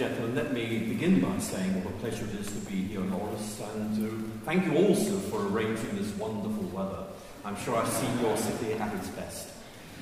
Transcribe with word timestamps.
gentlemen, 0.00 0.34
let 0.34 0.54
me 0.54 0.78
begin 0.78 1.20
by 1.20 1.38
saying 1.38 1.74
what 1.74 1.92
a 1.92 1.96
pleasure 1.98 2.24
it 2.24 2.40
is 2.40 2.46
to 2.46 2.58
be 2.70 2.84
here 2.88 3.02
in 3.02 3.12
Oris 3.12 3.60
and 3.74 3.94
to 3.96 4.32
thank 4.46 4.64
you 4.64 4.74
also 4.78 5.18
for 5.28 5.46
arranging 5.48 5.94
this 5.94 6.10
wonderful 6.16 6.64
weather. 6.72 7.04
I'm 7.44 7.54
sure 7.54 7.76
I've 7.76 7.86
seen 7.86 8.18
your 8.18 8.34
city 8.38 8.72
at 8.72 8.94
its 8.94 9.08
best. 9.08 9.48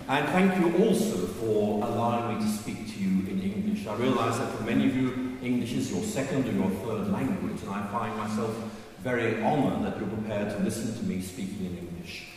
And 0.06 0.24
thank 0.28 0.56
you 0.60 0.86
also 0.86 1.26
for 1.26 1.84
allowing 1.84 2.38
me 2.38 2.44
to 2.44 2.48
speak 2.48 2.86
to 2.94 2.96
you 2.96 3.26
in 3.26 3.42
English. 3.42 3.88
I 3.88 3.96
realize 3.96 4.38
that 4.38 4.54
for 4.54 4.62
many 4.62 4.86
of 4.86 4.94
you, 4.94 5.36
English 5.42 5.72
is 5.72 5.90
your 5.90 6.04
second 6.04 6.46
or 6.46 6.52
your 6.52 6.70
third 6.86 7.10
language, 7.10 7.60
and 7.62 7.70
I 7.70 7.84
find 7.88 8.16
myself 8.18 8.54
very 9.00 9.42
honored 9.42 9.84
that 9.84 9.98
you're 9.98 10.08
prepared 10.10 10.56
to 10.56 10.62
listen 10.62 10.94
to 10.94 11.02
me 11.02 11.20
speaking 11.22 11.66
in 11.66 11.76
English. 11.76 12.28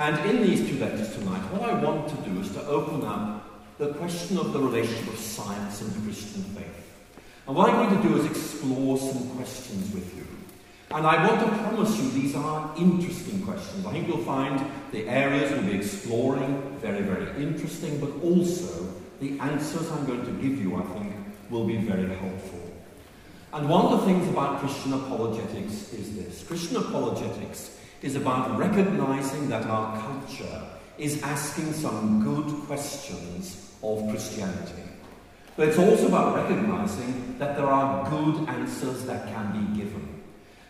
And 0.00 0.18
in 0.28 0.42
these 0.42 0.68
two 0.68 0.80
lectures 0.80 1.14
tonight, 1.14 1.42
what 1.52 1.62
I 1.62 1.80
want 1.80 2.08
to 2.08 2.16
do 2.28 2.40
is 2.40 2.50
to 2.54 2.66
open 2.66 3.06
up 3.06 3.78
the 3.78 3.94
question 3.94 4.36
of 4.36 4.52
the 4.52 4.58
relationship 4.58 5.06
of 5.06 5.16
science 5.20 5.80
and 5.80 5.92
the 5.92 6.00
Christian 6.00 6.42
faith. 6.42 6.77
And 7.48 7.56
what 7.56 7.70
I'm 7.70 7.88
going 7.88 8.02
to 8.02 8.08
do 8.08 8.20
is 8.20 8.26
explore 8.26 8.98
some 8.98 9.26
questions 9.30 9.94
with 9.94 10.14
you. 10.14 10.26
And 10.90 11.06
I 11.06 11.26
want 11.26 11.40
to 11.40 11.58
promise 11.62 11.98
you 11.98 12.10
these 12.10 12.34
are 12.34 12.74
interesting 12.76 13.42
questions. 13.42 13.86
I 13.86 13.92
think 13.92 14.06
you'll 14.06 14.18
find 14.18 14.70
the 14.92 15.08
areas 15.08 15.50
we'll 15.52 15.62
be 15.62 15.72
exploring 15.72 16.78
very, 16.82 17.00
very 17.00 17.42
interesting, 17.42 17.98
but 18.00 18.10
also 18.22 18.92
the 19.20 19.40
answers 19.40 19.90
I'm 19.90 20.04
going 20.04 20.26
to 20.26 20.32
give 20.42 20.60
you, 20.60 20.76
I 20.76 20.82
think, 20.82 21.14
will 21.48 21.66
be 21.66 21.78
very 21.78 22.14
helpful. 22.16 22.70
And 23.54 23.66
one 23.66 23.86
of 23.86 24.00
the 24.00 24.06
things 24.06 24.28
about 24.28 24.60
Christian 24.60 24.92
apologetics 24.92 25.94
is 25.94 26.16
this 26.16 26.44
Christian 26.46 26.76
apologetics 26.76 27.78
is 28.02 28.14
about 28.14 28.58
recognizing 28.58 29.48
that 29.48 29.64
our 29.64 29.98
culture 30.02 30.64
is 30.98 31.22
asking 31.22 31.72
some 31.72 32.22
good 32.22 32.66
questions 32.66 33.72
of 33.82 34.06
Christianity. 34.10 34.87
But 35.58 35.70
it's 35.70 35.78
also 35.78 36.06
about 36.06 36.36
recognizing 36.36 37.36
that 37.40 37.56
there 37.56 37.66
are 37.66 38.08
good 38.08 38.48
answers 38.48 39.04
that 39.06 39.26
can 39.26 39.50
be 39.50 39.76
given. 39.76 40.22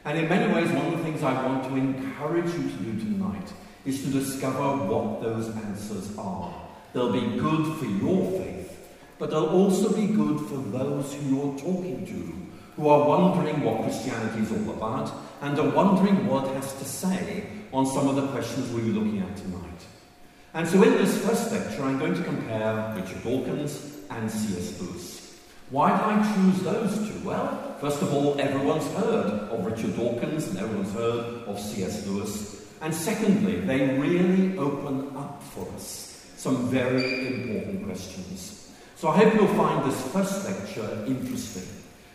And 0.07 0.19
in 0.19 0.31
many 0.31 0.51
ways, 0.51 0.71
one 0.71 0.87
of 0.87 0.97
the 0.97 1.05
things 1.05 1.23
I 1.23 1.47
want 1.47 1.65
to 1.65 1.77
encourage 1.77 2.47
you 2.55 2.63
to 2.63 2.77
do 2.79 2.99
tonight 2.99 3.53
is 3.85 4.03
to 4.05 4.09
discover 4.09 4.87
what 4.87 5.21
those 5.21 5.55
answers 5.55 6.17
are. 6.17 6.55
They'll 6.95 7.13
be 7.13 7.39
good 7.39 7.77
for 7.77 7.85
your 7.85 8.31
faith, 8.41 8.79
but 9.19 9.29
they'll 9.29 9.51
also 9.51 9.93
be 9.95 10.07
good 10.07 10.41
for 10.49 10.57
those 10.57 11.13
who 11.13 11.37
you're 11.37 11.59
talking 11.59 12.07
to, 12.07 12.81
who 12.81 12.89
are 12.89 13.07
wondering 13.07 13.63
what 13.63 13.83
Christianity 13.83 14.41
is 14.41 14.51
all 14.51 14.73
about 14.73 15.13
and 15.43 15.59
are 15.59 15.69
wondering 15.69 16.27
what 16.27 16.47
it 16.47 16.55
has 16.55 16.73
to 16.79 16.85
say 16.87 17.45
on 17.75 17.85
some 17.85 18.09
of 18.09 18.17
the 18.17 18.27
questions 18.29 18.71
we'll 18.71 18.87
be 18.87 18.93
looking 18.93 19.21
at 19.21 19.37
tonight. 19.37 19.85
And 20.55 20.67
so 20.67 20.83
in 20.83 20.93
this 20.93 21.19
first 21.27 21.53
lecture, 21.53 21.83
I'm 21.83 21.99
going 21.99 22.15
to 22.15 22.23
compare 22.23 22.95
Richard 22.97 23.23
Dawkins 23.23 23.98
and 24.11 24.31
C.S. 24.31 24.81
Lewis. 24.81 25.39
Why 25.71 25.91
did 25.91 26.01
I 26.01 26.35
choose 26.35 26.63
those 26.63 27.09
two? 27.09 27.27
Well, 27.27 27.77
first 27.81 28.01
of 28.01 28.13
all, 28.13 28.41
everyone's 28.41 28.87
heard 28.95 29.51
of 29.51 29.67
Richard 29.67 29.97
Dawkins 29.97 30.49
and 30.49 30.59
everyone's 30.59 30.93
heard 30.93 31.45
of 31.47 31.61
C.S. 31.61 32.07
Lewis. 32.07 32.67
And 32.81 32.95
secondly, 32.95 33.61
they 33.61 33.99
really 33.99 34.57
open 34.57 35.15
up 35.17 35.43
for 35.43 35.69
us 35.75 36.09
some 36.39 36.69
very 36.69 37.27
important 37.27 37.85
questions. 37.85 38.73
So 38.97 39.09
I 39.09 39.17
hope 39.17 39.35
you'll 39.35 39.55
find 39.55 39.91
this 39.91 40.01
first 40.13 40.45
lecture 40.45 41.05
interesting. 41.07 41.65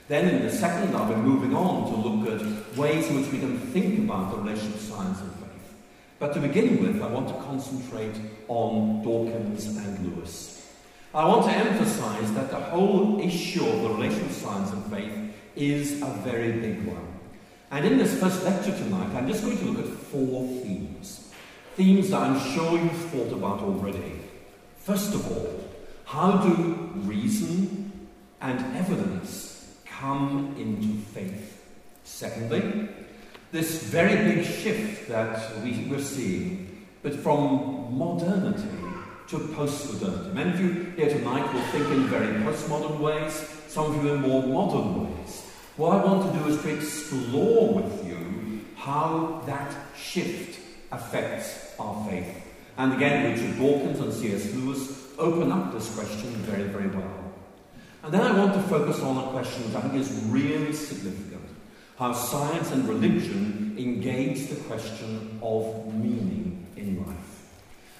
Then 0.08 0.30
in 0.30 0.44
the 0.44 0.52
second, 0.52 0.95
I'll 0.95 1.14
be 1.14 1.16
moving 1.16 1.55
on 1.55 1.91
to 1.91 2.09
look 2.09 2.41
at 2.41 2.77
ways 2.77 3.08
in 3.09 3.21
which 3.21 3.31
we 3.31 3.39
can 3.39 3.58
think 3.58 3.99
about 3.99 4.31
the 4.31 4.38
relationship 4.38 4.75
of 4.75 4.81
science 4.81 5.19
and 5.21 5.31
faith. 5.36 5.73
but 6.19 6.33
to 6.33 6.39
begin 6.39 6.81
with, 6.81 7.02
I 7.02 7.08
want 7.08 7.27
to 7.27 7.33
concentrate 7.36 8.16
on 8.47 9.03
Dawkins 9.03 9.67
and 9.67 10.16
Lewis. 10.16 10.53
I 11.16 11.25
want 11.25 11.45
to 11.45 11.52
emphasize 11.52 12.33
that 12.33 12.50
the 12.50 12.59
whole 12.59 13.19
issue 13.22 13.64
of 13.64 13.83
the 13.83 13.89
relation 13.89 14.25
of 14.25 14.31
science 14.31 14.72
and 14.72 14.83
faith 14.88 15.14
is 15.55 16.02
a 16.02 16.08
very 16.23 16.53
big 16.53 16.88
one. 16.88 17.08
And 17.70 17.86
in 17.86 18.00
this 18.00 18.20
first 18.20 18.44
lecture 18.44 18.75
tonight, 18.75 19.14
I'm 19.14 19.28
just 19.28 19.44
going 19.44 19.59
to 19.59 19.66
look 19.66 19.86
at 19.86 19.94
four 19.94 20.47
themes. 20.47 21.31
Themes 21.75 22.10
that 22.10 22.20
I'm 22.20 22.39
sure 22.55 22.80
you've 22.80 23.11
thought 23.11 23.32
about 23.32 23.60
already. 23.60 24.21
First 24.80 25.14
of 25.14 25.32
all, 25.32 25.64
how 26.05 26.38
do 26.38 26.89
reason 26.95 28.08
and 28.42 28.76
evidence 28.76 29.71
come 29.86 30.55
into 30.58 30.99
faith? 31.11 31.64
Secondly, 32.04 32.89
this 33.52 33.83
very 33.83 34.33
big 34.33 34.45
shift 34.45 35.09
that 35.09 35.61
we, 35.64 35.88
we're 35.92 36.02
seeing, 36.02 36.88
but 37.04 37.14
from 37.14 37.95
modernity 37.95 38.92
to 39.28 39.39
post-modernity. 39.39 40.34
Many 40.34 40.52
of 40.52 40.60
you 40.60 40.94
here 40.95 41.10
tonight 41.10 41.54
will 41.54 41.61
think 41.72 41.86
in 41.88 42.08
very 42.08 42.28
postmodern 42.44 43.00
ways, 43.00 43.34
some 43.67 43.95
of 43.95 44.04
you 44.04 44.14
in 44.14 44.22
more 44.22 44.44
modern 44.44 45.04
ways. 45.04 45.42
What 45.78 45.98
I 45.98 46.06
want 46.06 46.32
to 46.32 46.39
do 46.39 46.48
is 46.48 46.61
to 46.61 46.76
explore 46.76 47.73
with 47.76 48.06
you 48.08 48.62
how 48.76 49.42
that 49.45 49.73
shift 49.95 50.60
affects 50.92 51.73
our 51.80 52.08
faith. 52.08 52.36
And 52.78 52.94
again, 52.94 53.33
Richard 53.33 53.58
Dawkins 53.58 54.00
and 54.00 54.14
C.S. 54.14 54.54
Lewis 54.54 55.08
open 55.17 55.52
up 55.52 55.73
this 55.73 55.95
question 55.95 56.30
very, 56.44 56.64
very 56.64 56.88
well. 56.88 57.33
And 58.04 58.14
then 58.14 58.22
I 58.22 58.38
want 58.38 58.54
to 58.54 58.62
focus 58.64 59.02
on 59.02 59.17
a 59.17 59.32
question 59.32 59.72
that 59.72 59.86
I 59.86 59.88
think 59.88 60.02
is 60.02 60.12
really 60.26 60.73
significant 60.73 61.33
how 61.98 62.12
science 62.12 62.72
and 62.72 62.88
religion 62.88 63.76
engage 63.78 64.48
the 64.48 64.56
question 64.67 65.39
of 65.42 65.94
meaning. 65.94 66.42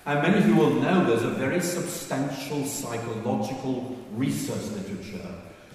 And 0.05 0.21
many 0.21 0.39
of 0.39 0.47
you 0.47 0.55
will 0.55 0.73
know 0.81 1.05
there's 1.05 1.23
a 1.23 1.29
very 1.29 1.61
substantial 1.61 2.65
psychological 2.65 3.97
research 4.11 4.63
literature 4.71 5.29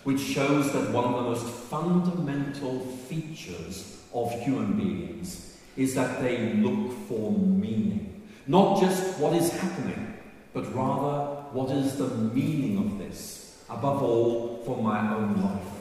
which 0.05 0.21
shows 0.21 0.73
that 0.73 0.91
one 0.91 1.05
of 1.05 1.15
the 1.17 1.23
most 1.23 1.47
fundamental 1.47 2.81
features 3.09 4.01
of 4.13 4.31
human 4.43 4.73
beings 4.73 5.57
is 5.77 5.95
that 5.95 6.21
they 6.21 6.55
look 6.55 6.93
for 7.09 7.33
meaning. 7.33 8.23
Not 8.47 8.81
just 8.81 9.19
what 9.19 9.35
is 9.35 9.51
happening, 9.53 10.15
but 10.53 10.75
rather 10.75 11.43
what 11.53 11.71
is 11.71 11.97
the 11.97 12.09
meaning 12.09 12.79
of 12.79 12.99
this, 12.99 13.63
above 13.69 14.03
all 14.03 14.63
for 14.65 14.83
my 14.83 15.15
own 15.15 15.43
life. 15.43 15.73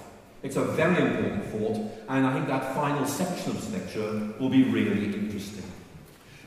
It's 0.44 0.56
a 0.56 0.64
very 0.64 1.02
important 1.02 1.46
thought, 1.46 1.78
and 2.10 2.26
I 2.26 2.34
think 2.34 2.48
that 2.48 2.76
final 2.76 3.06
section 3.06 3.52
of 3.52 3.62
this 3.62 3.72
lecture 3.72 4.34
will 4.40 4.50
be 4.50 4.64
really 4.64 5.06
interesting. 5.06 5.64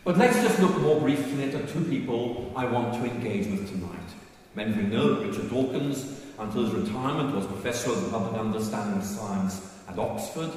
But 0.03 0.17
let's 0.17 0.37
just 0.37 0.59
look 0.61 0.81
more 0.81 0.99
briefly 0.99 1.45
at 1.45 1.53
the 1.53 1.73
two 1.73 1.85
people 1.85 2.53
I 2.57 2.65
want 2.65 2.95
to 2.95 3.05
engage 3.05 3.47
with 3.47 3.71
tonight. 3.71 3.99
Many 4.55 4.71
of 4.71 4.77
you 4.79 4.83
know 4.85 5.21
Richard 5.21 5.51
Dawkins, 5.51 6.23
until 6.39 6.65
his 6.65 6.73
retirement, 6.73 7.37
was 7.37 7.47
Professor 7.47 7.91
of 7.91 8.05
the 8.05 8.11
Public 8.11 8.41
Understanding 8.41 9.03
Science 9.03 9.79
at 9.89 9.99
Oxford. 9.99 10.51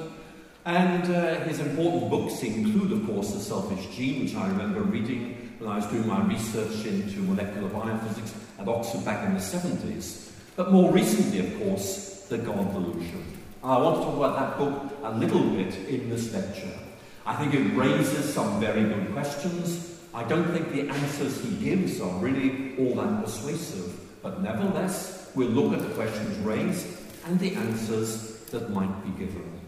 And 0.64 1.14
uh, 1.14 1.40
his 1.40 1.60
important 1.60 2.08
books 2.08 2.42
include, 2.42 2.90
of 2.92 3.06
course, 3.06 3.32
The 3.32 3.40
Selfish 3.40 3.94
Gene, 3.94 4.24
which 4.24 4.34
I 4.34 4.48
remember 4.48 4.80
reading 4.80 5.54
when 5.58 5.70
I 5.70 5.76
was 5.76 5.86
doing 5.88 6.06
my 6.06 6.24
research 6.24 6.86
into 6.86 7.20
molecular 7.20 7.68
biophysics 7.68 8.32
at 8.58 8.66
Oxford 8.66 9.04
back 9.04 9.26
in 9.26 9.34
the 9.34 9.40
70s. 9.40 10.32
But 10.56 10.72
more 10.72 10.90
recently, 10.90 11.40
of 11.40 11.58
course, 11.58 12.26
the 12.30 12.38
God 12.38 12.72
Delusion. 12.72 13.24
I 13.62 13.76
want 13.78 13.96
to 13.96 14.04
talk 14.04 14.16
about 14.16 14.36
that 14.38 14.58
book 14.58 14.98
a 15.02 15.18
little 15.18 15.50
bit 15.50 15.74
in 15.86 16.08
this 16.08 16.32
lecture. 16.32 16.78
I 17.26 17.34
think 17.36 17.54
it 17.54 17.74
raises 17.74 18.34
some 18.34 18.60
very 18.60 18.82
good 18.82 19.12
questions. 19.12 19.98
I 20.12 20.24
don't 20.24 20.52
think 20.52 20.70
the 20.72 20.88
answers 20.88 21.40
he 21.40 21.56
gives 21.56 22.00
are 22.00 22.18
really 22.18 22.76
all 22.78 22.94
that 22.96 23.24
persuasive, 23.24 24.22
but 24.22 24.42
nevertheless, 24.42 25.30
we'll 25.34 25.48
look 25.48 25.72
at 25.72 25.86
the 25.88 25.94
questions 25.94 26.36
raised 26.38 26.86
and 27.26 27.40
the 27.40 27.54
answers 27.54 28.40
that 28.50 28.70
might 28.70 29.02
be 29.04 29.10
given. 29.24 29.60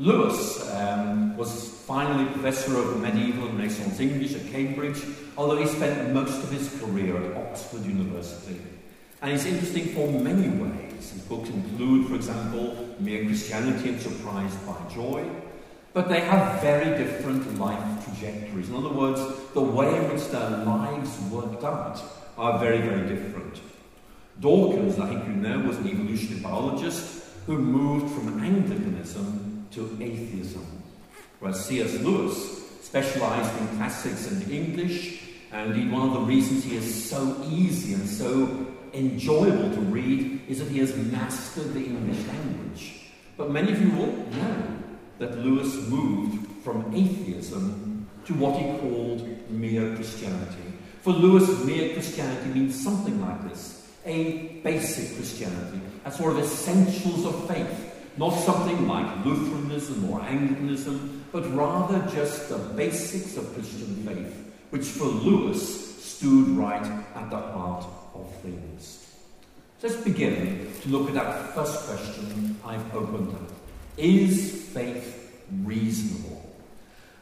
Lewis 0.00 0.68
um, 0.74 1.36
was 1.36 1.68
finally 1.86 2.24
professor 2.32 2.76
of 2.76 3.00
medieval 3.00 3.46
and 3.46 3.56
Renaissance 3.56 4.00
English 4.00 4.34
at 4.34 4.50
Cambridge, 4.50 5.00
although 5.36 5.56
he 5.56 5.66
spent 5.66 6.12
most 6.12 6.42
of 6.42 6.50
his 6.50 6.68
career 6.80 7.16
at 7.16 7.36
Oxford 7.36 7.84
University. 7.84 8.60
And 9.22 9.30
he's 9.30 9.46
interesting 9.46 9.94
for 9.94 10.10
many 10.10 10.48
ways. 10.48 11.12
His 11.12 11.22
books 11.22 11.48
include, 11.48 12.08
for 12.08 12.16
example, 12.16 12.96
Mere 12.98 13.24
Christianity 13.24 13.90
and 13.90 14.00
Surprised 14.00 14.66
by 14.66 14.76
Joy. 14.92 15.24
But 15.94 16.08
they 16.08 16.20
have 16.22 16.60
very 16.60 16.98
different 16.98 17.56
life 17.56 18.04
trajectories. 18.04 18.68
In 18.68 18.74
other 18.74 18.92
words, 18.92 19.20
the 19.54 19.60
way 19.60 19.96
in 19.96 20.10
which 20.12 20.26
their 20.26 20.50
lives 20.50 21.20
worked 21.30 21.62
out 21.62 22.02
are 22.36 22.58
very, 22.58 22.80
very 22.80 23.08
different. 23.08 23.60
Dawkins, 24.40 24.98
I 24.98 25.08
think 25.08 25.28
you 25.28 25.34
know, 25.34 25.60
was 25.60 25.78
an 25.78 25.86
evolutionary 25.88 26.42
biologist 26.42 27.22
who 27.46 27.58
moved 27.58 28.12
from 28.12 28.42
Anglicanism 28.42 29.68
to 29.70 29.96
atheism, 30.00 30.66
whereas 31.38 31.64
C.S. 31.64 31.94
Lewis 32.00 32.64
specialized 32.82 33.56
in 33.60 33.68
classics 33.76 34.26
and 34.26 34.50
English, 34.50 35.22
and 35.52 35.72
indeed 35.72 35.92
one 35.92 36.08
of 36.08 36.14
the 36.14 36.20
reasons 36.20 36.64
he 36.64 36.74
is 36.74 37.08
so 37.08 37.40
easy 37.48 37.94
and 37.94 38.08
so 38.08 38.66
enjoyable 38.92 39.70
to 39.70 39.80
read 39.80 40.40
is 40.48 40.58
that 40.58 40.68
he 40.68 40.80
has 40.80 40.96
mastered 40.96 41.72
the 41.72 41.84
English 41.84 42.26
language. 42.26 43.10
But 43.36 43.52
many 43.52 43.70
of 43.70 43.80
you 43.80 43.90
will 43.90 44.12
know 44.30 44.73
that 45.18 45.38
Lewis 45.38 45.74
moved 45.88 46.62
from 46.62 46.94
atheism 46.94 48.06
to 48.26 48.34
what 48.34 48.58
he 48.58 48.64
called 48.78 49.50
mere 49.50 49.94
Christianity. 49.94 50.72
For 51.02 51.12
Lewis, 51.12 51.64
mere 51.64 51.92
Christianity 51.92 52.48
means 52.50 52.82
something 52.82 53.20
like 53.20 53.48
this 53.48 53.92
a 54.06 54.60
basic 54.62 55.16
Christianity, 55.16 55.80
a 56.04 56.12
sort 56.12 56.32
of 56.32 56.38
essentials 56.40 57.24
of 57.24 57.48
faith. 57.48 57.92
Not 58.16 58.30
something 58.30 58.86
like 58.86 59.24
Lutheranism 59.24 60.08
or 60.08 60.20
Anglicanism, 60.20 61.24
but 61.32 61.52
rather 61.54 61.98
just 62.14 62.48
the 62.48 62.58
basics 62.58 63.36
of 63.36 63.52
Christian 63.54 64.06
faith, 64.06 64.52
which 64.70 64.84
for 64.84 65.06
Lewis 65.06 66.04
stood 66.04 66.48
right 66.50 66.86
at 67.16 67.30
the 67.30 67.36
heart 67.36 67.84
of 68.14 68.32
things. 68.42 69.04
Let's 69.82 69.96
begin 69.96 70.72
to 70.82 70.88
look 70.88 71.08
at 71.08 71.14
that 71.14 71.54
first 71.54 71.86
question 71.86 72.56
I've 72.64 72.94
opened 72.94 73.34
up. 73.34 73.53
Is 73.96 74.64
faith 74.72 75.42
reasonable? 75.62 76.34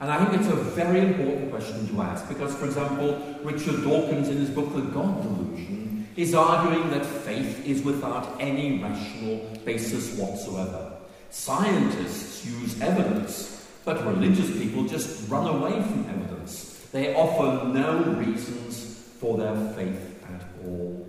And 0.00 0.10
I 0.10 0.24
think 0.24 0.40
it's 0.40 0.50
a 0.50 0.56
very 0.56 1.00
important 1.00 1.50
question 1.50 1.86
to 1.88 2.02
ask 2.02 2.28
because, 2.28 2.54
for 2.54 2.64
example, 2.64 3.22
Richard 3.42 3.84
Dawkins 3.84 4.28
in 4.28 4.38
his 4.38 4.50
book 4.50 4.74
The 4.74 4.80
God 4.80 5.22
Delusion 5.22 6.08
is 6.16 6.34
arguing 6.34 6.90
that 6.90 7.06
faith 7.06 7.64
is 7.64 7.82
without 7.82 8.36
any 8.40 8.82
rational 8.82 9.58
basis 9.64 10.18
whatsoever. 10.18 10.92
Scientists 11.30 12.44
use 12.44 12.80
evidence, 12.80 13.66
but 13.84 14.04
religious 14.06 14.50
people 14.58 14.84
just 14.84 15.30
run 15.30 15.46
away 15.46 15.72
from 15.82 16.06
evidence. 16.08 16.84
They 16.92 17.14
offer 17.14 17.68
no 17.68 18.02
reasons 18.14 19.06
for 19.18 19.38
their 19.38 19.54
faith 19.74 20.22
at 20.28 20.42
all. 20.64 21.06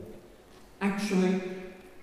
Actually, 0.81 1.41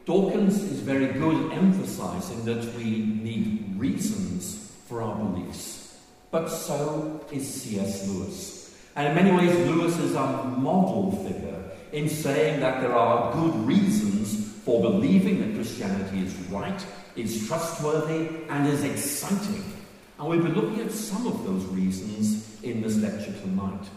Dawkins 0.06 0.62
is 0.62 0.80
very 0.80 1.06
good 1.18 1.52
emphasizing 1.52 2.44
that 2.44 2.74
we 2.76 2.84
need 2.98 3.74
reasons 3.76 4.72
for 4.86 5.02
our 5.02 5.14
beliefs. 5.14 5.98
But 6.30 6.48
so 6.48 7.24
is 7.30 7.62
C.S. 7.62 8.08
Lewis. 8.08 8.76
And 8.96 9.08
in 9.08 9.14
many 9.14 9.36
ways, 9.36 9.56
Lewis 9.68 9.98
is 9.98 10.14
a 10.14 10.44
model 10.58 11.12
figure 11.24 11.62
in 11.92 12.08
saying 12.08 12.60
that 12.60 12.80
there 12.80 12.92
are 12.92 13.32
good 13.32 13.54
reasons 13.66 14.52
for 14.64 14.80
believing 14.80 15.40
that 15.40 15.54
Christianity 15.54 16.20
is 16.20 16.34
right, 16.50 16.84
is 17.16 17.46
trustworthy, 17.46 18.28
and 18.48 18.66
is 18.68 18.84
exciting. 18.84 19.64
And 20.18 20.28
we'll 20.28 20.42
be 20.42 20.50
looking 20.50 20.80
at 20.80 20.92
some 20.92 21.26
of 21.26 21.44
those 21.44 21.64
reasons 21.66 22.62
in 22.62 22.82
this 22.82 22.96
lecture 22.96 23.32
tonight. 23.32 23.88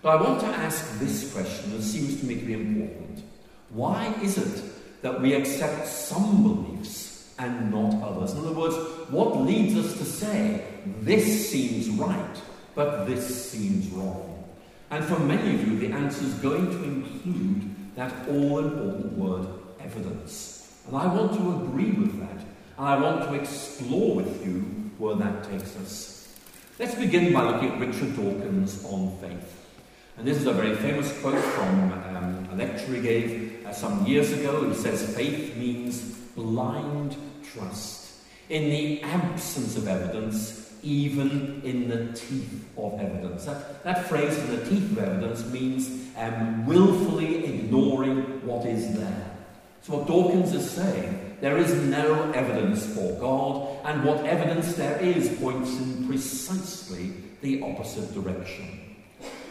But 0.00 0.16
I 0.16 0.22
want 0.22 0.40
to 0.40 0.46
ask 0.46 0.98
this 0.98 1.32
question 1.32 1.70
that 1.72 1.82
seems 1.82 2.20
to 2.20 2.26
me 2.26 2.36
to 2.36 2.44
be 2.44 2.54
important. 2.54 3.22
Why 3.70 4.12
is 4.22 4.38
it 4.38 4.64
that 5.02 5.20
we 5.20 5.34
accept 5.34 5.86
some 5.86 6.42
beliefs 6.42 7.34
and 7.38 7.70
not 7.70 8.02
others? 8.02 8.32
In 8.32 8.40
other 8.40 8.52
words, 8.52 8.76
what 9.10 9.36
leads 9.36 9.76
us 9.76 9.98
to 9.98 10.04
say, 10.04 10.64
this 11.00 11.50
seems 11.50 11.88
right, 11.90 12.36
but 12.74 13.06
this 13.06 13.50
seems 13.50 13.88
wrong? 13.88 14.44
And 14.90 15.04
for 15.04 15.18
many 15.18 15.54
of 15.54 15.66
you, 15.66 15.78
the 15.78 15.94
answer 15.94 16.24
is 16.24 16.34
going 16.34 16.66
to 16.66 16.84
include 16.84 17.74
that 17.96 18.12
all 18.28 18.58
important 18.58 19.12
word, 19.12 19.46
evidence. 19.80 20.82
And 20.86 20.96
I 20.96 21.06
want 21.06 21.32
to 21.34 21.64
agree 21.64 21.92
with 21.92 22.18
that, 22.20 22.44
and 22.78 22.86
I 22.86 22.98
want 22.98 23.28
to 23.28 23.34
explore 23.34 24.16
with 24.16 24.46
you 24.46 24.60
where 24.98 25.14
that 25.16 25.44
takes 25.44 25.76
us. 25.76 26.36
Let's 26.78 26.94
begin 26.94 27.32
by 27.32 27.42
looking 27.42 27.70
at 27.70 27.78
Richard 27.78 28.16
Dawkins 28.16 28.84
on 28.84 29.16
faith. 29.18 29.58
And 30.16 30.26
this 30.26 30.36
is 30.36 30.46
a 30.46 30.52
very 30.52 30.74
famous 30.76 31.18
quote 31.20 31.38
from 31.38 31.92
um, 31.92 32.48
a 32.52 32.56
lecture 32.56 32.94
he 32.94 33.00
gave 33.00 33.61
some 33.74 34.06
years 34.06 34.32
ago. 34.32 34.68
He 34.68 34.74
says, 34.74 35.14
Faith 35.14 35.56
means 35.56 36.00
blind 36.34 37.16
trust. 37.52 38.12
In 38.48 38.70
the 38.70 39.02
absence 39.02 39.76
of 39.76 39.88
evidence, 39.88 40.62
even 40.82 41.62
in 41.64 41.88
the 41.88 42.12
teeth 42.12 42.64
of 42.76 43.00
evidence. 43.00 43.44
That, 43.44 43.84
that 43.84 44.08
phrase, 44.08 44.36
in 44.36 44.56
the 44.56 44.64
teeth 44.68 44.92
of 44.92 44.98
evidence, 44.98 45.44
means 45.50 45.88
um, 46.16 46.66
willfully 46.66 47.44
ignoring 47.44 48.44
what 48.46 48.66
is 48.66 48.96
there. 48.96 49.30
So, 49.82 49.96
what 49.96 50.06
Dawkins 50.06 50.52
is 50.54 50.68
saying, 50.68 51.36
there 51.40 51.56
is 51.56 51.74
no 51.74 52.30
evidence 52.32 52.84
for 52.94 53.18
God, 53.18 53.76
and 53.84 54.04
what 54.04 54.24
evidence 54.24 54.74
there 54.74 54.98
is 55.00 55.28
points 55.38 55.70
in 55.78 56.06
precisely 56.06 57.12
the 57.40 57.62
opposite 57.62 58.12
direction. 58.14 58.78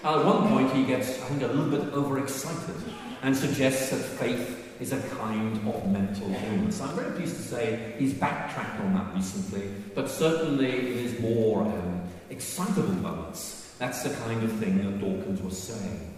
Now, 0.03 0.19
at 0.19 0.25
one 0.25 0.47
point, 0.50 0.73
he 0.73 0.85
gets, 0.85 1.09
I 1.09 1.25
think, 1.25 1.44
a 1.44 1.47
little 1.47 1.69
bit 1.69 1.94
overexcited 1.94 2.75
and 3.21 3.35
suggests 3.35 3.91
that 3.91 3.97
faith 3.97 4.57
is 4.81 4.91
a 4.91 5.00
kind 5.15 5.56
of 5.56 5.88
mental 5.91 6.33
illness. 6.33 6.81
I'm 6.81 6.95
very 6.95 7.12
pleased 7.12 7.35
to 7.35 7.41
say 7.44 7.94
he's 8.00 8.13
backtracked 8.13 8.79
on 8.81 8.94
that 8.95 9.13
recently, 9.13 9.71
but 9.94 10.09
certainly 10.09 10.79
in 10.79 10.97
his 10.97 11.19
more 11.19 11.62
um, 11.62 12.01
excitable 12.31 12.94
moments, 12.94 13.75
that's 13.77 14.01
the 14.03 14.09
kind 14.09 14.44
of 14.44 14.51
thing 14.53 14.77
that 14.77 15.00
Dawkins 15.00 15.41
was 15.41 15.62
saying. 15.62 16.13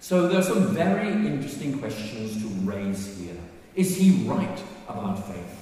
So 0.00 0.28
there 0.28 0.40
are 0.40 0.42
some 0.42 0.74
very 0.74 1.08
interesting 1.08 1.78
questions 1.78 2.42
to 2.42 2.48
raise 2.70 3.18
here. 3.18 3.36
Is 3.74 3.96
he 3.96 4.24
right 4.24 4.62
about 4.88 5.26
faith? 5.26 5.56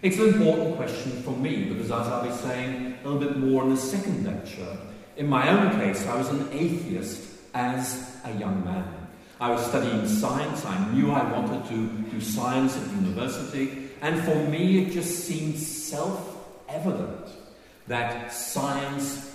It's 0.00 0.18
an 0.18 0.28
important 0.28 0.76
question 0.76 1.22
for 1.22 1.32
me 1.32 1.64
because, 1.64 1.90
as 1.90 2.06
I'll 2.06 2.26
be 2.26 2.34
saying 2.34 2.98
a 3.04 3.08
little 3.08 3.20
bit 3.20 3.36
more 3.36 3.64
in 3.64 3.70
the 3.70 3.76
second 3.76 4.24
lecture, 4.24 4.76
in 5.16 5.26
my 5.26 5.48
own 5.50 5.78
case, 5.78 6.06
I 6.06 6.16
was 6.16 6.28
an 6.28 6.48
atheist 6.52 7.28
as 7.52 8.16
a 8.24 8.32
young 8.32 8.64
man. 8.64 8.97
I 9.40 9.50
was 9.50 9.64
studying 9.66 10.06
science. 10.08 10.64
I 10.64 10.92
knew 10.92 11.12
I 11.12 11.30
wanted 11.32 11.68
to 11.68 11.88
do 12.10 12.20
science 12.20 12.76
at 12.76 12.90
university. 12.92 13.90
And 14.00 14.20
for 14.22 14.34
me, 14.34 14.82
it 14.82 14.92
just 14.92 15.26
seemed 15.26 15.56
self 15.58 16.36
evident 16.68 17.26
that 17.86 18.32
science 18.32 19.32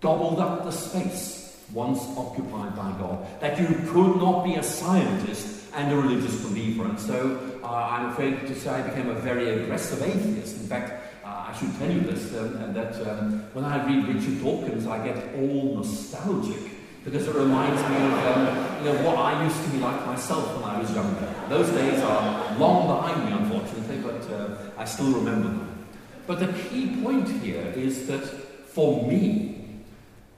gobbled 0.00 0.40
up 0.40 0.64
the 0.64 0.72
space 0.72 1.62
once 1.72 2.00
occupied 2.16 2.76
by 2.76 2.92
God. 2.98 3.26
That 3.40 3.58
you 3.58 3.66
could 3.88 4.16
not 4.16 4.44
be 4.44 4.54
a 4.54 4.62
scientist 4.62 5.64
and 5.74 5.92
a 5.92 5.96
religious 5.96 6.42
believer. 6.42 6.84
And 6.86 6.98
so 6.98 7.58
uh, 7.62 7.66
I'm 7.66 8.10
afraid 8.10 8.46
to 8.46 8.54
say 8.54 8.70
I 8.70 8.82
became 8.82 9.10
a 9.10 9.14
very 9.14 9.62
aggressive 9.62 10.02
atheist. 10.02 10.60
In 10.60 10.66
fact, 10.66 10.92
uh, 11.24 11.46
I 11.48 11.56
should 11.58 11.76
tell 11.78 11.90
you 11.90 12.00
this, 12.00 12.34
um, 12.34 12.72
that 12.74 12.94
um, 13.08 13.44
when 13.52 13.64
I 13.64 13.84
read 13.86 14.06
Richard 14.06 14.42
Dawkins, 14.42 14.86
I 14.86 15.04
get 15.04 15.34
all 15.36 15.76
nostalgic 15.76 16.73
because 17.04 17.28
it 17.28 17.34
reminds 17.34 17.82
me 17.90 17.96
of 17.96 18.12
um, 18.26 18.84
you 18.84 18.92
know, 18.92 19.02
what 19.04 19.18
I 19.18 19.44
used 19.44 19.62
to 19.64 19.68
be 19.70 19.78
like 19.78 20.06
myself 20.06 20.54
when 20.56 20.64
I 20.64 20.80
was 20.80 20.90
younger. 20.94 21.34
Those 21.48 21.68
days 21.70 22.02
are 22.02 22.56
long 22.56 22.86
behind 22.86 23.26
me, 23.26 23.32
unfortunately, 23.32 23.98
but 23.98 24.30
uh, 24.32 24.56
I 24.78 24.84
still 24.84 25.12
remember 25.12 25.48
them. 25.48 25.86
But 26.26 26.40
the 26.40 26.52
key 26.52 27.02
point 27.02 27.28
here 27.42 27.72
is 27.76 28.06
that 28.06 28.24
for 28.24 29.06
me, 29.06 29.82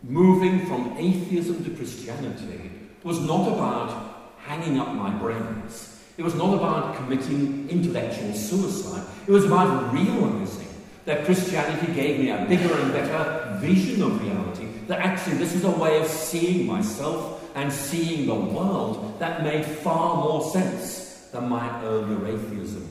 moving 0.03 0.67
from 0.67 0.97
atheism 0.99 1.65
to 1.65 1.71
Christianity 1.71 2.71
was 3.05 3.21
not 3.21 3.47
about 3.53 4.35
hanging 4.39 4.81
up 4.81 4.93
my 4.95 5.11
brains. 5.11 6.03
It 6.17 6.23
was 6.23 6.35
not 6.35 6.55
about 6.55 6.97
committing 6.97 7.69
intellectual 7.69 8.33
suicide. 8.33 9.05
It 9.27 9.31
was 9.31 9.45
about 9.45 9.93
realizing 9.93 10.69
that 11.05 11.25
Christianity 11.25 11.93
gave 11.93 12.19
me 12.19 12.31
a 12.31 12.45
bigger 12.47 12.75
and 12.81 12.93
better 12.93 13.59
vision 13.61 14.03
of 14.03 14.21
reality. 14.21 14.67
That 14.87 15.01
actually 15.01 15.39
this 15.39 15.55
is 15.55 15.65
a 15.65 15.71
way 15.71 16.01
of 16.01 16.07
seeing 16.07 16.67
myself 16.67 17.43
and 17.57 17.73
seeing 17.73 18.27
the 18.27 18.35
world 18.35 19.19
that 19.19 19.43
made 19.43 19.65
far 19.65 20.17
more 20.17 20.43
sense 20.51 21.29
than 21.33 21.49
my 21.49 21.83
earlier 21.83 22.27
atheism. 22.27 22.89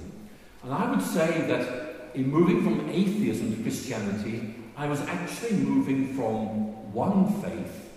And 0.63 0.73
I 0.73 0.89
would 0.89 1.01
say 1.01 1.45
that 1.47 2.11
in 2.15 2.29
moving 2.29 2.63
from 2.63 2.89
atheism 2.89 3.55
to 3.55 3.61
Christianity, 3.61 4.55
I 4.75 4.87
was 4.87 4.99
actually 5.01 5.57
moving 5.57 6.15
from 6.15 6.93
one 6.93 7.41
faith 7.41 7.91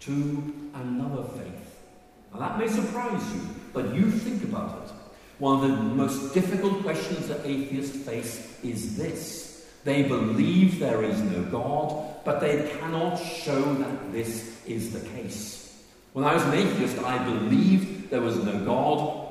to 0.00 0.54
another 0.74 1.24
faith. 1.24 1.80
Now 2.32 2.40
that 2.40 2.58
may 2.58 2.68
surprise 2.68 3.22
you, 3.34 3.40
but 3.72 3.94
you 3.94 4.10
think 4.10 4.44
about 4.44 4.82
it. 4.84 4.92
One 5.38 5.64
of 5.64 5.70
the 5.70 5.76
most 5.76 6.32
difficult 6.34 6.82
questions 6.82 7.28
that 7.28 7.44
atheists 7.44 7.96
face 7.96 8.58
is 8.62 8.96
this 8.96 9.41
they 9.84 10.02
believe 10.02 10.78
there 10.78 11.02
is 11.02 11.20
no 11.20 11.42
God, 11.44 12.24
but 12.24 12.40
they 12.40 12.70
cannot 12.78 13.16
show 13.16 13.74
that 13.74 14.12
this 14.12 14.64
is 14.66 14.92
the 14.92 15.00
case. 15.10 15.82
When 16.12 16.24
I 16.24 16.34
was 16.34 16.42
an 16.44 16.54
atheist, 16.54 16.98
I 16.98 17.22
believed 17.24 18.10
there 18.10 18.20
was 18.20 18.36
no 18.36 18.64
God, 18.64 19.22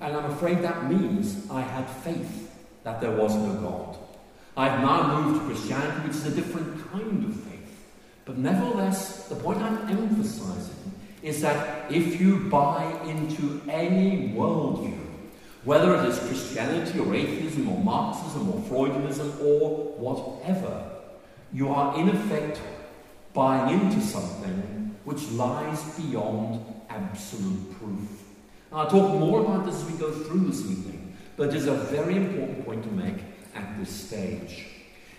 and 0.00 0.16
I'm 0.16 0.30
afraid 0.30 0.62
that 0.62 0.90
means 0.90 1.50
I 1.50 1.60
had 1.60 1.88
faith 1.88 2.50
that 2.84 3.00
there 3.00 3.10
was 3.10 3.34
no 3.34 3.54
God. 3.54 3.96
I've 4.56 4.80
now 4.80 5.20
moved 5.20 5.40
to 5.40 5.46
Christianity, 5.46 6.06
which 6.06 6.16
is 6.16 6.26
a 6.26 6.30
different 6.30 6.90
kind 6.92 7.24
of 7.24 7.34
faith. 7.34 7.84
But 8.24 8.38
nevertheless, 8.38 9.28
the 9.28 9.34
point 9.34 9.58
I'm 9.60 9.88
emphasizing 9.88 10.92
is 11.22 11.40
that 11.42 11.90
if 11.90 12.20
you 12.20 12.38
buy 12.50 12.84
into 13.06 13.60
any 13.68 14.32
worldview, 14.36 15.03
whether 15.64 15.94
it 15.94 16.06
is 16.06 16.18
Christianity 16.18 16.98
or 16.98 17.14
atheism 17.14 17.68
or 17.68 17.82
Marxism 17.82 18.50
or 18.50 18.60
Freudianism 18.62 19.40
or 19.42 19.94
whatever, 19.98 20.90
you 21.52 21.70
are 21.70 21.98
in 21.98 22.08
effect 22.08 22.60
buying 23.32 23.80
into 23.80 24.00
something 24.00 24.94
which 25.04 25.30
lies 25.32 25.82
beyond 25.98 26.64
absolute 26.88 27.78
proof. 27.78 28.24
And 28.70 28.80
I'll 28.80 28.90
talk 28.90 29.14
more 29.18 29.40
about 29.40 29.66
this 29.66 29.76
as 29.76 29.90
we 29.90 29.98
go 29.98 30.12
through 30.12 30.46
this 30.50 30.60
evening, 30.60 31.16
but 31.36 31.48
it 31.48 31.54
is 31.54 31.66
a 31.66 31.74
very 31.74 32.16
important 32.16 32.64
point 32.64 32.82
to 32.84 32.90
make 32.90 33.16
at 33.54 33.78
this 33.78 33.90
stage. 33.90 34.66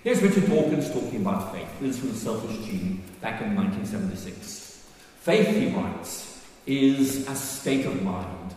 Here's 0.03 0.21
Richard 0.21 0.47
Dawkins 0.47 0.91
talking 0.91 1.21
about 1.21 1.53
faith. 1.53 1.67
This 1.79 1.95
is 1.95 1.99
from 1.99 2.09
The 2.09 2.15
Selfish 2.15 2.57
Gene 2.67 3.03
back 3.21 3.41
in 3.41 3.55
1976. 3.55 4.85
Faith, 5.21 5.47
he 5.47 5.75
writes, 5.75 6.43
is 6.67 7.27
a 7.27 7.35
state 7.35 7.85
of 7.85 8.01
mind 8.03 8.54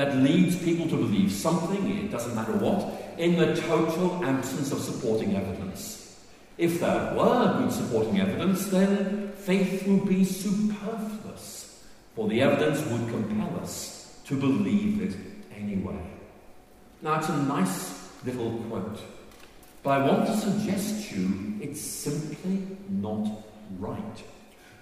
that 0.00 0.16
leads 0.16 0.56
people 0.56 0.88
to 0.88 0.96
believe 0.96 1.30
something, 1.30 1.90
it 1.90 2.10
doesn't 2.10 2.34
matter 2.34 2.52
what, 2.52 3.18
in 3.18 3.36
the 3.36 3.54
total 3.54 4.24
absence 4.24 4.72
of 4.72 4.80
supporting 4.80 5.36
evidence. 5.36 6.18
If 6.56 6.80
there 6.80 7.12
were 7.14 7.58
good 7.58 7.70
supporting 7.70 8.18
evidence, 8.18 8.64
then 8.68 9.32
faith 9.32 9.86
would 9.86 10.08
be 10.08 10.24
superfluous, 10.24 11.84
for 12.16 12.28
the 12.28 12.40
evidence 12.40 12.80
would 12.86 13.10
compel 13.10 13.60
us 13.60 14.18
to 14.24 14.36
believe 14.36 15.02
it 15.02 15.14
anyway. 15.54 16.00
Now, 17.02 17.18
it's 17.18 17.28
a 17.28 17.36
nice 17.42 18.10
little 18.24 18.52
quote, 18.70 19.00
but 19.82 19.90
I 19.90 20.06
want 20.06 20.28
to 20.28 20.36
suggest 20.38 21.10
to 21.10 21.20
you 21.20 21.58
it's 21.60 21.82
simply 21.82 22.66
not 22.88 23.28
right. 23.78 24.24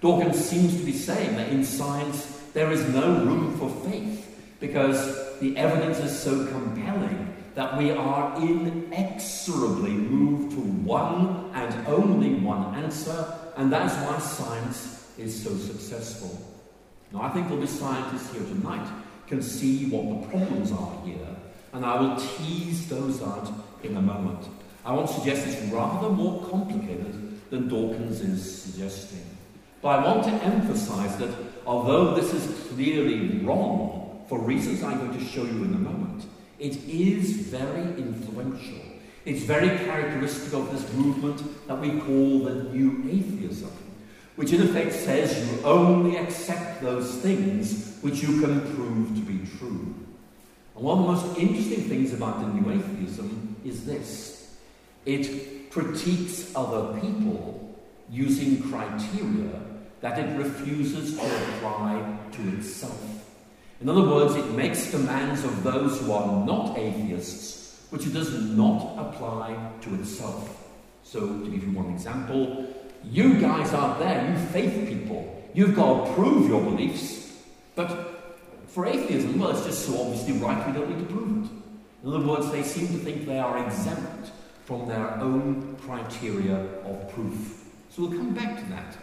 Dawkins 0.00 0.48
seems 0.48 0.76
to 0.76 0.87
be 0.87 0.92
saying 0.92 1.34
that 1.34 1.48
in 1.48 1.64
science 1.64 2.40
there 2.54 2.70
is 2.70 2.88
no 2.90 3.25
room 3.25 3.58
for 3.58 3.68
faith 3.90 4.26
because 4.60 5.38
the 5.40 5.56
evidence 5.56 5.98
is 5.98 6.18
so 6.18 6.46
compelling 6.46 7.34
that 7.54 7.76
we 7.76 7.90
are 7.90 8.36
inexorably 8.40 9.90
moved 9.90 10.52
to 10.52 10.60
one 10.60 11.50
and 11.54 11.86
only 11.86 12.34
one 12.34 12.74
answer, 12.76 13.34
and 13.56 13.72
that's 13.72 13.94
why 14.06 14.18
science 14.18 15.12
is 15.18 15.42
so 15.42 15.50
successful. 15.56 16.38
Now, 17.12 17.22
I 17.22 17.30
think 17.30 17.48
there'll 17.48 17.60
be 17.60 17.66
scientists 17.66 18.32
here 18.32 18.42
tonight 18.42 18.86
can 19.26 19.42
see 19.42 19.90
what 19.90 20.08
the 20.08 20.28
problems 20.28 20.72
are 20.72 21.04
here, 21.04 21.36
and 21.72 21.84
I 21.84 22.00
will 22.00 22.16
tease 22.16 22.88
those 22.88 23.22
out 23.22 23.52
in 23.82 23.96
a 23.96 24.02
moment. 24.02 24.46
I 24.84 24.92
want 24.92 25.08
to 25.08 25.14
suggest 25.14 25.46
it's 25.46 25.72
rather 25.72 26.08
more 26.08 26.46
complicated 26.48 27.50
than 27.50 27.68
Dawkins 27.68 28.20
is 28.20 28.62
suggesting. 28.62 29.24
But 29.82 29.88
I 29.88 30.04
want 30.04 30.24
to 30.24 30.32
emphasize 30.44 31.16
that 31.18 31.30
although 31.66 32.14
this 32.14 32.32
is 32.32 32.68
clearly 32.68 33.44
wrong, 33.44 34.07
for 34.28 34.38
reasons 34.38 34.82
I'm 34.82 34.99
going 34.99 35.18
to 35.18 35.25
show 35.25 35.42
you 35.42 35.64
in 35.64 35.75
a 35.75 35.78
moment, 35.78 36.25
it 36.58 36.76
is 36.85 37.32
very 37.49 37.82
influential. 37.97 38.78
It's 39.25 39.42
very 39.42 39.68
characteristic 39.85 40.52
of 40.52 40.70
this 40.70 40.92
movement 40.94 41.66
that 41.66 41.80
we 41.80 41.99
call 42.00 42.40
the 42.40 42.64
New 42.75 43.08
Atheism, 43.11 43.70
which 44.37 44.52
in 44.52 44.62
effect 44.62 44.92
says 44.92 45.50
you 45.50 45.64
only 45.64 46.16
accept 46.16 46.82
those 46.82 47.16
things 47.16 47.99
which 48.00 48.23
you 48.23 48.40
can 48.40 48.61
prove 48.75 49.14
to 49.14 49.20
be 49.20 49.47
true. 49.58 49.94
And 50.75 50.85
one 50.85 50.99
of 50.99 51.04
the 51.04 51.12
most 51.12 51.38
interesting 51.38 51.88
things 51.88 52.12
about 52.12 52.40
the 52.40 52.47
New 52.49 52.70
Atheism 52.70 53.56
is 53.64 53.85
this 53.85 54.56
it 55.06 55.70
critiques 55.70 56.52
other 56.54 57.00
people 57.00 57.76
using 58.11 58.62
criteria 58.70 59.61
that 60.00 60.18
it 60.18 60.38
refuses 60.38 61.18
to 61.18 61.25
apply 61.25 62.18
to 62.32 62.56
itself. 62.56 63.17
In 63.80 63.88
other 63.88 64.02
words, 64.02 64.35
it 64.35 64.50
makes 64.52 64.90
demands 64.90 65.44
of 65.44 65.62
those 65.62 66.00
who 66.00 66.12
are 66.12 66.44
not 66.44 66.76
atheists, 66.78 67.85
which 67.90 68.06
it 68.06 68.12
does 68.12 68.32
not 68.56 68.97
apply 68.99 69.56
to 69.82 69.94
itself. 69.94 70.68
So, 71.04 71.20
to 71.20 71.50
give 71.50 71.64
you 71.64 71.73
one 71.73 71.92
example, 71.92 72.66
you 73.04 73.40
guys 73.40 73.73
out 73.73 73.99
there, 73.99 74.30
you 74.30 74.37
faith 74.49 74.88
people, 74.88 75.42
you've 75.54 75.76
got 75.76 76.06
to 76.06 76.14
prove 76.14 76.49
your 76.49 76.62
beliefs, 76.62 77.32
but 77.76 78.35
for 78.66 78.87
atheism, 78.87 79.38
well, 79.38 79.50
it's 79.50 79.64
just 79.64 79.87
so 79.87 80.00
obviously 80.00 80.35
right 80.35 80.66
we 80.66 80.73
don't 80.73 80.90
need 80.90 81.08
to 81.08 81.14
prove 81.14 81.44
it. 81.44 81.50
In 82.02 82.14
other 82.14 82.26
words, 82.26 82.50
they 82.50 82.62
seem 82.62 82.88
to 82.88 82.99
think 83.04 83.26
they 83.26 83.38
are 83.38 83.64
exempt 83.64 84.32
from 84.64 84.87
their 84.88 85.18
own 85.20 85.76
criteria 85.80 86.56
of 86.85 87.11
proof. 87.14 87.64
So 87.90 88.02
we'll 88.02 88.18
come 88.18 88.35
back 88.35 88.58
to 88.58 88.70
that 88.70 88.97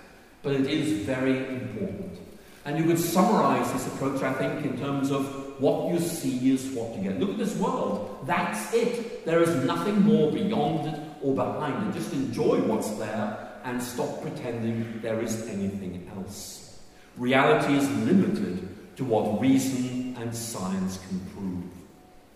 but 0.46 0.54
it 0.54 0.68
is 0.68 1.04
very 1.08 1.40
important. 1.48 2.20
And 2.66 2.78
you 2.80 2.84
could 2.84 3.00
summarize 3.00 3.72
this 3.72 3.88
approach, 3.88 4.24
I 4.24 4.34
think, 4.34 4.66
in 4.66 4.78
terms 4.80 5.12
of 5.12 5.62
what 5.62 5.94
you 5.94 6.00
see 6.00 6.52
is 6.52 6.72
what 6.72 6.96
you 6.96 7.04
get. 7.04 7.20
Look 7.20 7.30
at 7.30 7.38
this 7.38 7.56
world. 7.58 8.24
That's 8.26 8.74
it. 8.74 9.24
There 9.24 9.42
is 9.42 9.56
nothing 9.66 10.02
more 10.02 10.32
beyond 10.32 10.88
it 10.88 11.00
or 11.22 11.36
behind 11.36 11.88
it. 11.88 11.98
Just 11.98 12.12
enjoy 12.14 12.60
what's 12.62 12.90
there 12.92 13.62
and 13.64 13.82
stop 13.82 14.22
pretending 14.22 15.00
there 15.02 15.22
is 15.22 15.48
anything 15.48 16.10
else. 16.16 16.80
Reality 17.18 17.76
is 17.76 17.90
limited 18.06 18.68
to 18.98 19.06
what 19.06 19.40
reason 19.40 20.16
and 20.20 20.36
science 20.36 21.00
can 21.08 21.20
prove. 21.34 21.64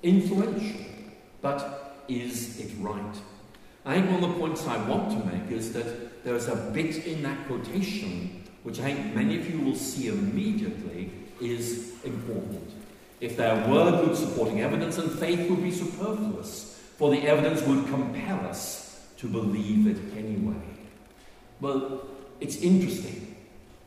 Influential, 0.04 0.86
but 1.42 2.04
is 2.08 2.60
it 2.60 2.72
right? 2.80 3.16
I 3.86 3.96
think 3.96 4.12
one 4.12 4.24
of 4.24 4.30
the 4.30 4.40
points 4.40 4.66
I 4.68 4.78
want 4.88 5.12
to 5.12 5.28
make 5.32 5.52
is 5.52 5.74
that 5.74 6.24
there's 6.24 6.48
a 6.48 6.56
bit 6.74 7.06
in 7.06 7.24
that 7.24 7.48
quotation 7.48 8.39
which 8.70 8.80
I 8.82 8.94
think 8.94 9.16
many 9.16 9.36
of 9.36 9.50
you 9.50 9.62
will 9.62 9.76
see 9.76 10.10
immediately 10.10 11.10
is 11.42 11.92
important. 12.04 12.72
If 13.20 13.36
there 13.36 13.56
were 13.68 13.90
good 13.90 14.16
supporting 14.16 14.62
evidence, 14.62 15.00
and 15.00 15.12
faith 15.12 15.50
would 15.50 15.64
be 15.64 15.72
superfluous, 15.72 16.80
for 16.96 17.10
the 17.10 17.24
evidence 17.24 17.64
would 17.64 17.88
compel 17.88 18.46
us 18.46 19.08
to 19.18 19.28
believe 19.28 19.88
it 19.88 20.16
anyway. 20.16 20.62
Well, 21.60 22.06
it's 22.40 22.58
interesting, 22.58 23.38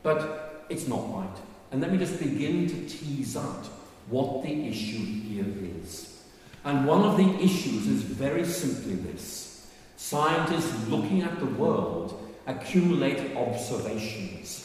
but 0.02 0.66
it's 0.68 0.88
not 0.88 1.14
right. 1.14 1.38
And 1.70 1.80
let 1.80 1.92
me 1.92 1.98
just 1.98 2.18
begin 2.18 2.66
to 2.66 2.88
tease 2.88 3.36
out 3.36 3.66
what 4.08 4.42
the 4.42 4.66
issue 4.66 4.98
here 4.98 5.46
is. 5.80 6.24
And 6.64 6.88
one 6.88 7.02
of 7.02 7.16
the 7.16 7.40
issues 7.40 7.86
is 7.86 8.02
very 8.02 8.44
simply 8.44 8.96
this 8.96 9.70
scientists 9.96 10.88
looking 10.88 11.22
at 11.22 11.38
the 11.38 11.46
world 11.46 12.18
accumulate 12.48 13.36
observations. 13.36 14.61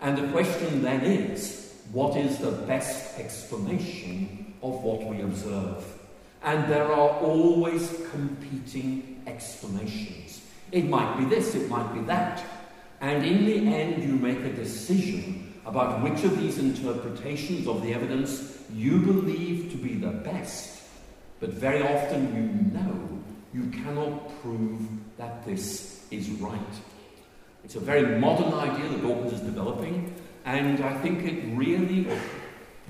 And 0.00 0.16
the 0.16 0.28
question 0.28 0.82
then 0.82 1.02
is 1.02 1.74
what 1.92 2.16
is 2.16 2.38
the 2.38 2.52
best 2.52 3.18
explanation 3.18 4.54
of 4.62 4.82
what 4.82 5.04
we 5.04 5.20
observe? 5.20 5.84
And 6.42 6.70
there 6.70 6.86
are 6.86 7.10
always 7.20 8.02
competing 8.10 9.22
explanations. 9.26 10.40
It 10.72 10.88
might 10.88 11.18
be 11.18 11.24
this, 11.24 11.54
it 11.54 11.68
might 11.68 11.92
be 11.92 12.00
that. 12.02 12.42
And 13.00 13.24
in 13.24 13.44
the 13.44 13.74
end, 13.74 14.02
you 14.02 14.12
make 14.12 14.38
a 14.38 14.52
decision 14.52 15.54
about 15.66 16.02
which 16.02 16.24
of 16.24 16.38
these 16.38 16.58
interpretations 16.58 17.66
of 17.66 17.82
the 17.82 17.92
evidence 17.92 18.58
you 18.72 19.00
believe 19.00 19.70
to 19.72 19.76
be 19.76 19.94
the 19.94 20.10
best. 20.10 20.82
But 21.40 21.50
very 21.50 21.82
often 21.82 22.34
you 22.34 22.78
know 22.78 23.20
you 23.52 23.70
cannot 23.70 24.40
prove 24.40 24.80
that 25.16 25.44
this 25.44 26.04
is 26.10 26.30
right. 26.30 26.60
It's 27.70 27.76
a 27.76 27.78
very 27.78 28.18
modern 28.18 28.52
idea 28.52 28.88
that 28.88 29.00
Dawkins 29.00 29.32
is 29.32 29.40
developing, 29.42 30.12
and 30.44 30.82
I 30.82 30.92
think 31.02 31.22
it 31.22 31.56
really 31.56 32.08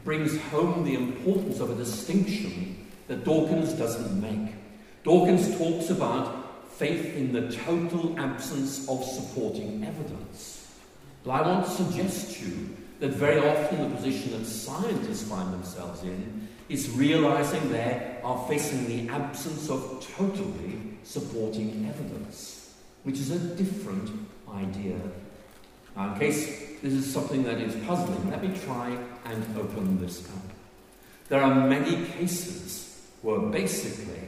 brings 0.04 0.40
home 0.44 0.84
the 0.84 0.94
importance 0.94 1.60
of 1.60 1.68
a 1.68 1.75
distinction 1.75 2.87
that 3.06 3.22
Dawkins 3.22 3.75
doesn't 3.75 4.18
make. 4.18 4.54
Dawkins 5.04 5.54
talks 5.58 5.90
about 5.90 6.70
faith 6.70 7.14
in 7.14 7.30
the 7.30 7.54
total 7.54 8.18
absence 8.18 8.88
of 8.88 9.04
supporting 9.04 9.84
evidence. 9.84 10.66
But 11.25 11.32
I 11.32 11.42
want 11.42 11.66
to 11.66 11.72
suggest 11.72 12.38
to 12.38 12.46
you 12.46 12.75
that 13.00 13.10
very 13.10 13.46
often 13.46 13.82
the 13.87 13.94
position 13.94 14.30
that 14.30 14.46
scientists 14.46 15.28
find 15.28 15.52
themselves 15.52 16.02
in 16.04 16.49
is 16.70 16.88
realizing 16.92 17.70
they 17.70 18.16
are 18.25 18.49
facing 18.49 18.87
the 18.87 19.12
absence 19.12 19.68
of 19.68 20.08
totally 20.16 20.96
supporting 21.02 21.87
evidence, 21.87 22.72
which 23.02 23.18
is 23.18 23.30
a 23.30 23.38
different 23.38 24.10
idea. 24.54 24.97
Now, 25.97 26.12
in 26.12 26.19
case 26.19 26.47
this 26.83 26.92
is 26.92 27.12
something 27.12 27.42
that 27.45 27.61
is 27.61 27.75
puzzling, 27.85 28.30
let 28.30 28.42
me 28.42 28.57
try 28.64 28.97
and 29.25 29.45
open 29.57 30.00
this 30.00 30.26
up. 30.28 30.42
There 31.28 31.40
are 31.40 31.69
many 31.69 32.07
cases 32.07 33.07
where 33.23 33.38
basically 33.38 34.21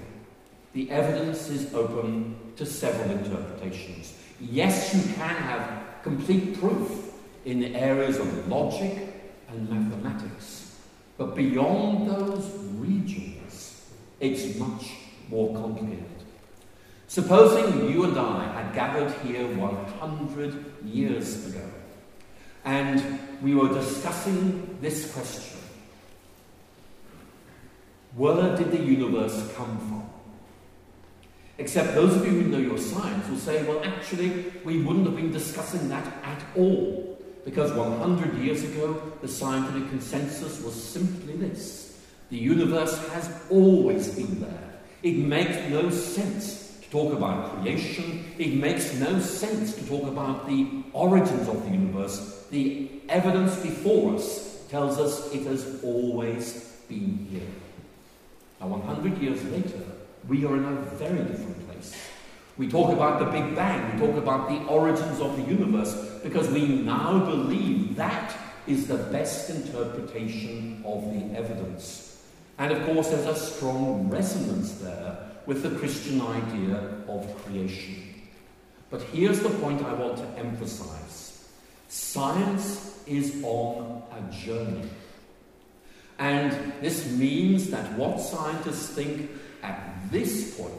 the 0.72 0.90
evidence 0.90 1.48
is 1.48 1.72
open 1.74 2.36
to 2.56 2.66
several 2.66 3.10
interpretations. 3.10 4.14
Yes, 4.40 4.94
you 4.94 5.14
can 5.14 5.36
have 5.36 5.82
complete 6.02 6.58
proof 6.58 7.12
in 7.44 7.60
the 7.60 7.74
areas 7.74 8.18
of 8.18 8.48
logic 8.48 8.92
and 9.48 9.68
mathematics, 9.68 10.78
but 11.16 11.34
beyond 11.34 12.08
those 12.08 12.50
regions, 12.76 13.84
it's 14.20 14.56
much 14.58 14.92
more 15.28 15.54
complicated. 15.54 16.11
Supposing 17.12 17.90
you 17.90 18.04
and 18.04 18.18
I 18.18 18.62
had 18.62 18.74
gathered 18.74 19.12
here 19.20 19.46
100 19.46 20.64
years 20.86 21.46
ago 21.46 21.60
and 22.64 23.20
we 23.42 23.54
were 23.54 23.68
discussing 23.68 24.78
this 24.80 25.12
question 25.12 25.58
Where 28.16 28.56
did 28.56 28.70
the 28.70 28.82
universe 28.82 29.52
come 29.54 29.76
from? 29.76 30.08
Except 31.58 31.94
those 31.94 32.16
of 32.16 32.24
you 32.24 32.32
who 32.32 32.48
know 32.48 32.56
your 32.56 32.78
science 32.78 33.28
will 33.28 33.36
say, 33.36 33.62
well, 33.64 33.84
actually, 33.84 34.50
we 34.64 34.82
wouldn't 34.82 35.04
have 35.04 35.16
been 35.16 35.32
discussing 35.32 35.90
that 35.90 36.06
at 36.24 36.42
all. 36.56 37.18
Because 37.44 37.74
100 37.74 38.38
years 38.38 38.64
ago, 38.64 39.12
the 39.20 39.28
scientific 39.28 39.90
consensus 39.90 40.62
was 40.62 40.72
simply 40.72 41.36
this 41.36 41.94
the 42.30 42.38
universe 42.38 42.96
has 43.08 43.30
always 43.50 44.08
been 44.14 44.40
there. 44.40 44.80
It 45.02 45.18
makes 45.18 45.58
no 45.68 45.90
sense 45.90 46.61
talk 46.92 47.14
about 47.14 47.56
creation. 47.56 48.22
It 48.38 48.54
makes 48.54 48.94
no 48.94 49.18
sense 49.18 49.74
to 49.76 49.86
talk 49.88 50.06
about 50.06 50.46
the 50.46 50.68
origins 50.92 51.48
of 51.48 51.64
the 51.64 51.70
universe. 51.70 52.46
The 52.50 52.90
evidence 53.08 53.56
before 53.56 54.16
us 54.16 54.66
tells 54.68 54.98
us 54.98 55.32
it 55.32 55.46
has 55.46 55.82
always 55.82 56.76
been 56.88 57.26
here. 57.30 57.48
Now, 58.60 58.68
100 58.68 59.18
years 59.22 59.42
later, 59.44 59.82
we 60.28 60.44
are 60.44 60.54
in 60.54 60.64
a 60.64 60.82
very 60.96 61.24
different 61.24 61.66
place. 61.66 61.96
We 62.58 62.68
talk 62.68 62.92
about 62.92 63.18
the 63.18 63.24
Big 63.24 63.56
Bang, 63.56 63.98
we 63.98 64.06
talk 64.06 64.16
about 64.18 64.50
the 64.50 64.62
origins 64.66 65.18
of 65.18 65.34
the 65.36 65.50
universe, 65.50 65.94
because 66.22 66.48
we 66.50 66.66
now 66.66 67.20
believe 67.20 67.96
that 67.96 68.36
is 68.66 68.86
the 68.86 68.98
best 68.98 69.48
interpretation 69.48 70.82
of 70.84 71.02
the 71.04 71.38
evidence. 71.38 72.22
And 72.58 72.70
of 72.70 72.84
course, 72.84 73.08
there's 73.08 73.26
a 73.26 73.34
strong 73.34 74.10
resonance 74.10 74.72
there 74.74 75.31
with 75.46 75.62
the 75.62 75.70
Christian 75.78 76.20
idea 76.20 76.76
of 77.08 77.44
creation. 77.44 78.14
But 78.90 79.02
here's 79.02 79.40
the 79.40 79.48
point 79.48 79.82
I 79.82 79.94
want 79.94 80.18
to 80.18 80.28
emphasize 80.38 81.48
science 81.88 83.02
is 83.06 83.42
on 83.42 84.02
a 84.12 84.32
journey. 84.32 84.88
And 86.18 86.72
this 86.80 87.10
means 87.10 87.70
that 87.70 87.92
what 87.98 88.20
scientists 88.20 88.90
think 88.90 89.30
at 89.62 90.10
this 90.10 90.56
point 90.56 90.72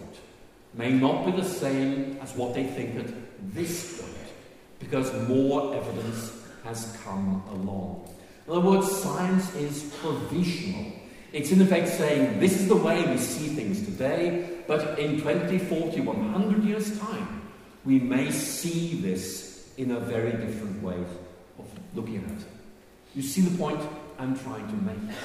may 0.73 0.91
not 0.91 1.25
be 1.25 1.31
the 1.31 1.43
same 1.43 2.17
as 2.21 2.33
what 2.35 2.53
they 2.53 2.63
think 2.63 2.97
at 2.97 3.13
this 3.53 4.01
point, 4.01 4.33
because 4.79 5.11
more 5.27 5.75
evidence 5.75 6.31
has 6.63 6.97
come 7.03 7.43
along. 7.51 8.09
In 8.47 8.53
other 8.53 8.61
words, 8.61 8.91
science 8.91 9.53
is 9.55 9.83
provisional. 10.01 10.93
It's 11.31 11.51
in 11.51 11.61
effect 11.61 11.89
saying 11.89 12.39
this 12.39 12.59
is 12.59 12.67
the 12.67 12.75
way 12.75 13.05
we 13.05 13.17
see 13.17 13.47
things 13.49 13.83
today, 13.85 14.52
but 14.67 14.99
in 14.99 15.21
20, 15.21 15.57
40, 15.59 16.01
100 16.01 16.63
years' 16.63 16.99
time, 16.99 17.41
we 17.85 17.99
may 17.99 18.31
see 18.31 19.01
this 19.01 19.71
in 19.77 19.91
a 19.91 19.99
very 19.99 20.31
different 20.31 20.81
way 20.81 20.97
of 21.59 21.65
looking 21.95 22.17
at 22.17 22.31
it. 22.31 22.47
You 23.15 23.21
see 23.21 23.41
the 23.41 23.57
point 23.57 23.81
I'm 24.17 24.37
trying 24.39 24.67
to 24.67 24.73
make? 24.83 25.15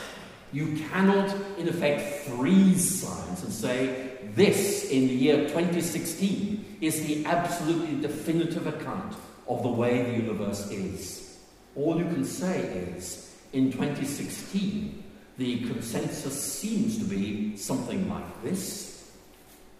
You 0.52 0.76
cannot, 0.90 1.34
in 1.58 1.68
effect, 1.68 2.28
freeze 2.28 3.02
science 3.02 3.42
and 3.44 3.52
say, 3.52 4.10
this 4.34 4.90
in 4.90 5.08
the 5.08 5.14
year 5.14 5.48
2016 5.48 6.78
is 6.80 7.06
the 7.06 7.24
absolutely 7.26 8.00
definitive 8.00 8.66
account 8.66 9.14
of 9.46 9.62
the 9.62 9.68
way 9.68 10.02
the 10.02 10.16
universe 10.16 10.70
is. 10.70 11.38
All 11.76 11.98
you 11.98 12.04
can 12.04 12.24
say 12.24 12.60
is, 12.60 13.34
in 13.52 13.72
2016, 13.72 15.02
the 15.38 15.60
consensus 15.66 16.40
seems 16.40 16.98
to 16.98 17.04
be 17.04 17.56
something 17.56 18.08
like 18.08 18.42
this, 18.42 18.97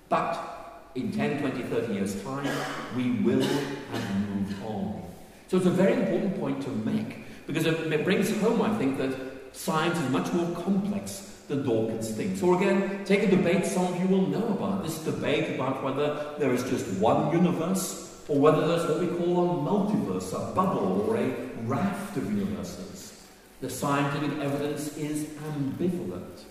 but 0.08 0.90
in 0.94 1.12
10, 1.12 1.40
20, 1.40 1.62
30 1.62 1.94
years' 1.94 2.22
time, 2.22 2.48
we 2.96 3.10
will 3.22 3.42
have 3.42 4.28
moved 4.28 4.54
on. 4.64 5.02
So 5.48 5.56
it's 5.56 5.66
a 5.66 5.70
very 5.70 5.94
important 5.94 6.38
point 6.38 6.62
to 6.62 6.70
make 6.70 7.18
because 7.46 7.66
it 7.66 8.04
brings 8.04 8.36
home, 8.40 8.60
I 8.62 8.76
think, 8.76 8.98
that 8.98 9.14
science 9.52 9.98
is 9.98 10.10
much 10.10 10.32
more 10.32 10.54
complex 10.62 11.34
than 11.48 11.64
Dawkins 11.64 12.10
thinks. 12.10 12.42
Or 12.42 12.56
again, 12.56 13.04
take 13.04 13.22
a 13.22 13.30
debate 13.30 13.64
some 13.64 13.86
of 13.86 14.00
you 14.00 14.06
will 14.06 14.26
know 14.26 14.48
about 14.48 14.82
this 14.82 14.98
debate 14.98 15.54
about 15.54 15.82
whether 15.82 16.34
there 16.38 16.52
is 16.52 16.62
just 16.64 16.86
one 17.00 17.32
universe 17.32 18.22
or 18.28 18.38
whether 18.38 18.66
there's 18.68 18.86
what 18.86 19.00
we 19.00 19.06
call 19.06 19.50
a 19.50 19.70
multiverse, 19.70 20.34
a 20.34 20.54
bubble, 20.54 21.06
or 21.08 21.16
a 21.16 21.30
raft 21.62 22.16
of 22.18 22.30
universes. 22.30 23.26
The 23.62 23.70
scientific 23.70 24.38
evidence 24.40 24.96
is 24.98 25.24
ambivalent. 25.24 26.44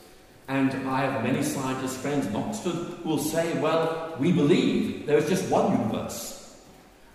And 0.47 0.71
I 0.87 1.01
have 1.01 1.23
many 1.23 1.43
scientist 1.43 1.97
friends 1.97 2.25
in 2.25 2.35
Oxford 2.35 2.73
who 2.73 3.09
will 3.09 3.17
say, 3.17 3.59
well, 3.59 4.15
we 4.19 4.31
believe 4.31 5.05
there 5.05 5.17
is 5.17 5.27
just 5.27 5.49
one 5.49 5.71
universe. 5.77 6.57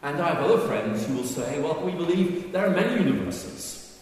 And 0.03 0.21
I 0.21 0.35
have 0.35 0.43
other 0.43 0.59
friends 0.59 1.07
who 1.07 1.17
will 1.17 1.25
say, 1.25 1.61
well, 1.61 1.81
we 1.81 1.93
believe 1.93 2.53
there 2.53 2.67
are 2.67 2.71
many 2.71 3.03
universes. 3.03 3.99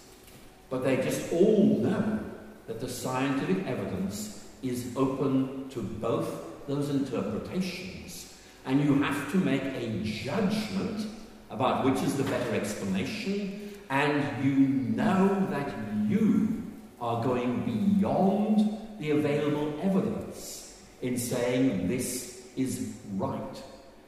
But 0.68 0.82
they 0.82 0.96
just 0.96 1.32
all 1.32 1.78
know 1.78 2.20
that 2.66 2.80
the 2.80 2.88
scientific 2.88 3.66
evidence 3.66 4.48
is 4.62 4.92
open 4.96 5.68
to 5.70 5.82
both 5.82 6.66
those 6.66 6.90
interpretations. 6.90 8.34
And 8.66 8.82
you 8.82 9.02
have 9.02 9.30
to 9.32 9.38
make 9.38 9.62
a 9.62 10.02
judgment 10.04 11.06
about 11.50 11.84
which 11.84 12.02
is 12.02 12.16
the 12.16 12.24
better 12.24 12.54
explanation, 12.54 13.72
and 13.90 14.44
you 14.44 14.56
know 14.94 15.46
that 15.50 15.74
you 16.08 16.62
are 17.00 17.24
going 17.24 17.64
beyond 17.64 18.79
the 19.00 19.10
available 19.12 19.72
evidence 19.82 20.78
in 21.02 21.16
saying 21.16 21.88
this 21.88 22.46
is 22.56 22.94
right. 23.14 23.62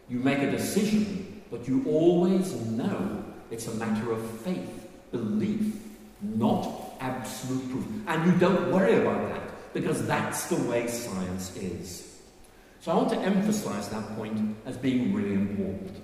You 0.08 0.18
make 0.18 0.38
a 0.38 0.50
decision, 0.50 1.42
but 1.50 1.66
you 1.66 1.82
always 1.88 2.54
know 2.66 3.24
it's 3.50 3.66
a 3.66 3.74
matter 3.74 4.12
of 4.12 4.40
faith, 4.42 4.88
belief, 5.10 5.74
not 6.20 6.94
absolute 7.00 7.70
proof. 7.70 7.86
And 8.06 8.30
you 8.30 8.38
don't 8.38 8.70
worry 8.70 9.00
about 9.00 9.28
that 9.30 9.72
because 9.72 10.06
that's 10.06 10.46
the 10.46 10.56
way 10.68 10.86
science 10.86 11.56
is. 11.56 12.20
So 12.80 12.92
I 12.92 12.96
want 12.96 13.10
to 13.10 13.18
emphasize 13.18 13.88
that 13.88 14.16
point 14.16 14.56
as 14.66 14.76
being 14.76 15.14
really 15.14 15.34
important. 15.34 15.96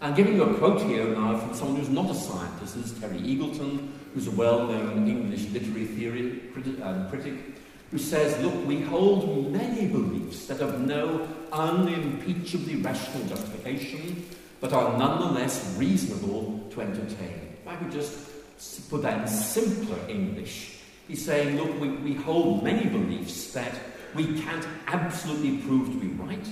I'm 0.00 0.14
giving 0.14 0.34
you 0.34 0.42
a 0.42 0.54
quote 0.58 0.82
here 0.82 1.06
now 1.06 1.38
from 1.38 1.54
someone 1.54 1.76
who's 1.76 1.88
not 1.88 2.10
a 2.10 2.14
scientist. 2.14 2.74
This 2.76 2.92
is 2.92 3.00
Terry 3.00 3.18
Eagleton, 3.20 3.88
who's 4.12 4.26
a 4.26 4.32
well-known 4.32 5.08
English 5.08 5.48
literary 5.50 5.86
theory 5.86 6.42
um, 6.82 7.08
critic, 7.08 7.53
who 7.94 8.00
says, 8.00 8.36
look, 8.42 8.66
we 8.66 8.80
hold 8.80 9.52
many 9.52 9.86
beliefs 9.86 10.46
that 10.46 10.58
have 10.58 10.80
no 10.80 11.28
unimpeachably 11.52 12.82
rational 12.82 13.24
justification, 13.28 14.26
but 14.60 14.72
are 14.72 14.98
nonetheless 14.98 15.76
reasonable 15.78 16.60
to 16.72 16.80
entertain. 16.80 17.56
If 17.62 17.68
I 17.68 17.76
could 17.76 17.92
just 17.92 18.90
put 18.90 19.02
that 19.02 19.20
in 19.20 19.28
simpler 19.28 19.96
English, 20.08 20.80
he's 21.06 21.24
saying, 21.24 21.56
look, 21.56 21.80
we, 21.80 21.90
we 21.90 22.14
hold 22.14 22.64
many 22.64 22.84
beliefs 22.90 23.52
that 23.52 23.78
we 24.16 24.40
can't 24.40 24.66
absolutely 24.88 25.58
prove 25.58 25.86
to 25.90 25.96
be 25.96 26.08
right, 26.08 26.48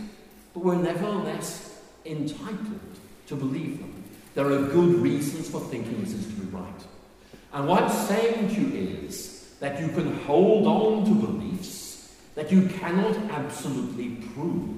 but 0.55 0.63
we're 0.63 0.77
nevertheless 0.77 1.77
entitled 2.07 2.99
to 3.27 3.35
believe 3.35 3.81
them. 3.81 4.05
There 4.37 4.47
are 4.47 4.63
good 4.63 4.95
reasons 4.95 5.51
for 5.51 5.61
thinking 5.61 6.05
this 6.05 6.13
is 6.13 6.25
to 6.25 6.33
be 6.35 6.57
right. 6.57 6.85
And 7.53 7.67
what 7.67 7.83
I'm 7.83 7.91
saying 7.91 8.55
to 8.55 8.61
you 8.61 9.07
is 9.09 9.32
that 9.63 9.81
you 9.81 9.87
can 9.87 10.13
hold 10.23 10.67
on 10.67 11.05
to 11.05 11.15
beliefs 11.15 12.13
that 12.35 12.51
you 12.51 12.69
cannot 12.81 13.17
absolutely 13.31 14.17
prove. 14.35 14.75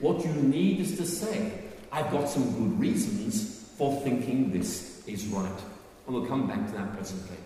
What 0.00 0.24
you 0.24 0.32
need 0.32 0.80
is 0.80 0.96
to 0.96 1.06
say, 1.06 1.52
I've 1.92 2.10
got 2.10 2.28
some 2.28 2.42
good 2.50 2.80
reasons 2.80 3.70
for 3.78 4.00
thinking 4.00 4.50
this 4.50 5.06
is 5.06 5.26
right. 5.28 5.60
And 6.06 6.16
we'll 6.16 6.26
come 6.26 6.48
back 6.48 6.66
to 6.66 6.72
that 6.72 6.92
presently. 6.96 7.36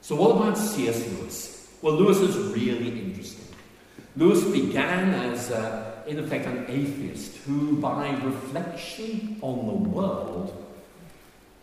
So, 0.00 0.16
what 0.16 0.34
about 0.34 0.58
C.S. 0.58 1.06
Lewis? 1.08 1.72
Well, 1.82 1.94
Lewis 1.94 2.18
is 2.18 2.36
really 2.52 3.00
interesting. 3.00 3.54
Lewis 4.16 4.42
began 4.42 5.14
as, 5.14 5.52
uh, 5.52 6.02
in 6.08 6.18
effect, 6.18 6.46
an 6.46 6.64
atheist 6.66 7.36
who, 7.46 7.76
by 7.76 8.10
reflection 8.24 9.38
on 9.40 9.66
the 9.66 9.88
world, 9.88 10.66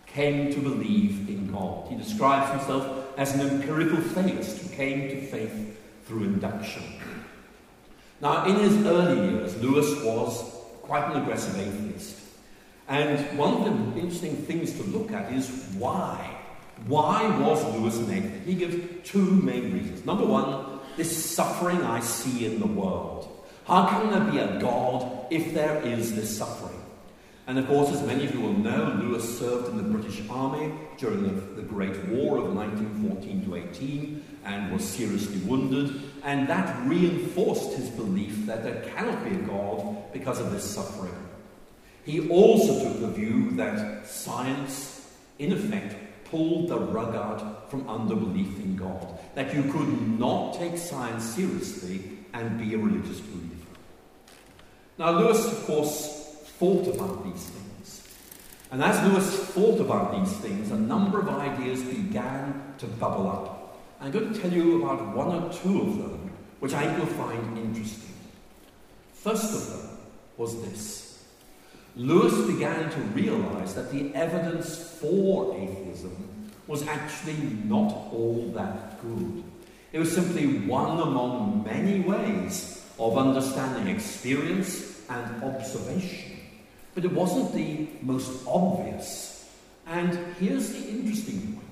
came 0.06 0.54
to 0.54 0.60
believe 0.62 1.28
in 1.28 1.52
God. 1.52 1.90
He 1.90 1.98
describes 1.98 2.52
himself 2.52 3.05
as 3.18 3.34
an 3.34 3.42
empirical 3.42 3.98
theist 3.98 4.58
who 4.60 4.76
came 4.76 5.10
to 5.10 5.22
faith 5.28 5.80
through 6.06 6.24
induction. 6.24 6.84
Now, 8.22 8.46
in 8.46 8.56
his 8.58 8.86
early 8.86 9.32
years, 9.32 9.62
Lewis 9.62 10.04
was 10.04 10.56
quite 10.82 11.12
an 11.12 11.22
aggressive 11.22 11.58
atheist. 11.60 12.20
And 12.88 13.38
one 13.38 13.54
of 13.54 13.64
the 13.66 14.00
interesting 14.00 14.36
things 14.36 14.74
to 14.74 14.84
look 14.84 15.12
at 15.12 15.32
is 15.34 15.50
why. 15.78 16.38
Why 16.88 17.28
was 17.40 17.64
Lewis 17.76 17.98
an 17.98 18.12
atheist? 18.12 18.46
He 18.46 18.54
gives 18.56 19.10
two 19.10 19.26
main 19.26 19.74
reasons. 19.74 20.06
Number 20.06 20.26
one, 20.26 20.80
this 20.98 21.36
suffering 21.36 21.82
I 21.84 22.00
see 22.00 22.46
in 22.46 22.60
the 22.60 22.68
world. 22.68 23.28
How 23.66 23.88
can 23.88 24.12
there 24.12 24.32
be 24.32 24.38
a 24.38 24.60
God 24.60 25.28
if 25.32 25.54
there 25.54 25.82
is 25.82 26.16
this 26.16 26.38
suffering? 26.38 26.80
And 27.48 27.60
of 27.60 27.68
course, 27.68 27.92
as 27.92 28.02
many 28.02 28.26
of 28.26 28.34
you 28.34 28.42
will 28.42 28.58
know, 28.58 29.00
Lewis 29.00 29.38
served 29.38 29.70
in 29.70 29.78
the 29.78 29.84
British 29.84 30.22
Army 30.30 30.74
during 30.98 31.24
the, 31.24 31.30
the 31.30 31.62
Great 31.62 31.96
War 32.06 32.38
of 32.40 32.56
1914 32.56 33.46
to 33.46 33.56
18 33.56 34.26
and 34.46 34.74
was 34.74 34.84
seriously 34.84 35.38
wounded. 35.40 36.02
And 36.24 36.48
that 36.48 36.88
reinforced 36.88 37.74
his 37.74 37.90
belief 37.90 38.48
that 38.48 38.64
there 38.64 38.82
cannot 38.96 39.24
be 39.24 39.36
a 39.36 39.40
God 39.40 40.12
because 40.12 40.40
of 40.40 40.52
this 40.52 40.64
suffering. 40.64 41.14
He 42.04 42.28
also 42.30 42.84
took 42.84 43.00
the 43.00 43.08
view 43.10 43.52
that 43.52 44.08
science, 44.08 45.12
in 45.38 45.52
effect, 45.52 45.96
pulled 46.26 46.70
the 46.70 46.80
rug 46.80 47.16
out 47.16 47.70
from 47.70 47.88
under 47.88 48.16
belief 48.16 48.60
in 48.60 48.76
God, 48.76 49.08
that 49.36 49.54
you 49.54 49.64
could 49.72 50.20
not 50.20 50.54
take 50.56 50.78
science 50.78 51.24
seriously 51.24 52.02
and 52.34 52.58
be 52.58 52.74
a 52.74 52.78
religious 52.78 53.20
believer. 53.22 53.56
Now, 54.98 55.12
Lewis, 55.12 55.46
of 55.46 55.66
course, 55.66 56.15
thought 56.60 56.88
about 56.96 57.24
these 57.24 57.50
things. 57.50 58.08
And 58.72 58.84
as 58.84 59.02
Lewis 59.08 59.46
thought 59.50 59.80
about 59.80 60.12
these 60.12 60.36
things, 60.38 60.72
a 60.72 60.78
number 60.78 61.20
of 61.20 61.30
ideas 61.30 61.82
began 61.84 62.74
to 62.80 62.88
bubble 62.88 63.28
up. 63.30 63.78
I'm 64.02 64.12
going 64.12 64.34
to 64.34 64.40
tell 64.40 64.52
you 64.52 64.84
about 64.84 65.16
one 65.16 65.28
or 65.30 65.54
two 65.54 65.82
of 65.82 65.98
them, 65.98 66.32
which 66.60 66.74
I 66.74 66.96
you'll 66.98 67.06
find 67.06 67.58
interesting. 67.58 68.14
First 69.14 69.54
of 69.54 69.68
them 69.70 69.98
was 70.38 70.62
this 70.62 71.24
Lewis 71.96 72.46
began 72.46 72.90
to 72.92 73.00
realize 73.14 73.74
that 73.76 73.90
the 73.92 74.14
evidence 74.14 74.98
for 75.00 75.56
atheism 75.58 76.52
was 76.68 76.86
actually 76.88 77.38
not 77.64 77.92
all 78.12 78.52
that 78.54 79.02
good. 79.02 79.44
It 79.94 80.00
was 80.00 80.14
simply 80.14 80.60
one 80.68 81.00
among 81.00 81.64
many 81.64 82.02
ways 82.02 82.84
of 83.00 83.18
understanding 83.18 83.88
experience 83.88 85.02
and 85.10 85.44
observation. 85.44 86.35
But 86.96 87.06
it 87.06 87.12
wasn't 87.12 87.54
the 87.54 87.88
most 88.02 88.32
obvious. 88.48 89.48
And 89.86 90.18
here's 90.40 90.72
the 90.72 90.90
interesting 90.90 91.54
point. 91.54 91.66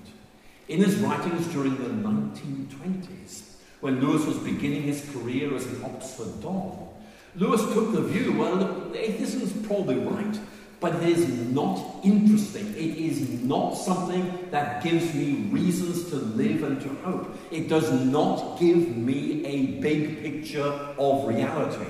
In 0.68 0.84
his 0.84 0.98
writings 0.98 1.48
during 1.48 1.76
the 1.78 1.90
1920s, 1.90 3.54
when 3.80 4.00
Lewis 4.00 4.26
was 4.26 4.38
beginning 4.38 4.84
his 4.84 5.10
career 5.12 5.56
as 5.56 5.66
an 5.66 5.84
Oxford 5.84 6.42
Don, 6.42 6.90
Lewis 7.36 7.62
took 7.74 7.94
the 7.94 8.02
view 8.02 8.38
well, 8.38 8.94
atheism 8.96 9.42
is 9.42 9.52
probably 9.66 9.96
right, 9.96 10.40
but 10.80 10.96
it 10.96 11.10
is 11.10 11.28
not 11.52 11.82
interesting. 12.04 12.68
It 12.76 12.98
is 12.98 13.42
not 13.42 13.72
something 13.72 14.50
that 14.52 14.84
gives 14.84 15.14
me 15.16 15.48
reasons 15.50 16.10
to 16.10 16.18
live 16.18 16.64
and 16.64 16.80
to 16.82 16.90
hope. 17.04 17.36
It 17.52 17.70
does 17.70 17.90
not 18.06 18.60
give 18.60 18.96
me 18.96 19.46
a 19.46 19.80
big 19.80 20.22
picture 20.22 20.62
of 20.98 21.26
reality. 21.28 21.90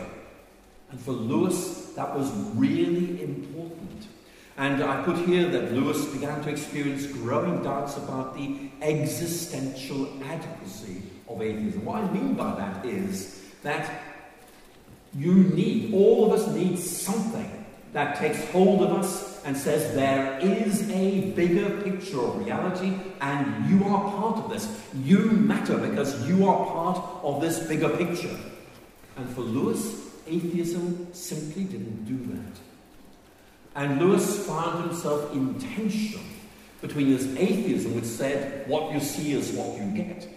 And 0.92 1.00
for 1.00 1.12
Lewis, 1.12 1.83
that 1.96 2.18
was 2.18 2.32
really 2.56 3.24
important. 3.24 4.08
And 4.58 4.84
I 4.84 5.04
put 5.04 5.18
here 5.18 5.50
that 5.50 5.74
Lewis 5.74 6.06
began 6.06 6.44
to 6.44 6.50
experience 6.50 7.08
growing 7.08 7.64
doubts 7.64 7.98
about 7.98 8.36
the 8.36 8.70
existential 8.82 10.08
adequacy 10.24 11.02
of 11.28 11.42
atheism. 11.42 11.84
What 11.86 12.04
I 12.04 12.12
mean 12.12 12.36
by 12.36 12.54
that 12.56 12.86
is 12.86 13.44
that 13.64 14.04
you 15.16 15.34
need, 15.34 15.94
all 15.94 16.32
of 16.32 16.40
us 16.40 16.48
need 16.54 16.78
something 16.78 17.66
that 17.94 18.18
takes 18.18 18.44
hold 18.52 18.84
of 18.84 18.92
us 18.94 19.44
and 19.46 19.56
says 19.56 19.94
there 19.96 20.40
is 20.40 20.90
a 20.90 21.32
bigger 21.32 21.82
picture 21.82 22.20
of 22.20 22.46
reality 22.46 22.94
and 23.22 23.70
you 23.70 23.86
are 23.86 24.12
part 24.12 24.38
of 24.38 24.50
this. 24.50 24.68
You 25.04 25.32
matter 25.32 25.78
because 25.78 26.28
you 26.28 26.48
are 26.48 26.66
part 26.66 27.04
of 27.24 27.42
this 27.42 27.60
bigger 27.68 27.90
picture. 27.90 28.36
And 29.16 29.30
for 29.30 29.42
Lewis, 29.42 30.13
atheism 30.28 31.08
simply 31.14 31.64
didn't 31.64 32.06
do 32.06 32.34
that. 32.34 32.60
And 33.76 34.00
Lewis 34.00 34.46
found 34.46 34.90
himself 34.90 35.34
in 35.34 35.60
tension 35.60 36.22
between 36.82 37.08
his 37.08 37.36
atheism, 37.36 37.96
which 37.96 38.06
said, 38.06 38.68
what 38.68 38.94
you 38.94 39.00
see 39.00 39.34
is 39.34 39.52
what 39.52 39.78
you 39.78 39.86
get, 39.96 40.28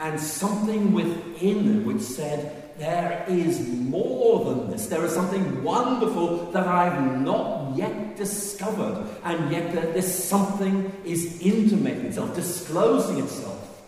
and 0.00 0.18
something 0.18 0.92
within 0.92 1.34
him 1.36 1.84
which 1.84 2.02
said, 2.02 2.58
there 2.78 3.24
is 3.28 3.68
more 3.68 4.44
than 4.44 4.70
this. 4.70 4.86
There 4.86 5.04
is 5.04 5.12
something 5.12 5.62
wonderful 5.62 6.50
that 6.52 6.66
I've 6.66 7.20
not 7.20 7.76
yet 7.76 8.16
discovered, 8.16 9.06
and 9.24 9.52
yet 9.52 9.72
that 9.74 9.94
this 9.94 10.24
something 10.24 10.92
is 11.04 11.40
intimating 11.40 12.06
itself, 12.06 12.34
disclosing 12.34 13.18
itself 13.18 13.82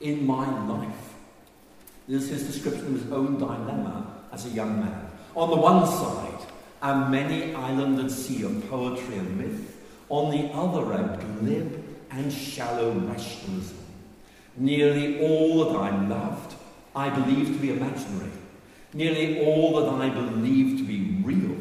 in 0.00 0.26
my 0.26 0.66
life. 0.66 1.14
This 2.08 2.24
is 2.24 2.30
his 2.30 2.54
description 2.54 2.86
of 2.86 3.02
his 3.02 3.12
own 3.12 3.38
dilemma 3.38 4.19
as 4.32 4.46
a 4.46 4.50
young 4.50 4.80
man. 4.80 5.10
On 5.34 5.50
the 5.50 5.56
one 5.56 5.86
side, 5.86 6.46
a 6.82 7.08
many 7.08 7.54
islanded 7.54 8.10
sea 8.10 8.42
of 8.44 8.68
poetry 8.70 9.16
and 9.16 9.38
myth, 9.38 9.76
on 10.08 10.30
the 10.30 10.52
other, 10.52 10.92
a 10.92 11.18
glib 11.38 11.84
and 12.10 12.32
shallow 12.32 12.92
rationalism. 12.92 13.76
Nearly 14.56 15.20
all 15.20 15.64
that 15.64 15.76
I 15.76 16.06
loved, 16.06 16.54
I 16.94 17.08
believed 17.10 17.54
to 17.54 17.58
be 17.60 17.70
imaginary. 17.70 18.30
Nearly 18.92 19.46
all 19.46 19.80
that 19.80 19.88
I 20.02 20.08
believed 20.08 20.78
to 20.78 20.84
be 20.84 21.22
real, 21.22 21.56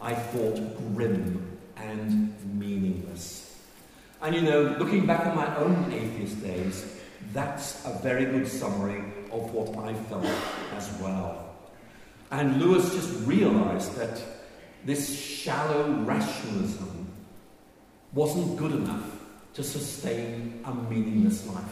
I 0.00 0.14
thought 0.14 0.56
grim 0.94 1.58
and 1.76 2.34
meaningless. 2.58 3.60
And 4.20 4.34
you 4.34 4.42
know, 4.42 4.76
looking 4.78 5.06
back 5.06 5.26
on 5.26 5.36
my 5.36 5.56
own 5.56 5.92
atheist 5.92 6.42
days, 6.42 7.00
that's 7.32 7.84
a 7.86 7.98
very 8.02 8.24
good 8.24 8.48
summary 8.48 9.04
of 9.30 9.52
what 9.52 9.76
I 9.84 9.94
felt 9.94 10.26
as 10.76 10.90
well. 11.00 11.43
And 12.30 12.60
Lewis 12.60 12.92
just 12.94 13.26
realized 13.26 13.96
that 13.96 14.20
this 14.84 15.18
shallow 15.18 15.92
rationalism 16.04 17.08
wasn't 18.12 18.56
good 18.56 18.72
enough 18.72 19.10
to 19.54 19.62
sustain 19.62 20.60
a 20.64 20.74
meaningless 20.74 21.46
life. 21.46 21.64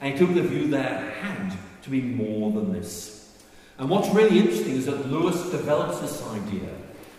And 0.00 0.12
he 0.12 0.18
took 0.18 0.34
the 0.34 0.42
view 0.42 0.68
there 0.68 1.14
had 1.20 1.56
to 1.82 1.90
be 1.90 2.00
more 2.00 2.52
than 2.52 2.72
this. 2.72 3.38
And 3.78 3.88
what's 3.88 4.08
really 4.10 4.38
interesting 4.38 4.76
is 4.76 4.86
that 4.86 5.10
Lewis 5.10 5.50
develops 5.50 6.00
this 6.00 6.26
idea 6.28 6.68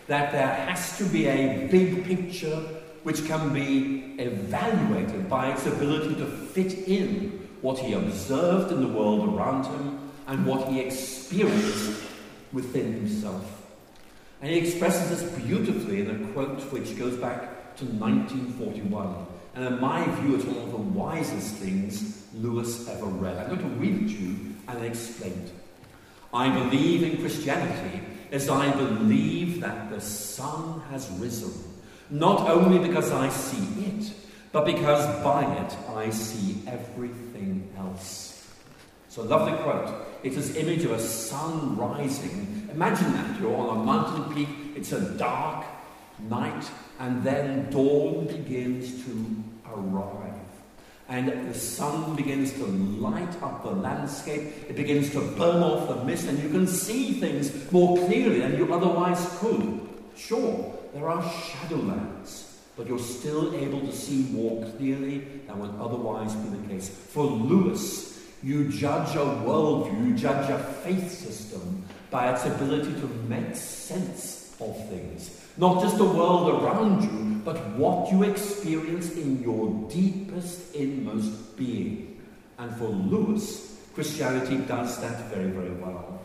that 0.08 0.32
there 0.32 0.48
has 0.48 0.98
to 0.98 1.06
be 1.06 1.28
a 1.28 1.68
big 1.68 2.06
picture 2.06 2.56
which 3.04 3.26
can 3.26 3.54
be 3.54 4.16
evaluated 4.18 5.30
by 5.30 5.52
its 5.52 5.66
ability 5.66 6.16
to 6.16 6.26
fit 6.26 6.74
in 6.88 7.48
what 7.62 7.80
he 7.80 7.94
observed 7.94 8.72
in 8.72 8.82
the 8.82 8.88
world 8.88 9.34
around 9.34 9.66
him 9.66 10.12
and 10.28 10.46
what 10.46 10.68
he 10.70 10.80
experienced 10.80 12.02
within 12.54 12.94
himself. 12.94 13.64
And 14.42 14.52
he 14.52 14.58
expresses 14.58 15.10
this 15.10 15.44
beautifully 15.44 16.02
in 16.02 16.10
a 16.10 16.34
quote 16.34 16.62
which 16.72 16.98
goes 16.98 17.18
back 17.18 17.76
to 17.78 17.86
1941. 17.86 19.26
And 19.56 19.66
in 19.66 19.80
my 19.80 20.06
view, 20.22 20.36
it's 20.36 20.46
one 20.46 20.58
of 20.58 20.72
the 20.72 20.78
wisest 20.78 21.56
things 21.56 22.28
Lewis 22.34 22.88
ever 22.88 23.06
read. 23.06 23.38
I'm 23.38 23.58
going 23.58 23.62
to 23.62 23.80
read 23.80 24.04
it 24.04 24.08
to 24.08 24.22
you 24.22 24.56
and 24.68 24.86
explain 24.86 25.34
it. 25.34 25.52
I 26.34 26.50
believe 26.50 27.04
in 27.04 27.20
Christianity 27.20 28.02
as 28.32 28.50
I 28.50 28.72
believe 28.76 29.62
that 29.62 29.92
the 29.92 30.02
sun 30.02 30.82
has 30.90 31.10
risen, 31.20 31.54
not 32.10 32.50
only 32.50 32.80
because 32.80 33.12
I 33.12 33.30
see 33.30 33.86
it, 33.86 34.12
but 34.52 34.66
because 34.66 35.06
by 35.24 35.44
it 35.62 35.78
I 35.90 36.10
see 36.10 36.64
everything 36.68 37.72
else. 37.78 38.52
So, 39.10 39.22
lovely 39.22 39.54
quote. 39.64 40.13
It's 40.24 40.38
this 40.38 40.56
image 40.56 40.86
of 40.86 40.92
a 40.92 41.00
sun 41.00 41.76
rising. 41.76 42.70
Imagine 42.72 43.12
that. 43.12 43.42
You're 43.42 43.56
on 43.56 43.78
a 43.78 43.84
mountain 43.84 44.34
peak, 44.34 44.48
it's 44.74 44.94
a 44.94 45.02
dark 45.18 45.66
night, 46.30 46.66
and 47.00 47.24
then 47.24 47.70
dawn 47.70 48.28
begins 48.28 49.04
to 49.04 49.44
arrive. 49.68 50.34
And 51.10 51.50
the 51.50 51.54
sun 51.54 52.16
begins 52.16 52.54
to 52.54 52.66
light 52.66 53.44
up 53.44 53.64
the 53.64 53.72
landscape, 53.72 54.70
it 54.70 54.78
begins 54.78 55.12
to 55.12 55.20
burn 55.38 55.62
off 55.62 55.90
the 55.90 56.04
mist, 56.06 56.28
and 56.28 56.42
you 56.42 56.50
can 56.50 56.68
see 56.68 57.20
things 57.20 57.72
more 57.72 57.98
clearly 57.98 58.40
than 58.40 58.58
you 58.58 58.74
otherwise 58.74 59.38
could. 59.40 59.82
Sure, 60.16 60.74
there 60.94 61.10
are 61.10 61.22
shadowlands, 61.22 62.54
but 62.78 62.88
you're 62.88 62.98
still 62.98 63.54
able 63.54 63.82
to 63.82 63.92
see 63.92 64.24
more 64.32 64.66
clearly 64.78 65.20
than 65.48 65.60
would 65.60 65.76
otherwise 65.82 66.34
be 66.36 66.58
the 66.58 66.68
case. 66.68 66.88
For 66.88 67.26
Lewis, 67.26 68.23
you 68.44 68.68
judge 68.70 69.16
a 69.16 69.20
worldview, 69.20 70.08
you 70.08 70.16
judge 70.16 70.50
a 70.50 70.60
faith 70.60 71.10
system 71.10 71.84
by 72.12 72.32
its 72.32 72.46
ability 72.46 72.94
to 72.94 73.08
make 73.28 73.56
sense 73.56 74.56
of 74.60 74.90
things. 74.90 75.42
Not 75.58 75.82
just 75.82 75.98
the 75.98 76.04
world 76.04 76.64
around 76.64 77.04
you, 77.04 77.42
but 77.46 77.58
what 77.78 78.12
you 78.12 78.24
experience 78.24 79.12
in 79.14 79.42
your 79.42 79.70
deepest, 79.90 80.76
inmost 80.76 81.56
being. 81.56 82.22
And 82.58 82.76
for 82.76 82.88
Lewis, 82.88 83.78
Christianity 83.94 84.58
does 84.58 85.00
that 85.02 85.30
very, 85.30 85.50
very 85.50 85.74
well. 85.74 86.20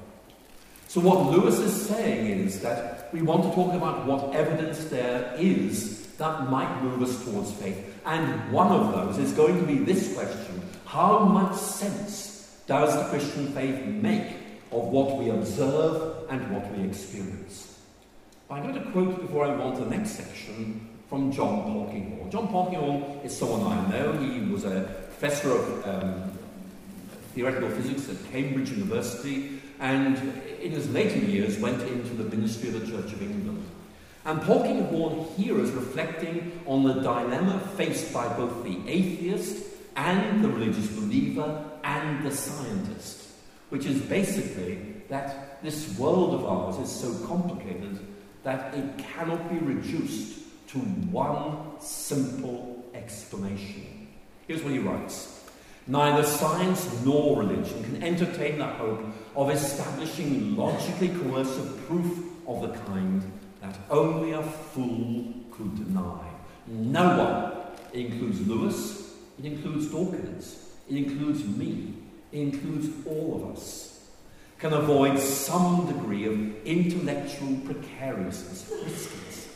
So, 0.88 1.00
what 1.02 1.30
Lewis 1.30 1.58
is 1.58 1.86
saying 1.86 2.26
is 2.26 2.60
that 2.60 3.12
we 3.12 3.20
want 3.20 3.42
to 3.42 3.50
talk 3.50 3.74
about 3.74 4.06
what 4.06 4.34
evidence 4.34 4.84
there 4.86 5.34
is 5.38 6.06
that 6.16 6.50
might 6.50 6.82
move 6.82 7.02
us 7.02 7.22
towards 7.24 7.52
faith. 7.52 7.76
And 8.06 8.50
one 8.50 8.72
of 8.72 8.92
those 8.92 9.18
is 9.18 9.32
going 9.32 9.60
to 9.60 9.66
be 9.66 9.78
this 9.78 10.14
question 10.14 10.57
how 10.88 11.18
much 11.18 11.54
sense 11.54 12.62
does 12.66 12.96
the 12.96 13.04
Christian 13.10 13.52
faith 13.52 13.84
make 13.84 14.32
of 14.72 14.84
what 14.84 15.18
we 15.18 15.28
observe 15.28 16.24
and 16.30 16.50
what 16.50 16.74
we 16.74 16.82
experience? 16.88 17.78
I'm 18.50 18.62
going 18.62 18.82
to 18.82 18.90
quote 18.92 19.20
before 19.20 19.44
I 19.44 19.54
go 19.54 19.64
on 19.64 19.76
to 19.76 19.84
the 19.84 19.90
next 19.90 20.12
section 20.12 20.88
from 21.10 21.30
John 21.30 21.64
Polkinghorne. 21.64 22.30
John 22.30 22.48
Polkinghorne 22.48 23.22
is 23.22 23.36
someone 23.36 23.70
I 23.70 23.90
know. 23.90 24.12
He 24.14 24.40
was 24.50 24.64
a 24.64 24.80
professor 25.10 25.52
of 25.52 25.86
um, 25.86 26.32
theoretical 27.34 27.68
physics 27.68 28.08
at 28.08 28.32
Cambridge 28.32 28.70
University 28.70 29.60
and 29.80 30.16
in 30.62 30.72
his 30.72 30.90
later 30.90 31.18
years 31.18 31.58
went 31.58 31.82
into 31.82 32.14
the 32.14 32.24
ministry 32.34 32.70
of 32.70 32.80
the 32.80 32.86
Church 32.86 33.12
of 33.12 33.20
England. 33.20 33.62
And 34.24 34.40
Polkinghorne 34.40 35.36
here 35.36 35.60
is 35.60 35.70
reflecting 35.72 36.62
on 36.64 36.84
the 36.84 36.94
dilemma 36.94 37.60
faced 37.76 38.10
by 38.10 38.26
both 38.38 38.64
the 38.64 38.78
atheist 38.86 39.67
and 39.98 40.44
the 40.44 40.48
religious 40.48 40.86
believer 40.86 41.64
and 41.82 42.24
the 42.24 42.30
scientist, 42.30 43.30
which 43.70 43.84
is 43.84 44.00
basically 44.02 44.78
that 45.08 45.60
this 45.62 45.98
world 45.98 46.34
of 46.34 46.46
ours 46.46 46.78
is 46.78 46.90
so 46.90 47.12
complicated 47.26 47.98
that 48.44 48.72
it 48.74 48.96
cannot 48.96 49.50
be 49.50 49.58
reduced 49.58 50.38
to 50.68 50.78
one 50.78 51.80
simple 51.80 52.84
explanation. 52.94 54.08
Here's 54.46 54.62
what 54.62 54.72
he 54.72 54.78
writes 54.78 55.44
Neither 55.88 56.22
science 56.22 57.04
nor 57.04 57.40
religion 57.40 57.82
can 57.82 58.02
entertain 58.02 58.58
the 58.58 58.66
hope 58.66 59.04
of 59.34 59.50
establishing 59.50 60.56
logically 60.56 61.08
coercive 61.08 61.86
proof 61.88 62.24
of 62.46 62.62
the 62.62 62.78
kind 62.84 63.22
that 63.60 63.76
only 63.90 64.32
a 64.32 64.42
fool 64.42 65.34
could 65.50 65.74
deny. 65.76 66.24
No 66.66 67.18
one, 67.18 67.58
includes 67.94 68.46
Lewis, 68.46 69.07
It 69.38 69.44
includes 69.44 69.90
Dawkins. 69.90 70.68
It 70.88 70.96
includes 70.96 71.44
me. 71.44 71.94
It 72.32 72.40
includes 72.40 72.88
all 73.06 73.36
of 73.36 73.56
us. 73.56 74.00
Can 74.58 74.72
avoid 74.72 75.18
some 75.20 75.86
degree 75.86 76.26
of 76.26 76.66
intellectual 76.66 77.56
precariousness 77.64 78.68
Christians. 78.68 79.48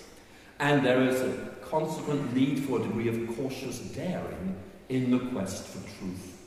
And 0.60 0.86
there 0.86 1.02
is 1.02 1.20
a 1.20 1.50
consequent 1.68 2.34
need 2.34 2.60
for 2.60 2.78
a 2.78 2.82
degree 2.82 3.08
of 3.08 3.36
cautious 3.36 3.80
daring 3.80 4.56
in 4.88 5.10
the 5.10 5.18
quest 5.30 5.66
for 5.66 5.78
truth. 5.98 6.38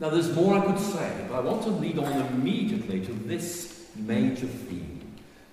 Now, 0.00 0.10
there's 0.10 0.34
more 0.34 0.56
I 0.56 0.64
could 0.64 0.78
say, 0.78 1.26
but 1.28 1.36
I 1.36 1.40
want 1.40 1.62
to 1.64 1.70
lead 1.70 1.98
on 1.98 2.12
immediately 2.28 3.04
to 3.04 3.12
this 3.12 3.90
major 3.96 4.46
theme 4.46 4.98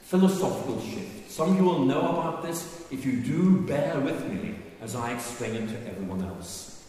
philosophical 0.05 0.79
shift. 0.81 1.31
Some 1.31 1.51
of 1.51 1.57
you 1.57 1.63
will 1.63 1.83
know 1.83 2.01
about 2.01 2.43
this. 2.43 2.85
If 2.91 3.05
you 3.05 3.21
do, 3.21 3.61
bear 3.61 3.99
with 3.99 4.23
me 4.31 4.55
as 4.85 4.95
I 4.95 5.13
explain 5.13 5.55
it 5.55 5.67
to 5.67 5.89
everyone 5.89 6.23
else. 6.23 6.83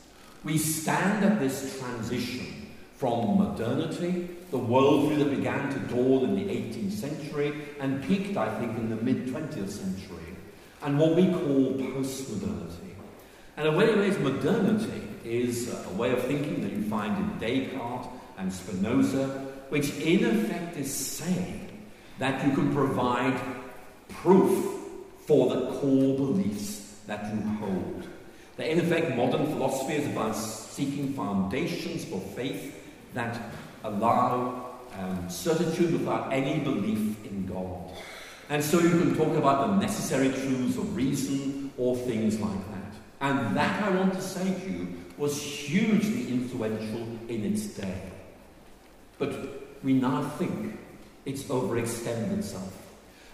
We 0.44 0.58
stand 0.58 1.24
at 1.24 1.40
this 1.40 1.80
transition 1.80 2.68
from 2.96 3.38
modernity, 3.38 4.28
the 4.50 4.58
worldview 4.58 5.18
that 5.18 5.30
began 5.34 5.72
to 5.72 5.78
dawn 5.94 6.24
in 6.24 6.34
the 6.34 6.44
18th 6.44 6.92
century 6.92 7.54
and 7.80 8.04
peaked, 8.04 8.36
I 8.36 8.56
think, 8.60 8.76
in 8.76 8.90
the 8.90 8.96
mid 8.96 9.26
20th 9.28 9.70
century, 9.70 10.36
and 10.82 10.98
what 10.98 11.16
we 11.16 11.26
call 11.26 11.72
postmodernity. 11.72 12.92
And 13.56 13.66
in 13.66 13.76
many 13.78 13.94
ways, 13.94 14.18
modernity 14.18 15.02
is 15.24 15.74
a 15.86 15.94
way 15.94 16.12
of 16.12 16.22
thinking 16.24 16.62
that 16.62 16.72
you 16.72 16.84
find 16.84 17.16
in 17.16 17.38
Descartes 17.38 18.08
and 18.36 18.52
Spinoza, 18.52 19.26
which 19.70 19.90
in 19.96 20.24
effect 20.24 20.76
is 20.76 20.92
saying 20.92 21.88
that 22.18 22.46
you 22.46 22.52
can 22.52 22.74
provide 22.74 23.40
proof 24.10 24.82
for 25.26 25.48
the 25.48 25.72
core 25.78 26.16
beliefs 26.16 26.85
that 27.06 27.34
you 27.34 27.40
hold. 27.58 28.06
That 28.56 28.68
in 28.68 28.80
effect, 28.80 29.16
modern 29.16 29.46
philosophy 29.46 29.94
is 29.94 30.06
about 30.06 30.34
seeking 30.34 31.12
foundations 31.14 32.04
for 32.04 32.20
faith 32.20 32.74
that 33.14 33.40
allow 33.84 34.78
um, 34.98 35.28
certitude 35.28 35.92
without 35.92 36.32
any 36.32 36.60
belief 36.60 37.24
in 37.24 37.46
God. 37.46 37.90
And 38.48 38.62
so 38.62 38.78
you 38.78 38.90
can 38.90 39.16
talk 39.16 39.36
about 39.36 39.66
the 39.66 39.76
necessary 39.76 40.28
truths 40.28 40.76
of 40.76 40.96
reason 40.96 41.72
or 41.76 41.96
things 41.96 42.38
like 42.38 42.70
that. 42.70 42.92
And 43.20 43.56
that, 43.56 43.82
I 43.82 43.90
want 43.90 44.14
to 44.14 44.22
say 44.22 44.54
to 44.54 44.70
you, 44.70 44.88
was 45.16 45.42
hugely 45.42 46.28
influential 46.28 47.06
in 47.28 47.44
its 47.44 47.66
day. 47.66 48.02
But 49.18 49.82
we 49.82 49.94
now 49.94 50.28
think 50.38 50.78
it's 51.24 51.44
overextended 51.44 52.38
itself. 52.38 52.85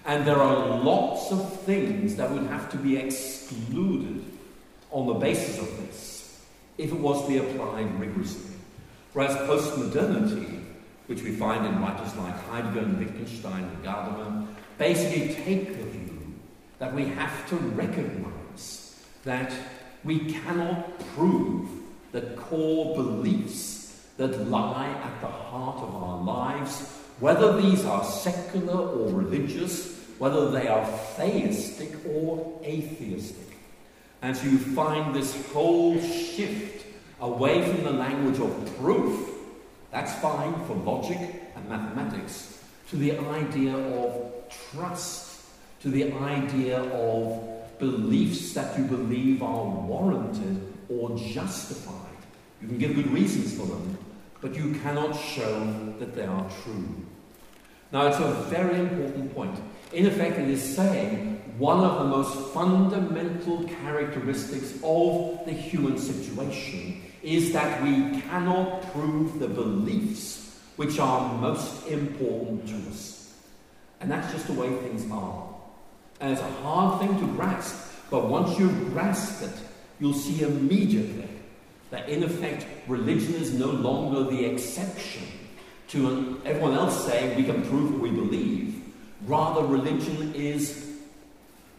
And 0.05 0.27
there 0.27 0.39
are 0.39 0.81
lots 0.81 1.31
of 1.31 1.61
things 1.61 2.17
that 2.17 2.31
would 2.31 2.47
have 2.49 2.71
to 2.73 2.77
be 2.77 2.97
excluded 2.97 4.25
on 4.91 5.07
the 5.07 5.15
basis 5.15 5.59
of 5.59 5.77
this 5.79 6.41
if 6.79 6.91
it 6.91 6.99
was 6.99 7.23
to 7.23 7.29
be 7.29 7.39
applied 7.39 8.01
rigorously. 8.01 8.55
Whereas 9.13 9.37
postmodernity, 9.49 10.65
which 11.07 11.23
we 11.23 11.33
find 11.33 11.67
in 11.67 11.81
writers 11.81 12.15
like 12.17 12.35
Heidegger 12.49 12.81
and 12.81 12.99
Wittgenstein 12.99 13.63
and 13.63 13.85
Gadamer, 13.85 14.47
basically 14.79 15.35
take 15.45 15.69
the 15.69 15.85
view 15.85 16.35
that 16.79 16.93
we 16.93 17.05
have 17.05 17.49
to 17.51 17.57
recognize 17.57 19.05
that 19.25 19.53
we 20.03 20.33
cannot 20.33 20.99
prove 21.15 21.69
the 22.11 22.23
core 22.37 22.97
beliefs 22.97 24.03
that 24.17 24.49
lie 24.49 24.89
at 24.89 25.21
the 25.21 25.29
heart 25.29 25.77
of 25.77 25.95
our 25.95 26.23
lives 26.23 27.02
whether 27.23 27.57
these 27.63 27.85
are 27.85 28.03
secular 28.03 28.75
or 28.75 29.09
religious, 29.11 29.97
whether 30.19 30.51
they 30.51 30.67
are 30.67 30.85
theistic 31.15 31.93
or 32.05 32.61
atheistic. 32.65 33.57
And 34.23 34.37
so 34.37 34.45
you 34.47 34.59
find 34.59 35.15
this 35.15 35.33
whole 35.53 36.01
shift 36.01 36.85
away 37.21 37.63
from 37.63 37.85
the 37.85 37.93
language 37.93 38.41
of 38.41 38.77
proof, 38.77 39.31
that's 39.93 40.13
fine 40.15 40.53
for 40.67 40.75
logic 40.75 41.19
and 41.55 41.69
mathematics, 41.69 42.59
to 42.89 42.97
the 42.97 43.17
idea 43.17 43.77
of 43.77 44.33
trust, 44.73 45.45
to 45.83 45.91
the 45.91 46.13
idea 46.15 46.81
of 46.81 47.79
beliefs 47.79 48.53
that 48.55 48.77
you 48.77 48.85
believe 48.87 49.45
are 49.45 49.65
warranted 49.65 50.61
or 50.89 51.17
justified. 51.17 52.19
You 52.61 52.67
can 52.67 52.79
give 52.79 52.97
good 52.97 53.13
reasons 53.13 53.57
for 53.57 53.67
them, 53.67 53.97
but 54.41 54.57
you 54.57 54.75
cannot 54.83 55.13
show 55.13 55.95
that 56.01 56.17
they 56.17 56.27
are 56.27 56.51
true. 56.65 57.07
Now, 57.93 58.07
it's 58.07 58.19
a 58.19 58.33
very 58.49 58.81
important 58.81 59.35
point. 59.35 59.61
In 59.93 60.07
effect, 60.07 60.39
it 60.39 60.49
is 60.49 60.63
saying 60.77 61.43
one 61.59 61.85
of 61.85 61.99
the 61.99 62.05
most 62.05 62.55
fundamental 62.55 63.65
characteristics 63.85 64.73
of 64.83 65.45
the 65.45 65.53
human 65.53 65.99
situation 65.99 67.03
is 67.23 67.53
that 67.53 67.83
we 67.83 68.21
cannot 68.23 68.91
prove 68.93 69.39
the 69.39 69.47
beliefs 69.47 70.59
which 70.77 70.99
are 70.99 71.35
most 71.35 71.87
important 71.87 72.67
to 72.69 72.77
us. 72.91 73.35
And 74.01 74.11
that's 74.11 74.33
just 74.33 74.47
the 74.47 74.55
way 74.55 74.75
things 74.77 75.09
are. 75.13 75.55
And 76.21 76.33
it's 76.33 76.41
a 76.41 76.51
hard 76.63 77.01
thing 77.01 77.21
to 77.21 77.27
grasp, 77.35 77.77
but 78.11 78.29
once 78.29 78.59
you 78.59 78.71
grasp 78.91 79.43
it, 79.43 79.55
you'll 80.01 80.15
see 80.15 80.43
immediately 80.43 81.29
that 81.91 82.09
in 82.09 82.23
effect 82.23 82.67
religion 82.89 83.35
is 83.35 83.53
no 83.53 83.67
longer 83.67 84.31
the 84.31 84.47
exception 84.47 85.25
to 85.93 86.41
everyone 86.47 86.73
else 86.73 87.07
saying 87.07 87.37
we 87.37 87.45
can 87.45 87.63
prove 87.69 87.93
what 87.93 88.01
we 88.01 88.11
believe. 88.11 88.83
Rather, 89.27 89.65
religion 89.65 90.35
is 90.35 90.99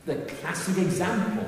the 0.05 0.15
classic 0.15 0.77
example 0.77 1.47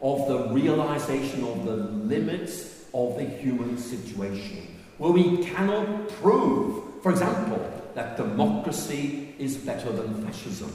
of 0.00 0.26
the 0.28 0.54
realization 0.54 1.44
of 1.44 1.66
the 1.66 1.76
limits 1.76 2.86
of 2.94 3.18
the 3.18 3.24
human 3.24 3.76
situation, 3.76 4.66
where 4.96 5.12
we 5.12 5.44
cannot 5.44 6.08
prove, 6.08 6.82
for 7.02 7.12
example, 7.12 7.60
that 7.94 8.16
democracy 8.16 9.34
is 9.38 9.56
better 9.58 9.92
than 9.92 10.24
fascism. 10.24 10.72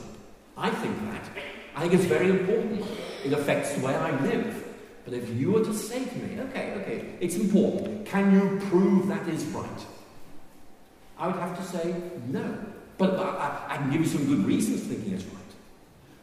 I 0.56 0.70
think 0.70 0.96
that. 1.10 1.28
I 1.74 1.80
think 1.80 1.94
it's 1.94 2.04
very 2.04 2.30
important. 2.30 2.84
It 3.24 3.32
affects 3.32 3.74
the 3.74 3.84
way 3.84 3.96
I 3.96 4.10
live. 4.20 4.62
But 5.04 5.14
if 5.14 5.28
you 5.30 5.50
were 5.50 5.64
to 5.64 5.74
say 5.74 6.04
to 6.04 6.16
me, 6.16 6.40
okay, 6.42 6.72
okay, 6.80 7.14
it's 7.20 7.34
important, 7.34 8.06
can 8.06 8.32
you 8.32 8.60
prove 8.68 9.08
that 9.08 9.28
is 9.28 9.44
right? 9.46 9.86
I 11.18 11.26
would 11.28 11.36
have 11.36 11.56
to 11.56 11.64
say 11.64 11.94
no. 12.28 12.58
But, 12.96 13.18
I, 13.18 13.66
I, 13.70 13.76
can 13.78 13.90
give 13.90 14.02
you 14.02 14.06
some 14.06 14.26
good 14.26 14.46
reasons 14.46 14.82
for 14.82 14.94
thinking 14.94 15.14
it's 15.14 15.24
right. 15.24 15.42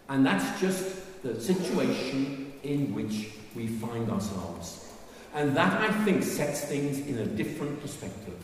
And 0.10 0.26
that's 0.26 0.60
just 0.60 1.22
the 1.22 1.40
situation 1.40 2.54
in 2.64 2.94
which 2.96 3.32
we 3.56 3.68
find 3.68 4.10
ourselves. 4.10 4.90
And 5.34 5.56
that, 5.56 5.82
I 5.82 5.92
think, 6.06 6.24
sets 6.24 6.66
things 6.66 7.00
in 7.00 7.18
a 7.18 7.26
different 7.26 7.82
perspective. 7.82 8.36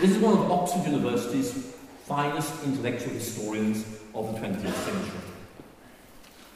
This 0.00 0.10
is 0.10 0.18
one 0.18 0.34
of 0.34 0.50
Oxford 0.50 0.90
University's 0.90 1.74
finest 2.04 2.64
intellectual 2.64 3.14
historians 3.14 3.84
of 4.14 4.32
the 4.34 4.40
20th 4.40 4.74
century. 4.74 5.20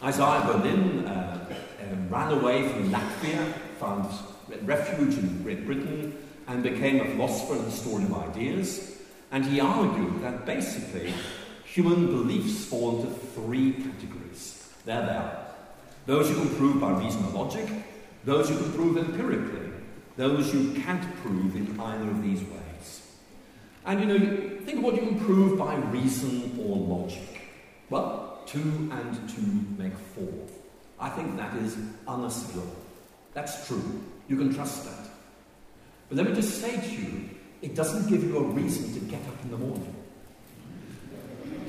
Isaiah 0.02 0.44
Berlin 0.46 1.04
uh, 1.06 1.46
uh, 1.50 1.94
ran 2.08 2.32
away 2.32 2.68
from 2.68 2.90
Latvia, 2.90 3.52
found 3.80 4.06
refuge 4.62 5.18
in 5.18 5.42
Great 5.42 5.66
Britain, 5.66 6.16
and 6.48 6.62
became 6.62 7.00
a 7.00 7.04
philosopher 7.04 7.54
and 7.54 7.64
historian 7.66 8.10
of 8.10 8.30
ideas. 8.30 8.96
And 9.30 9.44
he 9.44 9.60
argued 9.60 10.22
that 10.22 10.46
basically 10.46 11.12
human 11.64 12.06
beliefs 12.06 12.64
fall 12.64 13.00
into 13.00 13.14
three 13.34 13.72
categories. 13.72 14.72
There 14.84 15.02
they 15.02 15.12
are. 15.12 15.46
Those 16.06 16.30
you 16.30 16.36
can 16.36 16.48
prove 16.56 16.80
by 16.80 16.92
reason 16.92 17.22
or 17.26 17.44
logic, 17.44 17.68
those 18.24 18.50
you 18.50 18.56
can 18.56 18.72
prove 18.72 18.96
empirically, 18.96 19.70
those 20.16 20.54
you 20.54 20.72
can't 20.80 21.16
prove 21.22 21.54
in 21.54 21.78
either 21.78 22.10
of 22.10 22.22
these 22.22 22.40
ways. 22.40 23.12
And 23.84 24.00
you 24.00 24.06
know, 24.06 24.18
think 24.64 24.78
of 24.78 24.84
what 24.84 24.94
you 24.94 25.02
can 25.02 25.20
prove 25.20 25.58
by 25.58 25.74
reason 25.76 26.58
or 26.62 26.76
logic. 26.76 27.42
Well, 27.90 28.42
two 28.46 28.90
and 28.90 29.28
two 29.28 29.82
make 29.82 29.96
four. 30.14 30.32
I 30.98 31.10
think 31.10 31.36
that 31.36 31.54
is 31.56 31.76
unassailable. 32.06 32.74
That's 33.34 33.66
true. 33.68 34.02
You 34.28 34.36
can 34.36 34.54
trust 34.54 34.84
that. 34.84 35.07
But 36.08 36.18
let 36.18 36.26
me 36.28 36.34
just 36.34 36.60
say 36.60 36.76
to 36.76 36.90
you, 36.90 37.30
it 37.60 37.74
doesn't 37.74 38.08
give 38.08 38.24
you 38.24 38.38
a 38.38 38.42
reason 38.42 38.94
to 38.94 39.00
get 39.00 39.20
up 39.26 39.42
in 39.42 39.50
the 39.50 39.58
morning. 39.58 39.94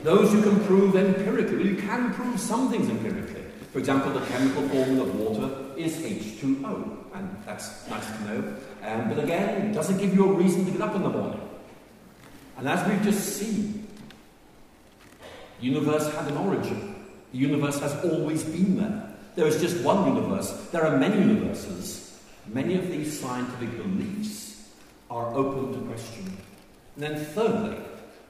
Those 0.03 0.33
you 0.33 0.41
can 0.41 0.63
prove 0.65 0.95
empirically, 0.95 1.67
you 1.67 1.75
can 1.75 2.13
prove 2.13 2.39
some 2.39 2.71
things 2.71 2.89
empirically. 2.89 3.43
For 3.73 3.79
example, 3.79 4.11
the 4.11 4.25
chemical 4.27 4.67
formula 4.69 5.03
of 5.03 5.19
water 5.19 5.77
is 5.77 5.97
H2O, 5.97 6.97
and 7.13 7.43
that's 7.45 7.87
nice 7.89 8.05
to 8.05 8.23
know. 8.23 8.55
Um, 8.83 9.09
but 9.09 9.23
again, 9.23 9.69
it 9.69 9.73
doesn't 9.73 9.97
give 9.97 10.15
you 10.15 10.29
a 10.29 10.33
reason 10.33 10.65
to 10.65 10.71
get 10.71 10.81
up 10.81 10.95
in 10.95 11.03
the 11.03 11.09
morning. 11.09 11.41
And 12.57 12.67
as 12.67 12.87
we've 12.87 13.01
just 13.03 13.37
seen, 13.37 13.87
the 15.59 15.65
universe 15.65 16.11
had 16.13 16.31
an 16.31 16.37
origin. 16.37 16.95
The 17.31 17.37
universe 17.37 17.79
has 17.79 17.93
always 18.05 18.43
been 18.43 18.77
there. 18.77 19.15
There 19.35 19.47
is 19.47 19.61
just 19.61 19.83
one 19.83 20.15
universe. 20.15 20.51
There 20.71 20.85
are 20.85 20.97
many 20.97 21.19
universes. 21.19 22.08
Many 22.51 22.75
of 22.75 22.89
these 22.89 23.19
scientific 23.19 23.77
beliefs 23.77 24.69
are 25.09 25.33
open 25.35 25.73
to 25.73 25.87
question. 25.87 26.25
And 26.95 27.03
then, 27.03 27.25
thirdly, 27.25 27.77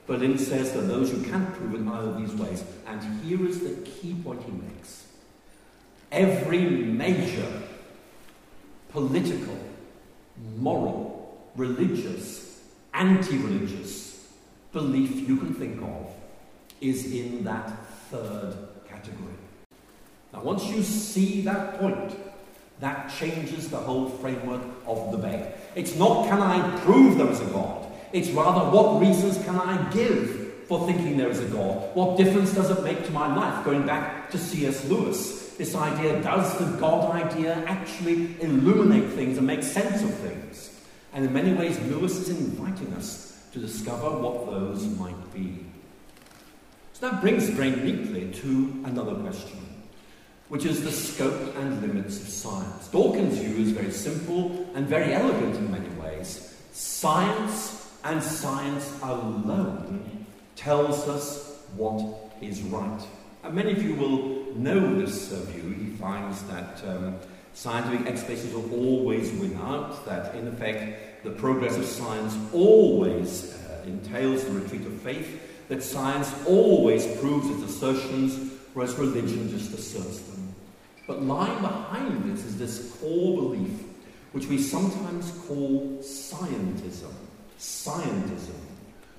Berlin 0.07 0.37
says 0.37 0.73
that 0.73 0.81
those 0.81 1.11
who 1.11 1.23
can't 1.23 1.53
prove 1.53 1.75
in 1.75 1.87
either 1.87 2.09
of 2.09 2.17
these 2.17 2.33
ways, 2.33 2.63
and 2.85 3.01
here 3.23 3.47
is 3.47 3.59
the 3.59 3.75
key 3.89 4.15
point 4.23 4.43
he 4.43 4.51
makes 4.51 5.05
every 6.11 6.59
major 6.59 7.61
political, 8.91 9.57
moral, 10.57 11.49
religious, 11.55 12.61
anti 12.93 13.37
religious 13.37 14.27
belief 14.71 15.27
you 15.27 15.37
can 15.37 15.53
think 15.53 15.81
of 15.81 16.11
is 16.81 17.11
in 17.13 17.43
that 17.43 17.69
third 18.09 18.55
category. 18.87 19.33
Now, 20.33 20.41
once 20.41 20.65
you 20.65 20.83
see 20.83 21.41
that 21.41 21.79
point, 21.79 22.15
that 22.79 23.11
changes 23.19 23.69
the 23.69 23.77
whole 23.77 24.09
framework 24.09 24.61
of 24.87 25.11
the 25.11 25.17
debate. 25.17 25.45
It's 25.75 25.95
not 25.95 26.27
can 26.27 26.41
I 26.41 26.77
prove 26.79 27.17
there 27.17 27.29
is 27.29 27.41
a 27.41 27.45
God, 27.45 27.85
it's 28.13 28.29
rather 28.29 28.69
what 28.69 29.01
reasons 29.01 29.37
can 29.45 29.55
I 29.55 29.91
give 29.91 30.39
for 30.67 30.85
thinking 30.85 31.17
there 31.17 31.29
is 31.29 31.39
a 31.39 31.47
God? 31.47 31.95
What 31.95 32.15
difference 32.15 32.53
does 32.53 32.69
it 32.69 32.83
make 32.83 33.03
to 33.05 33.11
my 33.11 33.35
life? 33.35 33.65
Going 33.65 33.87
back 33.87 34.29
to 34.29 34.37
C.S. 34.37 34.85
Lewis, 34.85 35.55
this 35.57 35.73
idea 35.75 36.21
does 36.21 36.57
the 36.59 36.77
God 36.77 37.11
idea 37.11 37.55
actually 37.65 38.39
illuminate 38.39 39.09
things 39.13 39.39
and 39.39 39.47
make 39.47 39.63
sense 39.63 40.03
of 40.03 40.13
things? 40.13 40.79
And 41.11 41.25
in 41.25 41.33
many 41.33 41.53
ways, 41.53 41.79
Lewis 41.81 42.17
is 42.17 42.29
inviting 42.29 42.93
us 42.93 43.43
to 43.51 43.59
discover 43.59 44.11
what 44.11 44.45
those 44.45 44.85
might 44.99 45.33
be. 45.33 45.65
So 46.93 47.09
that 47.09 47.21
brings 47.21 47.49
very 47.49 47.71
neatly 47.71 48.31
to 48.41 48.83
another 48.85 49.15
question, 49.15 49.57
which 50.49 50.65
is 50.65 50.83
the 50.83 50.91
scope 50.91 51.55
and 51.57 51.81
limits 51.81 52.21
of 52.21 52.27
science. 52.27 52.87
Dawkins' 52.87 53.37
view 53.37 53.63
is 53.63 53.71
very 53.71 53.91
simple 53.91 54.67
and 54.75 54.87
very 54.87 55.13
elegant 55.13 55.55
in 55.55 55.71
many 55.71 55.89
ways. 56.01 56.55
Science 56.71 57.87
and 58.03 58.21
science 58.21 58.91
alone 59.03 60.25
tells 60.55 61.07
us 61.07 61.63
what 61.75 62.33
is 62.41 62.61
right. 62.63 63.01
And 63.43 63.53
many 63.53 63.71
of 63.71 63.81
you 63.83 63.95
will 63.95 64.55
know 64.55 64.99
this 64.99 65.31
uh, 65.31 65.39
view. 65.51 65.71
He 65.71 65.91
finds 65.97 66.41
that 66.43 66.83
um, 66.85 67.17
scientific 67.53 68.07
explanations 68.07 68.53
will 68.53 68.73
always 68.73 69.31
win 69.33 69.55
out, 69.57 70.05
that 70.05 70.35
in 70.35 70.47
effect 70.47 71.23
the 71.23 71.31
progress 71.31 71.77
of 71.77 71.85
science 71.85 72.35
always 72.53 73.53
uh, 73.53 73.83
entails 73.85 74.43
the 74.45 74.51
retreat 74.51 74.85
of 74.85 74.93
faith, 75.01 75.41
that 75.67 75.83
science 75.83 76.33
always 76.47 77.05
proves 77.17 77.49
its 77.49 77.71
assertions, 77.71 78.53
whereas 78.73 78.95
religion 78.95 79.49
just 79.49 79.73
asserts 79.73 80.19
them. 80.19 80.28
But 81.09 81.23
lying 81.23 81.59
behind 81.59 82.31
this 82.31 82.45
is 82.45 82.59
this 82.59 82.95
core 83.01 83.41
belief, 83.41 83.81
which 84.31 84.45
we 84.45 84.59
sometimes 84.59 85.31
call 85.47 85.97
scientism. 86.03 87.11
Scientism, 87.57 88.59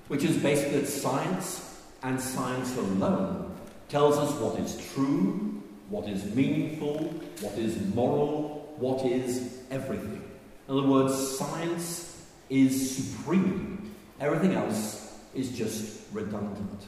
which 0.07 0.23
is 0.23 0.37
basically 0.37 0.79
that 0.79 0.87
science 0.87 1.81
and 2.01 2.17
science 2.17 2.77
alone 2.77 3.53
tells 3.89 4.17
us 4.17 4.31
what 4.39 4.57
is 4.57 4.81
true, 4.93 5.61
what 5.89 6.07
is 6.07 6.23
meaningful, 6.33 6.97
what 7.41 7.57
is 7.57 7.77
moral, 7.93 8.73
what 8.77 9.05
is 9.05 9.59
everything. 9.69 10.23
In 10.69 10.77
other 10.77 10.87
words, 10.87 11.37
science 11.37 12.25
is 12.49 12.95
supreme. 12.95 13.93
Everything 14.21 14.53
else 14.53 15.13
is 15.35 15.51
just 15.57 16.03
redundant. 16.13 16.83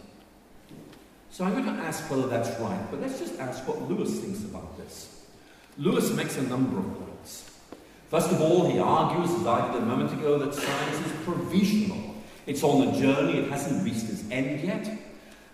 So 1.33 1.43
I'm 1.43 1.53
going 1.53 1.65
to 1.65 1.83
ask 1.83 2.07
whether 2.11 2.27
that's 2.27 2.59
right, 2.59 2.79
but 2.91 3.01
let's 3.01 3.17
just 3.17 3.39
ask 3.39 3.67
what 3.67 3.81
Lewis 3.89 4.19
thinks 4.19 4.43
about 4.43 4.77
this. 4.77 5.25
Lewis 5.79 6.13
makes 6.13 6.37
a 6.37 6.43
number 6.43 6.77
of 6.77 6.85
points. 6.99 7.49
First 8.11 8.31
of 8.31 8.39
all, 8.39 8.69
he 8.69 8.77
argues, 8.77 9.31
as 9.41 9.47
I 9.47 9.71
did 9.71 9.81
a 9.81 9.85
moment 9.87 10.13
ago, 10.13 10.37
that 10.37 10.53
science 10.53 11.07
is 11.07 11.11
provisional. 11.23 12.13
It's 12.45 12.61
on 12.61 12.87
a 12.87 12.99
journey, 12.99 13.39
it 13.39 13.49
hasn't 13.49 13.83
reached 13.83 14.07
its 14.11 14.23
end 14.29 14.61
yet. 14.61 14.87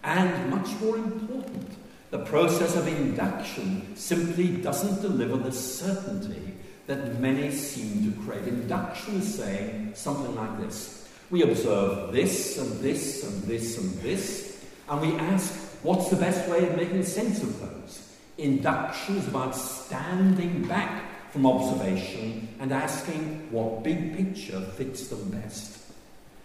And 0.04 0.50
much 0.50 0.68
more 0.82 0.98
important, 0.98 1.72
the 2.12 2.26
process 2.26 2.76
of 2.76 2.86
induction 2.86 3.96
simply 3.96 4.58
doesn't 4.58 5.02
deliver 5.02 5.38
the 5.38 5.54
certainty 5.54 6.56
that 6.88 7.22
many 7.22 7.52
seem 7.54 8.12
to 8.12 8.22
crave. 8.24 8.50
Induction 8.50 9.22
is 9.22 9.34
saying 9.34 9.94
something 9.96 10.36
like 10.36 10.60
this 10.60 11.08
we 11.30 11.44
observe 11.44 12.12
this 12.12 12.58
and 12.58 12.82
this 12.82 13.24
and 13.24 13.44
this 13.44 13.78
and 13.78 13.94
this, 14.02 14.66
and 14.90 15.00
we 15.00 15.14
ask 15.20 15.69
what's 15.84 16.10
the 16.10 16.16
best 16.16 16.50
way 16.50 16.68
of 16.68 16.76
making 16.76 17.04
sense 17.04 17.42
of 17.42 17.60
those. 17.60 18.16
Induction 18.38 19.18
is 19.18 19.28
about 19.28 19.56
standing 19.56 20.64
back 20.68 21.32
from 21.32 21.46
observation 21.46 22.48
and 22.60 22.72
asking 22.72 23.52
what 23.52 23.84
big 23.84 24.16
picture 24.16 24.62
fits 24.62 25.08
them 25.08 25.30
best. 25.30 25.78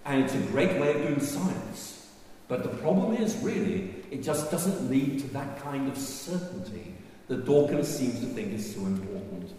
And 0.05 0.25
it's 0.25 0.35
a 0.35 0.40
great 0.53 0.79
way 0.81 0.90
of 0.94 1.03
doing 1.03 1.20
science. 1.20 2.07
But 2.47 2.62
the 2.62 2.68
problem 2.68 3.16
is, 3.16 3.37
really, 3.38 3.94
it 4.11 4.23
just 4.23 4.51
doesn't 4.51 4.90
lead 4.90 5.20
to 5.20 5.29
that 5.29 5.61
kind 5.62 5.88
of 5.88 5.97
certainty 5.97 6.94
that 7.29 7.47
Dawkins 7.47 7.88
seems 7.88 8.20
to 8.20 8.27
think 8.27 8.53
is 8.53 8.75
so 8.75 8.81
important. 8.83 9.51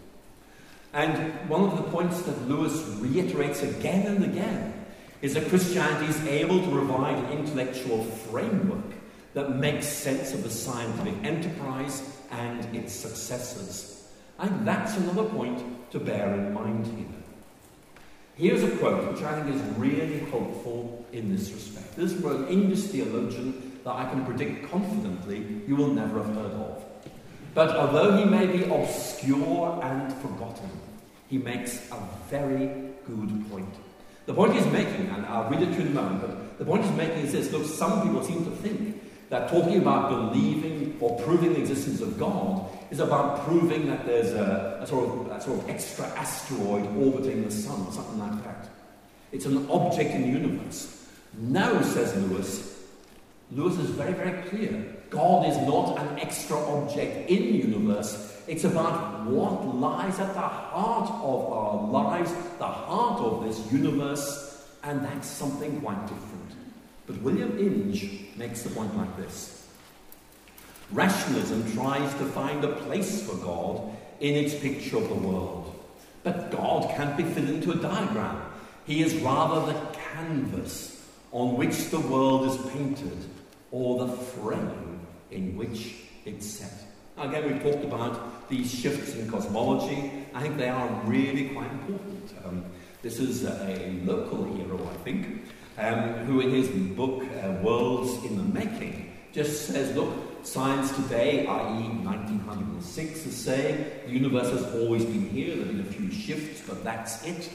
And 0.92 1.50
one 1.50 1.64
of 1.64 1.76
the 1.76 1.82
points 1.90 2.22
that 2.22 2.48
Lewis 2.48 2.80
reiterates 3.00 3.62
again 3.62 4.06
and 4.06 4.24
again 4.24 4.72
is 5.20 5.34
that 5.34 5.48
Christianity 5.48 6.06
is 6.06 6.26
able 6.26 6.60
to 6.60 6.70
provide 6.70 7.16
an 7.16 7.38
intellectual 7.38 8.04
framework 8.04 8.95
that 9.36 9.54
makes 9.54 9.86
sense 9.86 10.32
of 10.32 10.42
the 10.42 10.48
scientific 10.48 11.14
enterprise 11.22 12.02
and 12.30 12.74
its 12.74 12.94
successors. 12.94 14.08
And 14.38 14.66
that's 14.66 14.96
another 14.96 15.24
point 15.24 15.62
to 15.90 16.00
bear 16.00 16.32
in 16.32 16.54
mind 16.54 16.86
here. 16.86 17.06
Here's 18.36 18.62
a 18.62 18.74
quote 18.78 19.12
which 19.12 19.22
I 19.22 19.42
think 19.42 19.54
is 19.54 19.60
really 19.76 20.20
hopeful 20.30 21.04
in 21.12 21.30
this 21.30 21.52
respect. 21.52 21.96
This 21.96 22.12
is 22.12 22.20
from 22.22 22.44
an 22.44 22.48
English 22.48 22.84
theologian 22.84 23.78
that 23.84 23.94
I 23.94 24.08
can 24.08 24.24
predict 24.24 24.70
confidently 24.70 25.44
you 25.68 25.76
will 25.76 25.92
never 25.92 26.22
have 26.22 26.34
heard 26.34 26.52
of. 26.52 26.82
But 27.52 27.76
although 27.76 28.16
he 28.16 28.24
may 28.24 28.46
be 28.46 28.64
obscure 28.64 29.78
and 29.82 30.14
forgotten, 30.14 30.70
he 31.28 31.36
makes 31.36 31.90
a 31.92 31.98
very 32.30 32.68
good 33.06 33.50
point. 33.50 33.74
The 34.24 34.32
point 34.32 34.54
he's 34.54 34.72
making, 34.72 35.10
and 35.10 35.26
I'll 35.26 35.50
read 35.50 35.60
it 35.60 35.66
to 35.66 35.72
you 35.72 35.80
in 35.82 35.88
a 35.88 35.90
moment, 35.90 36.22
but 36.22 36.58
the 36.58 36.64
point 36.64 36.86
he's 36.86 36.96
making 36.96 37.18
is 37.18 37.32
this 37.32 37.52
look, 37.52 37.66
some 37.66 38.00
people 38.02 38.24
seem 38.24 38.42
to 38.46 38.50
think 38.50 39.02
that 39.28 39.48
talking 39.48 39.78
about 39.78 40.10
believing 40.10 40.96
or 41.00 41.18
proving 41.20 41.54
the 41.54 41.60
existence 41.60 42.00
of 42.00 42.18
God 42.18 42.64
is 42.90 43.00
about 43.00 43.44
proving 43.44 43.86
that 43.88 44.06
there's 44.06 44.32
a, 44.32 44.80
a, 44.82 44.86
sort, 44.86 45.08
of, 45.08 45.26
a 45.32 45.40
sort 45.40 45.58
of 45.58 45.68
extra 45.68 46.06
asteroid 46.10 46.86
orbiting 46.96 47.44
the 47.44 47.50
sun, 47.50 47.86
or 47.86 47.92
something 47.92 48.18
like 48.18 48.44
that. 48.44 48.68
It's 49.32 49.46
an 49.46 49.68
object 49.70 50.10
in 50.12 50.22
the 50.22 50.28
universe. 50.28 51.08
No, 51.38 51.82
says 51.82 52.14
Lewis. 52.28 52.84
Lewis 53.50 53.76
is 53.78 53.90
very, 53.90 54.12
very 54.12 54.42
clear. 54.48 54.96
God 55.10 55.46
is 55.48 55.56
not 55.58 55.98
an 55.98 56.18
extra 56.18 56.56
object 56.56 57.28
in 57.30 57.42
the 57.42 57.58
universe. 57.68 58.42
It's 58.48 58.64
about 58.64 59.26
what 59.26 59.74
lies 59.74 60.18
at 60.18 60.34
the 60.34 60.40
heart 60.40 61.10
of 61.10 61.52
our 61.52 61.86
lives, 61.88 62.32
the 62.58 62.66
heart 62.66 63.20
of 63.20 63.44
this 63.44 63.72
universe, 63.72 64.64
and 64.82 65.04
that's 65.04 65.28
something 65.28 65.80
quite 65.80 66.00
different. 66.02 66.45
But 67.06 67.20
William 67.22 67.58
Inge 67.58 68.36
makes 68.36 68.62
the 68.62 68.70
point 68.70 68.96
like 68.96 69.16
this 69.16 69.66
Rationalism 70.92 71.72
tries 71.72 72.12
to 72.14 72.24
find 72.26 72.64
a 72.64 72.72
place 72.72 73.26
for 73.26 73.36
God 73.36 73.96
in 74.20 74.34
its 74.34 74.54
picture 74.54 74.96
of 74.96 75.08
the 75.08 75.14
world. 75.14 75.74
But 76.22 76.50
God 76.50 76.90
can't 76.96 77.16
be 77.16 77.24
fitted 77.24 77.50
into 77.50 77.72
a 77.72 77.76
diagram. 77.76 78.42
He 78.86 79.02
is 79.02 79.14
rather 79.16 79.72
the 79.72 79.78
canvas 80.14 81.04
on 81.32 81.56
which 81.56 81.90
the 81.90 82.00
world 82.00 82.48
is 82.48 82.72
painted, 82.72 83.18
or 83.70 84.06
the 84.06 84.12
frame 84.12 85.00
in 85.30 85.56
which 85.56 85.96
it's 86.24 86.46
set. 86.46 86.72
Again, 87.18 87.52
we've 87.52 87.62
talked 87.62 87.84
about 87.84 88.48
these 88.48 88.72
shifts 88.72 89.14
in 89.14 89.30
cosmology. 89.30 90.12
I 90.34 90.42
think 90.42 90.56
they 90.56 90.68
are 90.68 90.88
really 91.04 91.48
quite 91.48 91.70
important. 91.72 92.32
Um, 92.44 92.64
this 93.02 93.18
is 93.18 93.44
a 93.44 94.00
local 94.04 94.44
hero, 94.54 94.78
I 94.88 94.96
think, 95.02 95.44
um, 95.78 95.98
who 96.26 96.40
in 96.40 96.50
his 96.50 96.68
book, 96.68 97.22
uh, 97.22 97.52
Worlds 97.62 98.24
in 98.24 98.36
the 98.36 98.42
Making, 98.42 99.12
just 99.32 99.66
says, 99.66 99.94
look, 99.94 100.12
science 100.46 100.94
today, 100.96 101.46
i.e. 101.46 101.88
1906, 102.04 103.26
is 103.26 103.36
saying 103.36 103.84
the 104.06 104.12
universe 104.12 104.50
has 104.50 104.64
always 104.74 105.04
been 105.04 105.28
here, 105.28 105.56
there 105.56 105.66
have 105.66 105.76
been 105.76 105.80
a 105.80 105.84
few 105.84 106.10
shifts, 106.10 106.62
but 106.66 106.82
that's 106.82 107.24
it. 107.24 107.50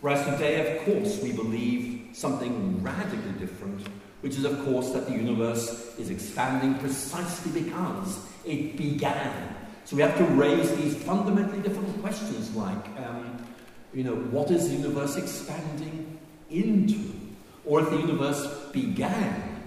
Whereas 0.00 0.24
today, 0.24 0.78
of 0.78 0.84
course, 0.84 1.20
we 1.22 1.32
believe 1.32 2.10
something 2.12 2.82
radically 2.82 3.32
different, 3.38 3.86
which 4.20 4.36
is, 4.36 4.44
of 4.44 4.64
course, 4.64 4.90
that 4.90 5.06
the 5.06 5.14
universe 5.14 5.98
is 5.98 6.10
expanding 6.10 6.74
precisely 6.78 7.60
because 7.60 8.18
it 8.44 8.76
began. 8.76 9.54
So 9.84 9.96
we 9.96 10.02
have 10.02 10.16
to 10.18 10.24
raise 10.24 10.74
these 10.76 10.96
fundamentally 10.96 11.60
different 11.62 12.00
questions 12.00 12.54
like, 12.54 12.88
um, 13.06 13.44
you 13.92 14.04
know, 14.04 14.14
what 14.14 14.50
is 14.50 14.68
the 14.68 14.74
universe 14.74 15.16
expanding 15.16 16.18
into? 16.50 17.25
Or 17.66 17.80
if 17.80 17.90
the 17.90 17.96
universe 17.96 18.46
began, 18.72 19.64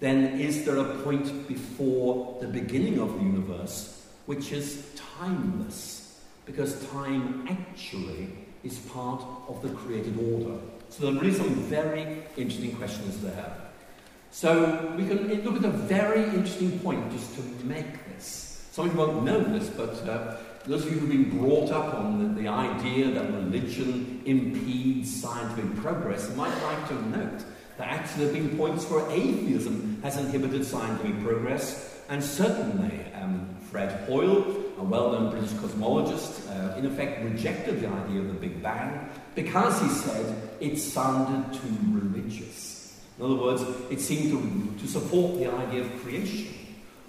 then 0.00 0.38
is 0.38 0.64
there 0.64 0.76
a 0.76 0.94
point 1.02 1.48
before 1.48 2.38
the 2.40 2.46
beginning 2.46 3.00
of 3.00 3.14
the 3.14 3.24
universe 3.24 4.06
which 4.26 4.52
is 4.52 4.86
timeless? 5.18 6.20
Because 6.44 6.86
time 6.90 7.46
actually 7.48 8.28
is 8.62 8.78
part 8.78 9.22
of 9.48 9.62
the 9.62 9.70
created 9.70 10.16
order. 10.18 10.60
So 10.90 11.04
there 11.06 11.14
are 11.14 11.20
really 11.20 11.34
some 11.34 11.54
very 11.54 12.22
interesting 12.36 12.76
questions 12.76 13.20
there. 13.22 13.56
So 14.30 14.94
we 14.96 15.06
can 15.06 15.42
look 15.42 15.56
at 15.56 15.64
a 15.64 15.72
very 15.72 16.24
interesting 16.24 16.78
point 16.80 17.10
just 17.10 17.34
to 17.36 17.42
make 17.64 18.06
this. 18.14 18.66
Some 18.72 18.86
of 18.86 18.92
you 18.92 18.98
won't 18.98 19.24
know 19.24 19.42
this, 19.42 19.68
but 19.70 20.08
uh, 20.08 20.36
those 20.66 20.84
of 20.84 20.92
you 20.92 20.98
who've 20.98 21.10
been 21.10 21.38
brought 21.38 21.70
up 21.70 21.94
on 21.94 22.34
the, 22.34 22.42
the 22.42 22.48
idea 22.48 23.10
that 23.10 23.32
religion 23.32 24.22
impedes 24.26 25.20
scientific 25.20 25.76
progress 25.76 26.34
might 26.36 26.54
like 26.62 26.88
to 26.88 26.94
note 27.08 27.44
that 27.78 27.88
actually 27.88 28.26
there 28.26 28.34
have 28.34 28.50
been 28.50 28.58
points 28.58 28.84
where 28.90 29.08
atheism 29.10 30.00
has 30.02 30.16
inhibited 30.18 30.64
scientific 30.64 31.22
progress, 31.22 32.02
and 32.08 32.22
certainly 32.22 33.04
um, 33.14 33.48
Fred 33.70 34.06
Hoyle, 34.06 34.64
a 34.78 34.82
well 34.82 35.12
known 35.12 35.30
British 35.30 35.50
cosmologist, 35.50 36.48
uh, 36.50 36.76
in 36.76 36.86
effect 36.86 37.24
rejected 37.24 37.80
the 37.80 37.88
idea 37.88 38.20
of 38.20 38.28
the 38.28 38.34
Big 38.34 38.62
Bang 38.62 39.08
because 39.34 39.80
he 39.80 39.88
said 39.88 40.50
it 40.60 40.76
sounded 40.76 41.52
too 41.52 41.76
religious. 41.90 43.00
In 43.18 43.24
other 43.24 43.36
words, 43.36 43.62
it 43.90 44.00
seemed 44.00 44.30
to, 44.30 44.80
to 44.80 44.88
support 44.90 45.38
the 45.38 45.52
idea 45.52 45.82
of 45.82 46.02
creation. 46.02 46.54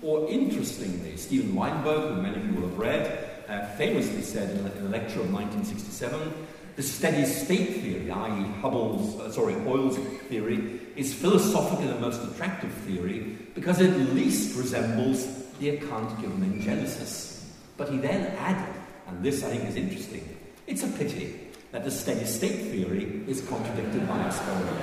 Or 0.02 0.30
interestingly, 0.30 1.18
Steven 1.18 1.54
Weinberg, 1.54 2.16
who 2.16 2.22
many 2.22 2.38
of 2.38 2.46
you 2.46 2.54
will 2.54 2.70
have 2.70 2.80
read, 2.80 3.29
uh, 3.50 3.66
famously 3.76 4.22
said 4.22 4.52
in 4.52 4.86
a, 4.86 4.90
lecture 4.90 5.22
of 5.22 5.34
1967 5.34 6.34
the 6.76 6.84
steady 6.84 7.26
state 7.26 7.82
theory, 7.82 8.10
i.e., 8.10 8.44
Hubble's, 8.62 9.20
uh, 9.20 9.30
sorry, 9.32 9.54
Hoyle's 9.54 9.98
theory, 10.30 10.80
is 10.96 11.14
philosophically 11.14 11.88
the 11.88 12.00
most 12.00 12.24
attractive 12.24 12.72
theory 12.72 13.38
because 13.54 13.82
it 13.82 13.90
least 14.14 14.58
resembles 14.58 15.28
the 15.60 15.72
account 15.72 16.22
given 16.22 16.42
in 16.42 16.62
Genesis. 16.62 17.54
But 17.76 17.90
he 17.90 17.98
then 17.98 18.28
added, 18.38 18.74
and 19.08 19.22
this 19.22 19.44
I 19.44 19.50
think 19.50 19.68
is 19.68 19.76
interesting, 19.76 20.24
it's 20.68 20.84
a 20.84 20.88
pity 20.88 21.50
that 21.74 21.84
the 21.84 21.92
steady 21.92 22.24
state 22.24 22.72
theory 22.72 23.24
is 23.28 23.42
contradicted 23.42 24.08
by 24.08 24.26
experiment. 24.26 24.80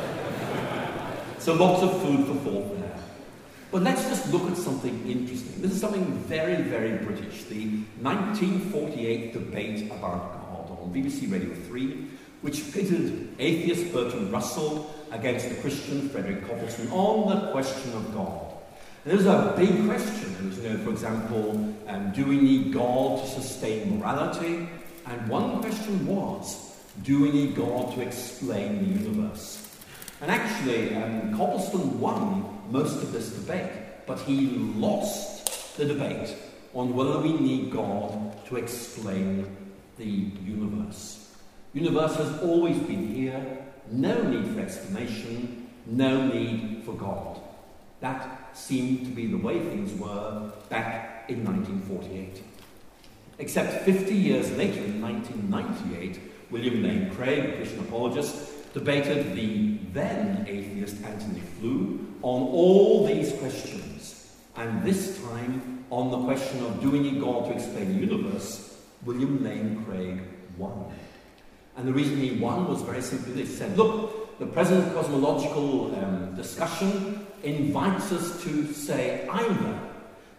so 1.39 1.55
lots 1.55 1.83
of 1.83 2.03
food 2.03 2.27
for 2.27 2.35
thought 2.45 2.79
there. 2.79 2.86
But 3.77 3.83
let's 3.83 4.09
just 4.09 4.33
look 4.33 4.51
at 4.51 4.57
something 4.57 5.07
interesting. 5.07 5.61
This 5.61 5.73
is 5.73 5.83
something 5.83 6.03
very, 6.21 6.63
very 6.63 6.97
British. 7.05 7.45
The 7.45 7.67
1948 8.01 9.35
debate 9.35 9.91
about 9.91 10.33
God 10.51 10.79
on 10.81 10.95
BBC 10.95 11.31
Radio 11.31 11.55
3, 11.55 12.07
which 12.41 12.73
pitted 12.73 13.35
atheist 13.39 13.93
Bertrand 13.93 14.33
Russell 14.33 14.95
against 15.11 15.51
the 15.51 15.57
Christian 15.57 16.09
Frederick 16.09 16.49
Copleston 16.49 16.91
on 16.91 17.29
the 17.29 17.51
question 17.53 17.93
of 17.93 18.15
God. 18.15 18.55
And 19.05 19.13
there's 19.13 19.27
a 19.27 19.53
big 19.59 19.85
question. 19.85 20.35
There's, 20.41 20.59
you 20.59 20.71
know, 20.71 20.79
for 20.83 20.91
example, 20.93 21.77
um, 21.87 22.13
do 22.13 22.25
we 22.25 22.41
need 22.41 22.73
God 22.73 23.21
to 23.21 23.29
sustain 23.29 23.99
morality? 23.99 24.71
And 25.05 25.29
one 25.29 25.61
question 25.61 26.07
was, 26.07 26.81
do 27.03 27.21
we 27.21 27.31
need 27.31 27.55
God 27.55 27.93
to 27.93 28.01
explain 28.01 28.79
the 28.79 29.03
universe? 29.03 29.69
And 30.23 30.31
actually, 30.31 30.95
um, 30.95 31.37
Copleston 31.37 32.01
won 32.01 32.56
most 32.71 33.03
of 33.03 33.13
this 33.13 33.31
debate, 33.31 33.71
but 34.07 34.19
he 34.21 34.49
lost 34.77 35.77
the 35.77 35.85
debate 35.85 36.35
on 36.75 36.95
whether 36.95 37.19
we 37.19 37.33
need 37.33 37.73
God 37.73 38.45
to 38.47 38.57
explain 38.57 39.47
the 39.97 40.05
universe. 40.05 41.31
Universe 41.73 42.17
has 42.17 42.43
always 42.43 42.79
been 42.79 43.09
here, 43.15 43.65
no 43.91 44.23
need 44.23 44.55
for 44.55 44.61
explanation, 44.61 45.69
no 45.87 46.27
need 46.27 46.83
for 46.85 46.93
God. 46.93 47.41
That 48.01 48.57
seemed 48.57 49.07
to 49.07 49.13
be 49.13 49.27
the 49.27 49.37
way 49.37 49.59
things 49.59 49.99
were 49.99 50.53
back 50.69 51.25
in 51.29 51.45
1948. 51.45 52.43
Except 53.39 53.85
50 53.85 54.15
years 54.15 54.51
later, 54.57 54.83
in 54.83 55.01
1998, 55.01 56.21
William 56.51 56.83
Lane 56.83 57.11
Craig, 57.15 57.45
a 57.45 57.57
Christian 57.57 57.81
apologist, 57.81 58.73
debated 58.73 59.35
the 59.35 59.76
then 59.97 60.45
atheist 60.49 61.03
Antony 61.05 61.41
Flew 61.59 62.07
on 62.23 62.43
all 62.43 63.07
these 63.07 63.33
questions, 63.35 64.37
and 64.57 64.83
this 64.83 65.19
time 65.23 65.85
on 65.91 66.11
the 66.11 66.25
question 66.25 66.65
of 66.65 66.81
do 66.81 66.91
we 66.91 66.99
need 66.99 67.21
God 67.21 67.47
to 67.47 67.53
explain 67.53 67.89
the 67.89 68.07
universe, 68.07 68.79
William 69.05 69.43
Lane 69.43 69.85
Craig 69.85 70.21
won. 70.59 70.93
And 71.77 71.87
the 71.87 71.93
reason 71.93 72.17
he 72.17 72.39
won 72.39 72.69
was 72.69 72.83
very 72.83 73.03
simply 73.03 73.33
this. 73.35 73.51
He 73.51 73.57
said, 73.57 73.77
look, 73.77 74.39
the 74.39 74.47
present 74.47 74.93
cosmological 74.95 75.95
um, 75.97 76.35
discussion 76.35 77.27
invites 77.43 78.13
us 78.13 78.43
to 78.45 78.73
say 78.73 79.29
either 79.29 79.81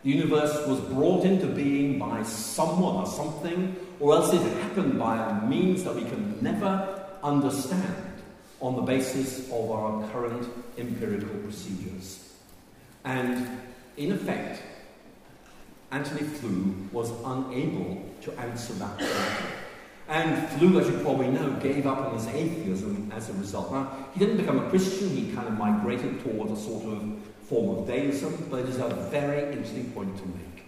the 0.03 0.09
universe 0.09 0.67
was 0.67 0.79
brought 0.79 1.25
into 1.25 1.47
being 1.47 1.99
by 1.99 2.23
someone 2.23 2.95
or 2.95 3.05
something, 3.05 3.75
or 3.99 4.15
else 4.15 4.33
it 4.33 4.41
happened 4.61 4.99
by 4.99 5.17
a 5.17 5.45
means 5.45 5.83
that 5.83 5.95
we 5.95 6.03
can 6.03 6.37
never 6.41 7.05
understand 7.23 8.06
on 8.59 8.75
the 8.75 8.81
basis 8.81 9.49
of 9.51 9.71
our 9.71 10.07
current 10.09 10.47
empirical 10.77 11.35
procedures. 11.39 12.33
And 13.05 13.47
in 13.97 14.11
effect, 14.11 14.61
Antony 15.91 16.23
Flew 16.23 16.75
was 16.91 17.11
unable 17.23 18.03
to 18.21 18.39
answer 18.39 18.73
that 18.73 18.97
question. 18.97 19.47
And 20.09 20.49
Flew, 20.49 20.79
as 20.79 20.87
you 20.87 20.97
probably 20.99 21.27
know, 21.27 21.51
gave 21.61 21.85
up 21.85 21.97
on 21.97 22.13
his 22.13 22.27
atheism 22.27 23.11
as 23.13 23.29
a 23.29 23.33
result. 23.33 23.71
Now, 23.71 24.07
he 24.13 24.19
didn't 24.19 24.37
become 24.37 24.59
a 24.59 24.69
Christian, 24.69 25.09
he 25.09 25.31
kind 25.33 25.47
of 25.47 25.57
migrated 25.57 26.23
towards 26.23 26.51
a 26.51 26.63
sort 26.63 26.85
of 26.85 27.19
form 27.43 27.77
of 27.77 27.87
deism, 27.87 28.47
but 28.49 28.61
it 28.61 28.69
is 28.69 28.77
a 28.77 28.89
very 29.11 29.51
interesting 29.51 29.91
point 29.91 30.17
to 30.17 30.25
make. 30.25 30.65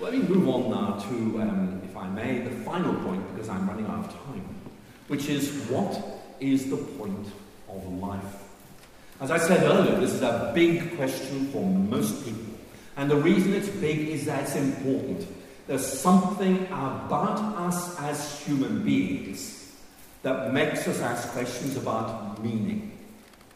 Let 0.00 0.12
me 0.12 0.20
move 0.20 0.48
on 0.48 0.70
now 0.70 0.98
to, 1.08 1.42
um, 1.42 1.82
if 1.84 1.96
I 1.96 2.08
may, 2.08 2.38
the 2.38 2.50
final 2.50 2.94
point, 3.02 3.26
because 3.34 3.48
I'm 3.48 3.68
running 3.68 3.86
out 3.86 4.04
of 4.04 4.12
time, 4.26 4.44
which 5.08 5.28
is 5.28 5.66
what 5.68 6.17
is 6.40 6.70
the 6.70 6.76
point 6.76 7.26
of 7.68 7.86
life? 7.94 8.42
As 9.20 9.30
I 9.30 9.38
said 9.38 9.64
earlier, 9.64 9.98
this 9.98 10.12
is 10.12 10.22
a 10.22 10.52
big 10.54 10.96
question 10.96 11.48
for 11.48 11.64
most 11.64 12.24
people. 12.24 12.54
And 12.96 13.10
the 13.10 13.16
reason 13.16 13.52
it's 13.52 13.68
big 13.68 14.08
is 14.08 14.26
that 14.26 14.44
it's 14.44 14.56
important. 14.56 15.26
There's 15.66 15.86
something 15.86 16.64
about 16.66 17.38
us 17.56 17.98
as 18.00 18.40
human 18.40 18.84
beings 18.84 19.72
that 20.22 20.52
makes 20.52 20.86
us 20.88 21.00
ask 21.00 21.28
questions 21.30 21.76
about 21.76 22.42
meaning. 22.42 22.92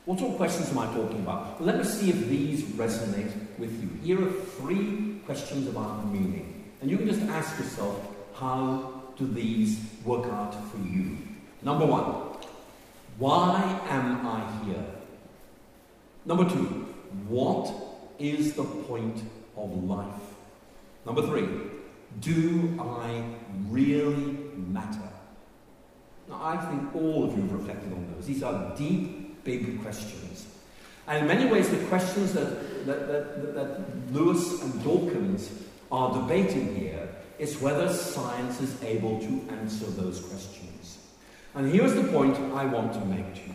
What 0.05 0.19
sort 0.19 0.33
of 0.33 0.37
questions 0.37 0.71
am 0.71 0.79
I 0.79 0.87
talking 0.87 1.21
about? 1.21 1.61
Well, 1.61 1.67
let 1.67 1.79
me 1.79 1.85
see 1.85 2.11
if 2.11 2.29
these 2.29 2.63
resonate 2.63 3.33
with 3.59 3.73
you. 3.81 3.89
Here 4.03 4.27
are 4.27 4.33
three 4.33 5.21
questions 5.27 5.69
about 5.69 6.07
meaning. 6.13 6.71
And 6.81 6.91
you 6.91 6.97
can 6.97 7.07
just 7.07 7.23
ask 7.23 7.57
yourself, 7.59 8.01
how 8.35 9.03
do 9.17 9.27
these 9.27 9.79
work 10.05 10.27
out 10.27 10.55
for 10.71 10.79
you? 10.79 11.17
Number 11.63 11.87
one, 11.87 12.32
why 13.19 13.81
am 13.89 14.27
I 14.27 14.65
here? 14.65 14.85
Number 16.25 16.49
two, 16.49 16.87
what 17.29 17.73
is 18.19 18.55
the 18.55 18.65
point 18.65 19.23
of 19.57 19.85
life? 19.85 20.07
Number 21.05 21.23
three, 21.23 21.49
do 22.21 22.79
I 22.81 23.25
really 23.69 24.39
matter? 24.57 25.09
Now, 26.29 26.41
I 26.43 26.57
think 26.57 26.95
all 26.95 27.25
of 27.25 27.37
you 27.37 27.43
have 27.43 27.53
reflected 27.53 27.93
on 27.93 28.13
those. 28.15 28.27
These 28.27 28.43
are 28.43 28.75
deep, 28.77 29.45
big 29.45 29.83
questions. 29.83 30.47
And 31.07 31.19
in 31.19 31.27
many 31.27 31.51
ways, 31.51 31.69
the 31.69 31.85
questions 31.87 32.33
that, 32.33 32.87
that, 32.87 33.09
that, 33.09 33.55
that 33.55 34.13
Lewis 34.13 34.63
and 34.63 34.83
Dawkins 34.85 35.51
are 35.91 36.21
debating 36.21 36.75
here 36.77 37.09
is 37.39 37.61
whether 37.61 37.93
science 37.93 38.61
is 38.61 38.81
able 38.83 39.19
to 39.19 39.55
answer 39.55 39.87
those 39.87 40.21
questions. 40.21 40.72
And 41.55 41.71
here's 41.71 41.95
the 41.95 42.05
point 42.05 42.37
I 42.55 42.65
want 42.65 42.93
to 42.95 43.05
make 43.05 43.35
to 43.35 43.41
you. 43.41 43.55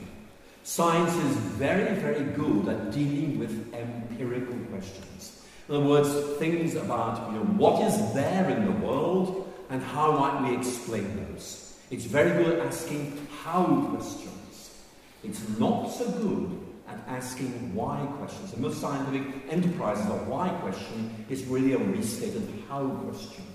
Science 0.64 1.16
is 1.16 1.38
very, 1.58 1.96
very 1.96 2.24
good 2.34 2.68
at 2.68 2.92
dealing 2.92 3.40
with 3.40 3.74
empirical 3.74 4.56
questions. 4.70 5.44
In 5.68 5.76
other 5.76 5.86
words, 5.86 6.10
things 6.38 6.76
about 6.76 7.32
you 7.32 7.40
know, 7.40 7.46
what 7.46 7.82
is 7.84 8.14
there 8.14 8.50
in 8.50 8.66
the 8.66 8.86
world 8.86 9.52
and 9.70 9.82
how 9.82 10.12
might 10.12 10.50
we 10.50 10.58
explain 10.58 11.26
those. 11.32 11.78
It's 11.90 12.06
very 12.06 12.32
good 12.44 12.60
at 12.60 12.68
asking 12.68 13.28
how 13.44 13.64
questions. 13.96 14.76
It's 15.24 15.42
not 15.58 15.88
so 15.88 16.10
good 16.12 16.60
at 16.88 17.00
asking 17.08 17.74
why 17.74 18.06
questions. 18.18 18.54
And 18.54 18.62
most 18.62 18.80
scientific 18.80 19.44
enterprises, 19.50 20.06
a 20.06 20.18
why 20.30 20.50
question 20.62 21.26
is 21.30 21.44
really 21.46 21.74
a 21.74 21.78
restated 21.78 22.48
how 22.70 22.88
question. 22.88 23.46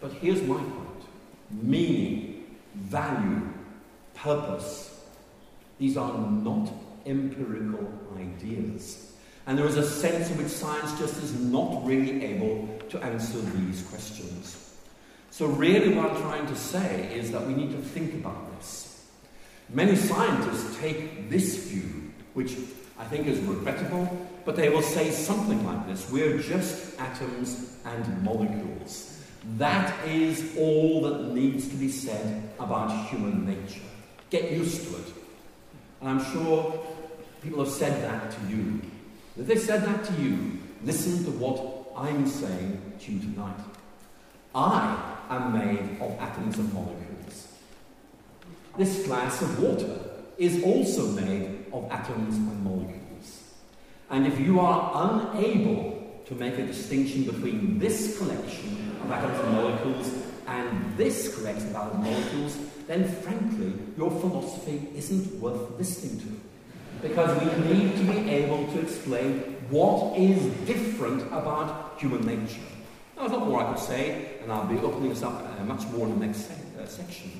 But 0.00 0.12
here's 0.12 0.42
my 0.42 0.56
point 0.56 0.80
meaning 1.50 2.33
value, 2.74 3.48
purpose. 4.14 5.00
These 5.78 5.96
are 5.96 6.16
not 6.18 6.70
empirical 7.06 7.92
ideas. 8.18 9.12
And 9.46 9.58
there 9.58 9.66
is 9.66 9.76
a 9.76 9.88
sense 9.88 10.30
in 10.30 10.38
which 10.38 10.48
science 10.48 10.98
just 10.98 11.22
is 11.22 11.38
not 11.38 11.84
really 11.84 12.24
able 12.24 12.68
to 12.88 12.98
answer 13.02 13.38
these 13.38 13.82
questions. 13.82 14.76
So, 15.30 15.46
really, 15.46 15.94
what 15.94 16.12
I'm 16.12 16.22
trying 16.22 16.46
to 16.46 16.56
say 16.56 17.12
is 17.14 17.32
that 17.32 17.44
we 17.46 17.54
need 17.54 17.72
to 17.72 17.82
think 17.82 18.14
about 18.14 18.56
this. 18.56 19.04
Many 19.68 19.96
scientists 19.96 20.78
take 20.78 21.28
this 21.28 21.56
view, 21.66 22.12
which 22.34 22.56
I 22.98 23.04
think 23.04 23.26
is 23.26 23.38
regrettable, 23.40 24.28
but 24.44 24.56
they 24.56 24.68
will 24.68 24.82
say 24.82 25.10
something 25.10 25.66
like 25.66 25.86
this 25.86 26.10
We're 26.10 26.38
just 26.38 26.98
atoms 27.00 27.76
and 27.84 28.22
molecules. 28.22 29.13
That 29.58 30.06
is 30.08 30.56
all 30.56 31.02
that 31.02 31.32
needs 31.34 31.68
to 31.68 31.76
be 31.76 31.90
said 31.90 32.50
about 32.58 33.08
human 33.08 33.46
nature. 33.46 33.82
Get 34.30 34.50
used 34.50 34.88
to 34.88 34.96
it. 34.96 35.12
And 36.00 36.08
I'm 36.08 36.32
sure 36.32 36.80
people 37.42 37.64
have 37.64 37.72
said 37.72 38.02
that 38.02 38.30
to 38.30 38.46
you. 38.46 38.80
If 39.38 39.46
they 39.46 39.56
said 39.56 39.84
that 39.84 40.04
to 40.04 40.12
you, 40.14 40.58
listen 40.82 41.24
to 41.24 41.30
what 41.32 41.92
I'm 41.96 42.26
saying 42.26 42.80
to 43.00 43.12
you 43.12 43.20
tonight. 43.20 43.56
I 44.54 45.16
am 45.28 45.52
made 45.52 46.00
of 46.00 46.18
atoms 46.20 46.58
and 46.58 46.72
molecules. 46.72 47.48
This 48.78 49.06
glass 49.06 49.42
of 49.42 49.60
water 49.60 50.00
is 50.38 50.62
also 50.64 51.06
made 51.08 51.66
of 51.72 51.90
atoms 51.90 52.36
and 52.36 52.64
molecules. 52.64 53.44
And 54.10 54.26
if 54.26 54.38
you 54.40 54.60
are 54.60 54.90
unable 54.94 55.93
to 56.26 56.34
make 56.34 56.58
a 56.58 56.66
distinction 56.66 57.24
between 57.24 57.78
this 57.78 58.18
collection 58.18 58.96
of 59.02 59.10
atoms 59.10 59.38
and 59.40 59.52
molecules 59.52 60.12
and 60.46 60.96
this 60.96 61.34
collection 61.34 61.68
of 61.68 61.76
atoms 61.76 61.94
and 61.94 62.04
molecules, 62.04 62.58
then 62.86 63.08
frankly, 63.22 63.72
your 63.96 64.10
philosophy 64.10 64.88
isn't 64.94 65.40
worth 65.40 65.70
listening 65.78 66.20
to. 66.20 66.40
Because 67.08 67.38
we 67.42 67.74
need 67.74 67.96
to 67.96 68.02
be 68.04 68.30
able 68.30 68.66
to 68.72 68.80
explain 68.80 69.38
what 69.68 70.16
is 70.18 70.42
different 70.66 71.22
about 71.28 71.98
human 71.98 72.24
nature. 72.26 72.60
Now, 73.16 73.28
there's 73.28 73.32
a 73.32 73.36
lot 73.36 73.48
more 73.48 73.62
I 73.64 73.72
could 73.72 73.82
say, 73.82 74.38
and 74.42 74.50
I'll 74.50 74.66
be 74.66 74.78
opening 74.78 75.10
this 75.10 75.22
up 75.22 75.44
uh, 75.60 75.64
much 75.64 75.86
more 75.88 76.06
in 76.06 76.18
the 76.18 76.26
next 76.26 76.46
se- 76.48 76.54
uh, 76.80 76.86
section. 76.86 77.30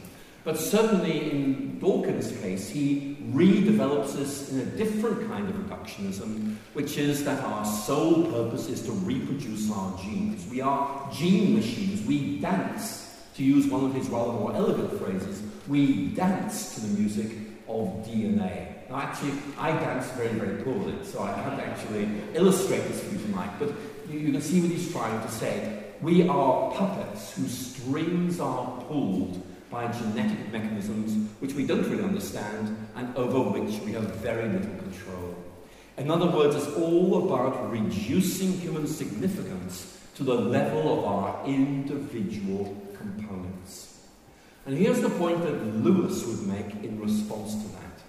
But 0.45 0.59
certainly 0.59 1.31
in 1.31 1.79
Dawkins' 1.79 2.31
case, 2.43 2.69
he 2.69 3.17
redevelops 3.33 4.13
this 4.13 4.53
in 4.53 4.61
a 4.61 4.65
different 4.67 5.27
kind 5.29 5.49
of 5.49 5.55
reductionism, 5.55 6.57
which 6.75 6.99
is 6.99 7.25
that 7.25 7.43
our 7.43 7.65
sole 7.65 8.31
purpose 8.31 8.69
is 8.69 8.83
to 8.83 8.93
reproduce 8.93 9.71
our 9.73 9.99
genes. 10.03 10.47
We 10.51 10.61
are 10.61 11.11
gene 11.11 11.55
machines. 11.55 12.07
We 12.07 12.41
dance, 12.41 13.11
to 13.37 13.43
use 13.43 13.67
one 13.69 13.87
of 13.87 13.95
his 13.95 14.09
rather 14.09 14.33
more 14.33 14.55
elegant 14.55 15.01
phrases, 15.01 15.43
we 15.67 16.09
dance 16.09 16.75
to 16.75 16.83
the 16.83 17.01
music 17.01 17.31
of 17.67 17.89
DNA. 18.07 18.69
Now, 18.91 18.97
actually, 18.97 19.33
I 19.59 19.73
dance 19.73 20.07
very, 20.11 20.29
very 20.29 20.63
poorly, 20.63 20.95
so 21.05 21.23
I 21.23 21.33
can't 21.33 21.59
actually 21.59 22.07
illustrate 22.35 22.87
this 22.87 23.03
for 23.03 23.15
you 23.15 23.23
tonight, 23.23 23.53
but 23.59 23.73
you, 24.11 24.19
you 24.19 24.33
can 24.33 24.43
see 24.43 24.61
what 24.61 24.71
he's 24.71 24.93
trying 24.93 25.19
to 25.23 25.33
say. 25.33 25.85
We 26.03 26.29
are 26.29 26.71
puppets 26.73 27.35
whose 27.35 27.57
strings 27.57 28.41
are 28.41 28.67
pulled 28.83 29.43
by 29.75 29.91
genetic 29.91 30.53
mechanisms 30.53 31.29
which 31.41 31.53
we 31.55 31.67
don't 31.67 31.83
really 31.91 32.05
understand 32.05 32.77
and 32.95 33.15
over 33.17 33.41
which 33.51 33.81
we 33.81 33.93
have 33.93 34.05
very 34.17 34.49
little 34.49 34.77
control. 34.77 35.35
In 35.99 36.13
other 36.13 36.31
words, 36.31 36.55
it's 36.55 36.77
all 36.77 37.27
about 37.27 37.73
reducing 37.73 38.53
human 38.53 38.87
significance 38.87 39.99
to 40.15 40.23
the 40.23 40.35
level 40.35 40.99
of 40.99 41.05
our 41.05 41.45
individual 41.47 42.81
components. 42.97 44.07
And 44.65 44.79
here's 44.79 45.01
the 45.01 45.11
point 45.11 45.43
that 45.43 45.85
Lewis 45.85 46.25
would 46.25 46.47
make 46.47 46.85
in 46.85 47.01
response 47.01 47.55
to 47.55 47.69
that. 47.73 48.01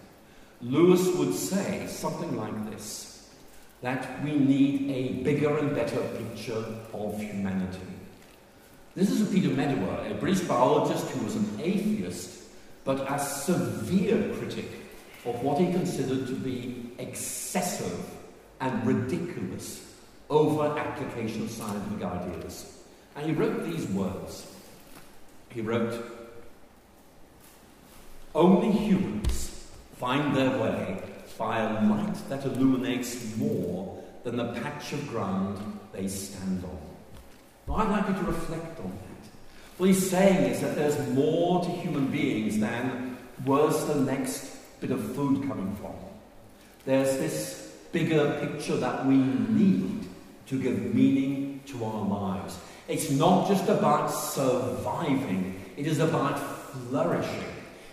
Lewis 0.62 1.16
would 1.16 1.34
say 1.34 1.88
something 1.88 2.38
like 2.38 2.72
this 2.72 3.28
that 3.82 4.24
we 4.24 4.32
need 4.32 4.90
a 4.90 5.24
bigger 5.24 5.58
and 5.58 5.76
better 5.76 6.00
picture 6.18 6.64
of 6.94 7.20
humanity. 7.20 7.95
This 8.96 9.12
is 9.12 9.22
a 9.22 9.26
Peter 9.26 9.50
Medawar, 9.50 10.10
a 10.10 10.14
British 10.14 10.40
biologist 10.48 11.06
who 11.10 11.26
was 11.26 11.36
an 11.36 11.60
atheist, 11.62 12.44
but 12.86 13.12
a 13.12 13.20
severe 13.20 14.34
critic 14.36 14.72
of 15.26 15.44
what 15.44 15.60
he 15.60 15.70
considered 15.74 16.28
to 16.28 16.34
be 16.34 16.92
excessive 16.98 18.10
and 18.62 18.88
ridiculous 18.88 19.86
over 20.30 20.80
application 20.80 21.44
of 21.44 21.52
scientific 21.52 22.06
ideas. 22.06 22.84
And 23.18 23.26
he 23.26 23.34
wrote 23.34 23.66
these 23.66 23.86
words. 23.88 24.48
He 25.50 25.60
wrote, 25.60 26.06
Only 28.34 28.72
humans 28.72 29.68
find 29.98 30.34
their 30.34 30.58
way 30.58 31.02
by 31.38 31.60
a 31.60 31.86
light 31.86 32.16
that 32.30 32.46
illuminates 32.46 33.36
more 33.36 34.02
than 34.24 34.38
the 34.38 34.54
patch 34.54 34.94
of 34.94 35.06
ground 35.10 35.60
they 35.92 36.08
stand 36.08 36.64
on. 36.64 36.85
Now, 37.68 37.76
I'd 37.76 37.90
like 37.90 38.08
you 38.08 38.14
to 38.14 38.32
reflect 38.32 38.80
on 38.80 38.92
that. 38.92 39.30
What 39.78 39.88
he's 39.88 40.10
saying 40.10 40.52
is 40.52 40.62
that 40.62 40.76
there's 40.76 40.98
more 41.10 41.64
to 41.64 41.70
human 41.70 42.08
beings 42.08 42.60
than 42.60 43.18
where's 43.44 43.84
the 43.86 43.96
next 43.96 44.56
bit 44.80 44.92
of 44.92 45.16
food 45.16 45.48
coming 45.48 45.76
from. 45.76 45.94
There's 46.86 47.18
this 47.18 47.74
bigger 47.92 48.40
picture 48.40 48.78
that 48.78 49.06
we 49.06 49.18
need 49.18 50.08
to 50.48 50.62
give 50.62 50.94
meaning 50.94 51.62
to 51.68 51.84
our 51.84 52.06
lives. 52.06 52.58
It's 52.88 53.10
not 53.10 53.48
just 53.48 53.68
about 53.68 54.08
surviving, 54.08 55.60
it 55.76 55.88
is 55.88 56.00
about 56.00 56.40
flourishing. 56.72 57.44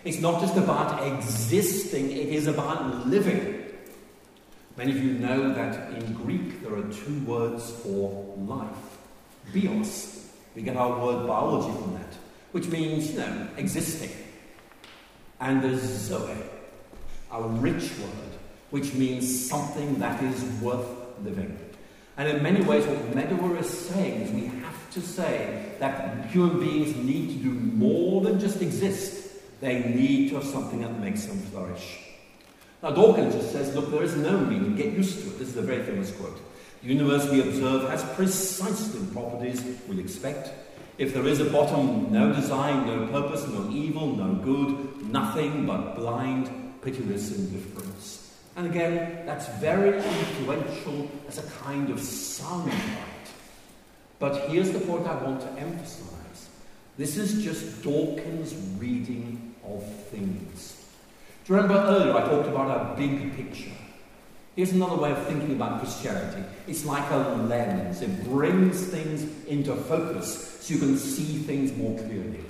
It's 0.05 0.21
not 0.21 0.41
just 0.41 0.57
about 0.57 1.07
existing, 1.07 2.11
it 2.11 2.29
is 2.29 2.47
about 2.47 3.07
living. 3.07 3.65
Many 4.77 4.93
of 4.93 5.03
you 5.03 5.13
know 5.13 5.55
that 5.55 5.95
in 5.95 6.13
Greek 6.15 6.63
there 6.63 6.75
are 6.75 6.93
two 6.93 7.21
words 7.25 7.71
for 7.83 8.35
life 8.37 8.99
bios. 9.53 10.29
We 10.55 10.63
get 10.63 10.77
our 10.77 11.05
word 11.05 11.27
biology 11.27 11.73
from 11.81 11.95
that, 11.95 12.15
which 12.53 12.67
means, 12.69 13.13
you 13.13 13.19
know, 13.19 13.49
existing. 13.57 14.11
And 15.41 15.63
there's 15.63 15.83
zoe, 15.83 16.37
a 17.33 17.43
rich 17.43 17.91
word, 17.99 18.33
which 18.71 18.95
means 18.95 19.49
something 19.49 19.99
that 19.99 20.23
is 20.23 20.43
worth 20.61 20.87
living. 21.25 21.59
And 22.17 22.29
in 22.29 22.43
many 22.43 22.63
ways, 22.63 22.85
what 22.87 22.99
Medawar 23.13 23.59
is 23.59 23.69
saying 23.69 24.21
is 24.21 24.31
we 24.31 24.47
have 24.47 24.91
to 24.93 25.01
say 25.01 25.73
that 25.79 26.27
human 26.27 26.61
beings 26.61 26.95
need 26.97 27.29
to 27.31 27.35
do 27.37 27.51
more 27.51 28.21
than 28.21 28.39
just 28.39 28.61
exist. 28.61 29.31
They 29.61 29.83
need 29.83 30.29
to 30.29 30.37
have 30.37 30.45
something 30.45 30.83
that 30.83 30.99
makes 31.01 31.25
them 31.25 31.39
flourish. 31.39 32.01
Now, 32.83 32.91
Dawkins 32.91 33.35
just 33.35 33.53
says, 33.53 33.75
look, 33.75 33.91
there 33.91 34.03
is 34.03 34.17
no 34.17 34.39
meaning, 34.39 34.77
get 34.77 34.93
used 34.93 35.23
to 35.23 35.29
it. 35.29 35.39
This 35.39 35.49
is 35.49 35.57
a 35.57 35.63
very 35.63 35.83
famous 35.85 36.11
quote. 36.15 36.39
Universe 36.83 37.31
we 37.31 37.41
observe 37.41 37.89
has 37.89 38.03
precisely 38.15 38.99
the 39.01 39.13
properties 39.13 39.65
we 39.89 40.01
expect. 40.01 40.51
If 40.99 41.15
there 41.15 41.27
is 41.27 41.39
a 41.39 41.45
bottom, 41.45 42.13
no 42.13 42.33
design, 42.33 42.87
no 42.87 43.07
purpose, 43.07 43.47
no 43.47 43.71
evil, 43.71 44.17
no 44.17 44.35
good, 44.35 45.11
nothing 45.11 45.65
but 45.65 45.95
blind, 45.95 46.51
pitiless 46.83 47.37
indifference. 47.37 48.37
And 48.57 48.67
again, 48.67 49.25
that's 49.25 49.47
very 49.61 49.97
influential 49.97 51.09
as 51.29 51.39
a 51.39 51.49
kind 51.63 51.89
of 51.89 51.99
soundbite. 51.99 53.31
But 54.19 54.51
here's 54.51 54.73
the 54.73 54.81
point 54.81 55.07
I 55.07 55.23
want 55.23 55.41
to 55.41 55.49
emphasize. 55.61 56.49
This 56.99 57.17
is 57.17 57.43
just 57.43 57.83
Dawkins' 57.83 58.55
reading 58.79 59.55
of 59.65 59.85
things. 60.11 60.85
Do 61.45 61.55
you 61.55 61.61
remember 61.61 61.81
earlier 61.81 62.15
I 62.15 62.29
talked 62.29 62.49
about 62.49 62.93
a 62.93 62.97
big 62.97 63.35
picture? 63.37 63.71
Here's 64.55 64.73
another 64.73 64.97
way 64.97 65.11
of 65.13 65.27
thinking 65.27 65.53
about 65.53 65.81
Christianity. 65.81 66.45
It's 66.69 66.85
like 66.85 67.11
a 67.11 67.17
lens. 67.17 68.03
It 68.03 68.25
brings 68.25 68.87
things 68.87 69.23
into 69.47 69.75
focus 69.75 70.59
so 70.61 70.75
you 70.75 70.81
can 70.81 70.99
see 70.99 71.39
things 71.39 71.73
more 71.73 71.99
clearly. 71.99 72.45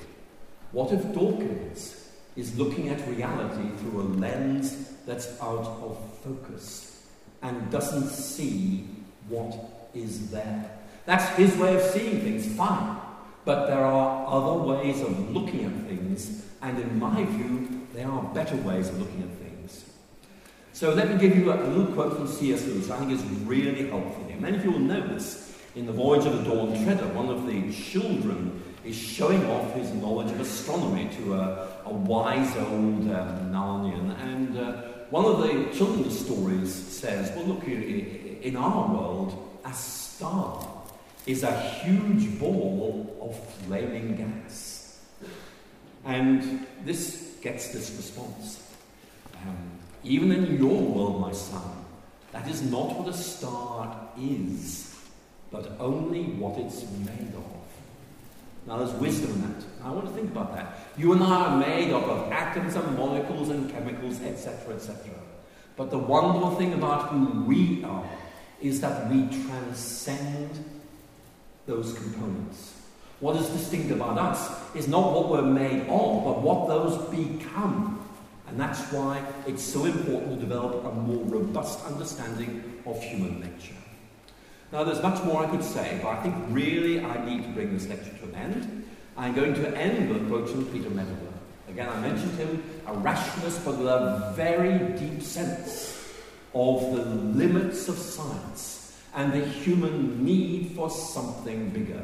What 0.72 0.92
if 0.92 1.00
Dawkins 1.14 2.10
is 2.34 2.58
looking 2.58 2.88
at 2.88 3.06
reality 3.06 3.68
through 3.78 4.00
a 4.00 4.08
lens 4.18 4.94
that's 5.06 5.40
out 5.40 5.64
of 5.64 5.96
focus 6.24 7.06
and 7.40 7.70
doesn't 7.70 8.08
see 8.08 8.84
what 9.28 9.54
is 9.94 10.30
there? 10.32 10.70
That's 11.06 11.28
his 11.36 11.56
way 11.56 11.76
of 11.76 11.82
seeing 11.82 12.20
things, 12.20 12.52
fine. 12.56 12.96
But 13.44 13.66
there 13.66 13.84
are 13.84 14.26
other 14.26 14.62
ways 14.64 15.00
of 15.02 15.30
looking 15.30 15.64
at 15.64 15.88
things, 15.88 16.46
and 16.62 16.78
in 16.78 16.98
my 16.98 17.24
view, 17.24 17.86
there 17.92 18.08
are 18.08 18.22
better 18.34 18.56
ways 18.56 18.88
of 18.88 18.98
looking 18.98 19.22
at 19.22 19.28
things. 19.38 19.51
So 20.82 20.92
let 20.92 21.08
me 21.08 21.16
give 21.16 21.36
you 21.36 21.52
a, 21.52 21.54
little 21.54 21.94
quote 21.94 22.16
from 22.16 22.26
C.S. 22.26 22.66
Lewis 22.66 22.90
I 22.90 22.98
think 22.98 23.12
is 23.12 23.22
really 23.46 23.88
helpful 23.88 24.24
here. 24.26 24.36
Many 24.36 24.56
of 24.56 24.64
you 24.64 24.72
will 24.72 24.80
know 24.80 25.06
this. 25.06 25.56
In 25.76 25.86
The 25.86 25.92
Voyage 25.92 26.26
of 26.26 26.38
the 26.38 26.42
Dawn 26.42 26.74
Treader, 26.82 27.06
one 27.14 27.28
of 27.28 27.46
the 27.46 27.72
children 27.72 28.60
is 28.84 28.96
showing 28.96 29.48
off 29.48 29.72
his 29.74 29.92
knowledge 29.92 30.32
of 30.32 30.40
astronomy 30.40 31.08
to 31.18 31.34
a, 31.34 31.68
a 31.84 31.92
wise 31.92 32.56
old 32.56 33.08
uh, 33.08 33.38
Narnian. 33.52 34.20
And 34.24 34.58
uh, 34.58 34.72
one 35.10 35.24
of 35.24 35.38
the 35.42 35.72
children's 35.72 36.18
stories 36.18 36.74
says, 36.74 37.30
well, 37.36 37.44
look, 37.44 37.68
in 37.68 38.56
our 38.56 38.92
world, 38.92 39.60
a 39.64 39.72
star 39.72 40.68
is 41.26 41.44
a 41.44 41.60
huge 41.60 42.40
ball 42.40 43.16
of 43.22 43.38
flaming 43.66 44.16
gas. 44.16 44.98
And 46.04 46.66
this 46.84 47.36
gets 47.40 47.68
this 47.68 47.92
response. 47.92 48.60
Um, 49.46 49.81
even 50.04 50.32
in 50.32 50.58
your 50.58 50.80
world, 50.80 51.20
my 51.20 51.32
son, 51.32 51.62
that 52.32 52.48
is 52.48 52.62
not 52.62 52.98
what 52.98 53.08
a 53.08 53.12
star 53.12 54.08
is, 54.18 54.94
but 55.50 55.72
only 55.78 56.24
what 56.24 56.58
it's 56.58 56.82
made 56.82 57.34
of. 57.34 57.52
Now, 58.66 58.78
there's 58.78 58.92
wisdom 58.92 59.32
in 59.32 59.42
that. 59.42 59.64
I 59.84 59.90
want 59.90 60.06
to 60.06 60.12
think 60.12 60.30
about 60.30 60.54
that. 60.54 60.78
You 60.96 61.12
and 61.12 61.22
I 61.22 61.46
are 61.46 61.58
made 61.58 61.92
up 61.92 62.04
of 62.04 62.30
atoms 62.30 62.76
and 62.76 62.96
molecules 62.96 63.48
and 63.48 63.70
chemicals, 63.70 64.20
etc., 64.20 64.74
etc. 64.74 65.10
But 65.76 65.90
the 65.90 65.98
wonderful 65.98 66.54
thing 66.56 66.72
about 66.74 67.08
who 67.10 67.44
we 67.44 67.82
are 67.84 68.08
is 68.60 68.80
that 68.80 69.10
we 69.10 69.26
transcend 69.46 70.64
those 71.66 71.92
components. 71.94 72.74
What 73.20 73.36
is 73.36 73.48
distinct 73.48 73.90
about 73.90 74.18
us 74.18 74.50
is 74.74 74.88
not 74.88 75.12
what 75.12 75.28
we're 75.28 75.42
made 75.42 75.82
of, 75.82 76.24
but 76.24 76.42
what 76.42 76.68
those 76.68 76.96
become. 77.10 78.01
And 78.52 78.60
that's 78.60 78.82
why 78.92 79.24
it's 79.46 79.62
so 79.62 79.86
important 79.86 80.34
to 80.34 80.36
develop 80.36 80.84
a 80.84 80.92
more 80.92 81.24
robust 81.24 81.82
understanding 81.86 82.82
of 82.84 83.02
human 83.02 83.40
nature. 83.40 83.74
Now, 84.70 84.84
there's 84.84 85.02
much 85.02 85.24
more 85.24 85.42
I 85.42 85.48
could 85.48 85.64
say, 85.64 85.98
but 86.02 86.10
I 86.10 86.22
think 86.22 86.34
really 86.50 87.02
I 87.02 87.24
need 87.24 87.44
to 87.44 87.48
bring 87.48 87.72
this 87.72 87.88
lecture 87.88 88.10
to 88.10 88.24
an 88.24 88.34
end. 88.34 88.86
I'm 89.16 89.34
going 89.34 89.54
to 89.54 89.74
end 89.74 90.10
with 90.10 90.22
a 90.22 90.26
quote 90.26 90.50
from 90.50 90.66
Peter 90.66 90.90
Medawar. 90.90 91.32
Again, 91.70 91.88
I 91.88 91.98
mentioned 92.00 92.36
him, 92.36 92.62
a 92.86 92.92
rationalist, 92.92 93.64
but 93.64 93.78
with 93.78 93.86
a 93.86 94.34
very 94.36 94.98
deep 94.98 95.22
sense 95.22 96.06
of 96.54 96.94
the 96.94 97.06
limits 97.06 97.88
of 97.88 97.96
science 97.96 99.00
and 99.14 99.32
the 99.32 99.46
human 99.46 100.22
need 100.22 100.72
for 100.76 100.90
something 100.90 101.70
bigger. 101.70 102.02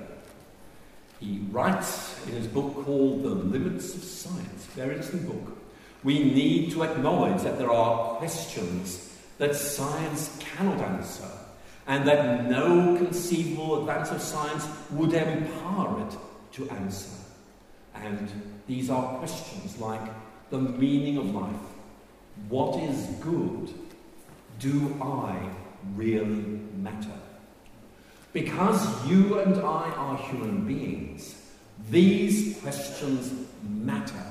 He 1.20 1.44
writes 1.51 2.26
in 2.26 2.32
his 2.32 2.46
book 2.46 2.86
called 2.86 3.22
The 3.22 3.28
Limits 3.28 3.94
of 3.94 4.03
Science, 4.03 4.64
very 4.74 4.94
interesting 4.94 5.26
book. 5.26 5.57
We 6.05 6.18
need 6.20 6.72
to 6.72 6.84
acknowledge 6.84 7.42
that 7.42 7.59
there 7.59 7.72
are 7.72 8.16
questions 8.16 9.16
that 9.38 9.55
science 9.55 10.36
cannot 10.40 10.80
answer, 10.80 11.28
and 11.86 12.07
that 12.07 12.49
no 12.49 12.96
conceivable 12.96 13.80
advance 13.80 14.11
of 14.11 14.20
science 14.20 14.66
would 14.90 15.12
empower 15.12 16.07
it 16.07 16.16
to 16.53 16.68
answer. 16.70 17.11
And 17.94 18.28
these 18.66 18.90
are 18.90 19.18
questions 19.18 19.78
like 19.78 20.01
the 20.51 20.59
meaning 20.59 21.18
of 21.18 21.34
life. 21.34 21.55
What 22.49 22.80
is 22.82 23.07
good? 23.20 23.72
Do 24.59 24.96
I 25.01 25.36
really 25.94 26.61
matter? 26.76 27.18
Because 28.32 29.09
you 29.09 29.40
and 29.40 29.57
I 29.57 29.90
are 29.90 30.16
human 30.16 30.66
beings, 30.66 31.34
these 31.90 32.61
questions 32.61 33.32
matter. 33.62 34.27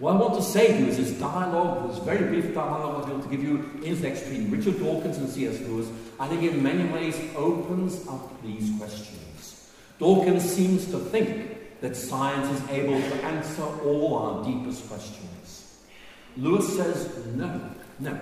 What 0.00 0.14
I 0.14 0.18
want 0.18 0.34
to 0.36 0.42
say 0.42 0.68
to 0.68 0.78
you 0.78 0.86
is 0.86 0.96
this 0.96 1.10
dialogue, 1.20 1.90
this 1.90 1.98
very 2.02 2.26
brief 2.26 2.54
dialogue 2.54 2.94
I 2.94 2.98
was 3.00 3.06
going 3.06 3.22
to 3.22 3.28
give 3.28 3.42
you 3.42 3.70
intellect 3.84 4.20
between 4.24 4.50
Richard 4.50 4.78
Dawkins 4.78 5.18
and 5.18 5.28
C.S. 5.28 5.60
Lewis, 5.60 5.88
I 6.18 6.26
think 6.26 6.42
in 6.42 6.62
many 6.62 6.90
ways 6.90 7.20
opens 7.36 8.08
up 8.08 8.42
these 8.42 8.72
questions. 8.78 9.70
Dawkins 9.98 10.42
seems 10.42 10.86
to 10.86 10.98
think 10.98 11.80
that 11.82 11.94
science 11.94 12.48
is 12.48 12.70
able 12.70 12.98
to 12.98 13.24
answer 13.26 13.62
all 13.62 14.14
our 14.14 14.44
deepest 14.46 14.88
questions. 14.88 15.76
Lewis 16.38 16.74
says 16.74 17.26
no, 17.34 17.60
no. 17.98 18.18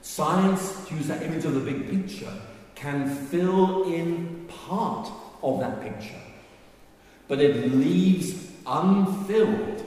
Science, 0.00 0.86
to 0.86 0.94
use 0.94 1.06
that 1.08 1.22
image 1.22 1.44
of 1.44 1.52
the 1.52 1.60
big 1.60 1.90
picture, 1.90 2.32
can 2.74 3.14
fill 3.26 3.92
in 3.92 4.48
part 4.48 5.12
of 5.42 5.60
that 5.60 5.82
picture, 5.82 6.22
but 7.28 7.42
it 7.42 7.74
leaves 7.74 8.50
unfilled 8.66 9.84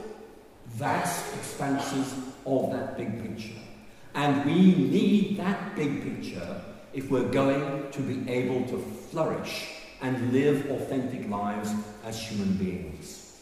vast 0.74 1.34
expanses 1.36 2.14
of 2.46 2.72
that 2.72 2.96
big 2.96 3.22
picture. 3.22 3.60
And 4.14 4.44
we 4.44 4.74
need 4.74 5.36
that 5.38 5.76
big 5.76 6.02
picture 6.02 6.60
if 6.92 7.10
we're 7.10 7.28
going 7.28 7.90
to 7.90 8.00
be 8.00 8.30
able 8.30 8.66
to 8.68 8.78
flourish 9.10 9.68
and 10.02 10.32
live 10.32 10.70
authentic 10.70 11.28
lives 11.28 11.72
as 12.04 12.20
human 12.20 12.56
beings. 12.56 13.40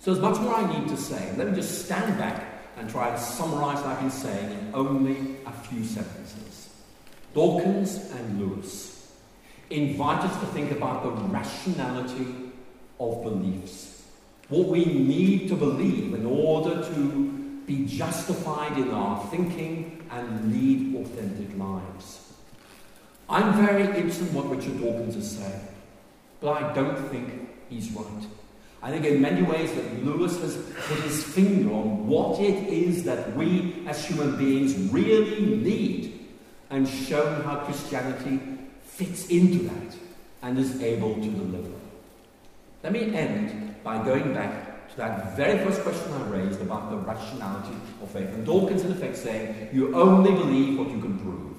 So 0.00 0.12
there's 0.12 0.22
much 0.22 0.40
more 0.40 0.54
I 0.54 0.78
need 0.78 0.88
to 0.88 0.96
say. 0.96 1.34
Let 1.36 1.48
me 1.48 1.54
just 1.54 1.84
stand 1.84 2.18
back 2.18 2.44
and 2.76 2.90
try 2.90 3.08
and 3.10 3.18
summarize 3.18 3.78
what 3.78 3.86
I've 3.86 4.00
been 4.00 4.10
saying 4.10 4.50
in 4.50 4.74
only 4.74 5.36
a 5.46 5.52
few 5.52 5.84
sentences. 5.84 6.70
Dawkins 7.32 8.10
and 8.12 8.40
Lewis 8.40 9.12
invite 9.70 10.22
us 10.24 10.40
to 10.40 10.46
think 10.46 10.72
about 10.72 11.02
the 11.02 11.10
rationality 11.10 12.26
of 13.00 13.22
beliefs 13.22 13.93
what 14.48 14.68
we 14.68 14.84
need 14.84 15.48
to 15.48 15.54
believe 15.54 16.14
in 16.14 16.26
order 16.26 16.82
to 16.82 17.60
be 17.66 17.86
justified 17.86 18.76
in 18.76 18.90
our 18.90 19.24
thinking 19.26 20.06
and 20.10 20.52
lead 20.52 20.94
authentic 20.96 21.56
lives. 21.56 22.32
I'm 23.28 23.54
very 23.54 23.84
interested 23.84 24.28
in 24.28 24.34
what 24.34 24.50
Richard 24.50 24.80
Dawkins 24.80 25.16
is 25.16 25.38
saying, 25.38 25.68
but 26.40 26.62
I 26.62 26.74
don't 26.74 27.08
think 27.08 27.48
he's 27.70 27.90
right. 27.92 28.26
I 28.82 28.90
think 28.90 29.06
in 29.06 29.22
many 29.22 29.40
ways 29.42 29.72
that 29.72 30.04
Lewis 30.04 30.38
has 30.42 30.56
put 30.56 30.98
his 31.00 31.24
finger 31.24 31.72
on 31.72 32.06
what 32.06 32.38
it 32.38 32.68
is 32.68 33.04
that 33.04 33.34
we 33.34 33.82
as 33.86 34.04
human 34.04 34.36
beings 34.36 34.76
really 34.92 35.56
need 35.56 36.28
and 36.68 36.86
shown 36.86 37.42
how 37.44 37.60
Christianity 37.64 38.40
fits 38.82 39.28
into 39.28 39.64
that 39.64 39.96
and 40.42 40.58
is 40.58 40.82
able 40.82 41.14
to 41.14 41.30
deliver. 41.30 41.70
Let 42.82 42.92
me 42.92 43.14
end 43.14 43.73
by 43.84 44.02
going 44.02 44.32
back 44.32 44.88
to 44.90 44.96
that 44.96 45.36
very 45.36 45.62
first 45.64 45.82
question 45.82 46.12
I 46.14 46.22
raised 46.28 46.60
about 46.62 46.90
the 46.90 46.96
rationality 46.96 47.76
of 48.02 48.10
faith. 48.10 48.28
And 48.30 48.44
Dawkins, 48.46 48.82
in 48.82 48.90
effect, 48.90 49.16
saying, 49.16 49.68
you 49.72 49.94
only 49.94 50.32
believe 50.32 50.78
what 50.78 50.90
you 50.90 51.00
can 51.00 51.18
prove. 51.18 51.56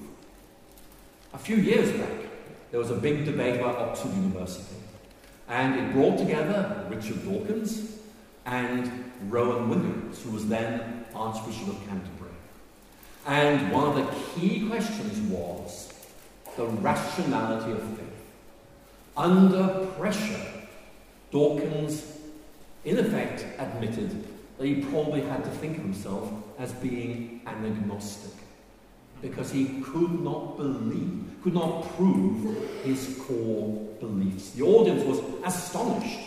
A 1.32 1.38
few 1.38 1.56
years 1.56 1.92
back, 1.92 2.26
there 2.72 2.80
was 2.80 2.90
a 2.90 2.94
big 2.94 3.24
debate 3.24 3.60
about 3.60 3.78
Oxford 3.78 4.12
University. 4.14 4.76
And 5.48 5.78
it 5.78 5.92
brought 5.92 6.18
together 6.18 6.86
Richard 6.90 7.24
Dawkins 7.24 7.98
and 8.44 9.12
Rowan 9.28 9.68
Williams, 9.68 10.22
who 10.22 10.32
was 10.32 10.48
then 10.48 11.04
Archbishop 11.14 11.68
of 11.68 11.78
Canterbury. 11.86 12.32
And 13.26 13.70
one 13.70 13.86
of 13.88 13.94
the 13.94 14.14
key 14.34 14.66
questions 14.68 15.18
was 15.30 15.92
the 16.56 16.66
rationality 16.66 17.72
of 17.72 17.82
faith. 17.82 18.06
Under 19.16 19.86
pressure, 19.98 20.46
Dawkins 21.30 22.15
in 22.86 22.98
effect 22.98 23.44
admitted 23.58 24.24
that 24.56 24.66
he 24.66 24.76
probably 24.76 25.20
had 25.20 25.44
to 25.44 25.50
think 25.50 25.76
of 25.76 25.82
himself 25.82 26.32
as 26.58 26.72
being 26.74 27.42
an 27.46 27.66
agnostic 27.66 28.32
because 29.20 29.50
he 29.50 29.80
could 29.80 30.20
not 30.20 30.56
believe, 30.56 31.24
could 31.42 31.52
not 31.52 31.82
prove 31.96 32.84
his 32.84 33.20
core 33.26 33.72
beliefs. 33.98 34.50
The 34.50 34.62
audience 34.62 35.02
was 35.04 35.20
astonished. 35.44 36.20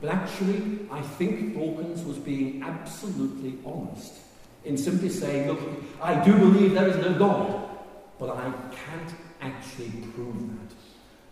But 0.00 0.10
actually, 0.10 0.80
I 0.90 1.00
think 1.00 1.54
Dawkins 1.54 2.04
was 2.04 2.18
being 2.18 2.62
absolutely 2.62 3.58
honest 3.64 4.14
in 4.64 4.76
simply 4.76 5.08
saying, 5.08 5.48
Look, 5.48 5.60
I 6.00 6.22
do 6.24 6.36
believe 6.36 6.74
there 6.74 6.88
is 6.88 6.96
no 6.96 7.14
God, 7.14 7.68
but 8.18 8.30
I 8.30 8.52
can't 8.72 9.14
actually 9.40 9.90
prove 10.14 10.38
that. 10.38 10.76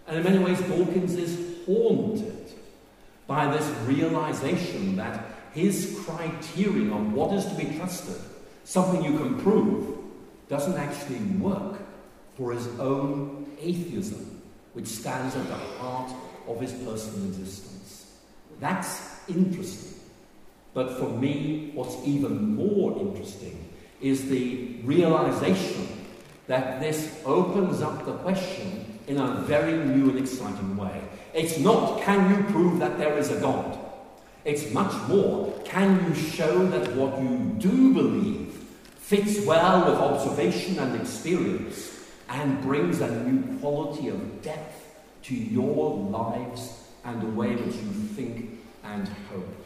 And 0.07 0.19
in 0.19 0.25
many 0.25 0.39
ways, 0.39 0.61
Dawkins 0.63 1.15
is 1.15 1.65
haunted 1.67 2.40
by 3.31 3.47
this 3.47 3.69
realization 3.87 4.97
that 4.97 5.25
his 5.55 6.03
criterion 6.05 6.93
of 6.93 7.13
what 7.13 7.33
is 7.33 7.47
to 7.47 7.55
be 7.55 7.77
trusted, 7.77 8.17
something 8.65 9.05
you 9.05 9.17
can 9.17 9.39
prove, 9.39 9.99
doesn't 10.49 10.77
actually 10.77 11.21
work 11.39 11.79
for 12.37 12.53
his 12.53 12.67
own 12.81 13.47
atheism, 13.63 14.43
which 14.73 14.89
stands 14.89 15.37
at 15.37 15.47
the 15.47 15.55
heart 15.55 16.11
of 16.49 16.61
his 16.61 16.73
personal 16.73 17.29
existence. 17.29 18.17
That's 18.59 19.21
interesting. 19.29 20.01
But 20.75 20.99
for 20.99 21.09
me, 21.09 21.71
what's 21.73 22.05
even 22.05 22.57
more 22.57 22.99
interesting 22.99 23.65
is 24.01 24.29
the 24.29 24.81
realization 24.83 25.87
that 26.49 26.81
this 26.81 27.23
opens 27.25 27.81
up 27.81 28.05
the 28.05 28.15
question 28.15 28.90
in 29.07 29.19
a 29.19 29.35
very 29.43 29.73
new 29.73 30.11
and 30.11 30.19
exciting 30.19 30.77
way. 30.77 31.03
It's 31.35 31.59
not, 31.59 32.03
can 32.03 32.31
you 32.31 32.53
prove 32.53 32.79
that 32.81 32.99
there 32.99 33.17
is 33.17 33.31
a 33.31 33.41
God? 33.41 33.79
It's 34.45 34.73
much 34.73 34.93
more, 35.09 35.53
can 35.65 36.05
you 36.07 36.15
show 36.15 36.67
that 36.67 36.95
what 36.97 37.21
you 37.21 37.55
do 37.59 37.95
believe 37.95 38.53
fits 38.97 39.45
well 39.45 39.91
with 39.91 39.99
observation 39.99 40.79
and 40.79 41.01
experience 41.01 41.99
and 42.29 42.61
brings 42.63 43.01
a 43.01 43.25
new 43.25 43.59
quality 43.59 44.09
of 44.09 44.43
depth 44.43 44.97
to 45.25 45.35
your 45.35 45.97
lives 45.97 46.89
and 47.05 47.21
the 47.21 47.27
way 47.27 47.55
that 47.55 47.67
you 47.67 47.91
think 48.15 48.61
and 48.85 49.09
hope? 49.31 49.61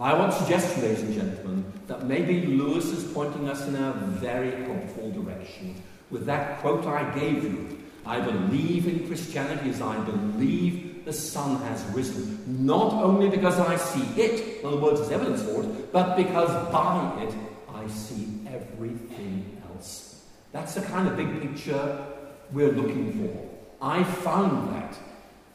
I 0.00 0.14
want 0.14 0.32
to 0.32 0.38
suggest, 0.38 0.78
ladies 0.78 1.02
and 1.02 1.14
gentlemen, 1.14 1.64
that 1.86 2.06
maybe 2.06 2.46
Lewis 2.46 2.86
is 2.86 3.12
pointing 3.12 3.48
us 3.48 3.66
in 3.66 3.74
a 3.74 3.92
very 3.92 4.50
helpful 4.64 5.10
direction 5.10 5.74
with 6.10 6.26
that 6.26 6.60
quote 6.60 6.86
I 6.86 7.14
gave 7.18 7.44
you. 7.44 7.79
I 8.06 8.20
believe 8.20 8.86
in 8.86 9.06
Christianity 9.06 9.70
as 9.70 9.80
I 9.80 9.98
believe 10.00 11.04
the 11.04 11.12
sun 11.12 11.60
has 11.62 11.82
risen, 11.94 12.64
not 12.64 12.92
only 12.92 13.28
because 13.28 13.58
I 13.58 13.76
see 13.76 14.20
it, 14.20 14.60
in 14.60 14.66
other 14.66 14.76
words, 14.76 15.00
as 15.00 15.10
evidence 15.10 15.42
for 15.42 15.62
it, 15.62 15.92
but 15.92 16.16
because 16.16 16.50
by 16.72 17.22
it 17.22 17.34
I 17.74 17.86
see 17.88 18.28
everything 18.48 19.62
else. 19.68 20.24
That's 20.52 20.74
the 20.74 20.82
kind 20.82 21.08
of 21.08 21.16
big 21.16 21.40
picture 21.40 22.06
we're 22.52 22.72
looking 22.72 23.12
for. 23.12 23.48
I 23.82 24.04
found 24.04 24.74
that 24.74 24.98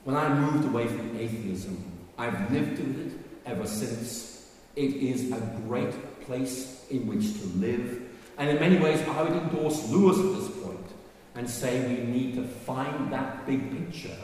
when 0.05 0.15
I 0.15 0.29
moved 0.33 0.65
away 0.65 0.87
from 0.87 1.17
atheism. 1.17 1.83
I've 2.17 2.51
lived 2.51 2.79
with 2.79 3.07
it 3.07 3.19
ever 3.45 3.67
since. 3.67 4.49
It 4.75 4.93
is 4.93 5.31
a 5.31 5.39
great 5.67 6.21
place 6.21 6.85
in 6.89 7.07
which 7.07 7.39
to 7.39 7.47
live. 7.57 8.01
And 8.37 8.49
in 8.49 8.59
many 8.59 8.77
ways, 8.77 9.01
I 9.07 9.23
would 9.23 9.31
endorse 9.31 9.89
Lewis 9.89 10.17
at 10.17 10.39
this 10.39 10.54
and 11.35 11.49
say 11.49 11.85
we 11.87 12.03
need 12.03 12.35
to 12.35 12.43
find 12.43 13.11
that 13.11 13.45
big 13.45 13.71
picture 13.71 14.17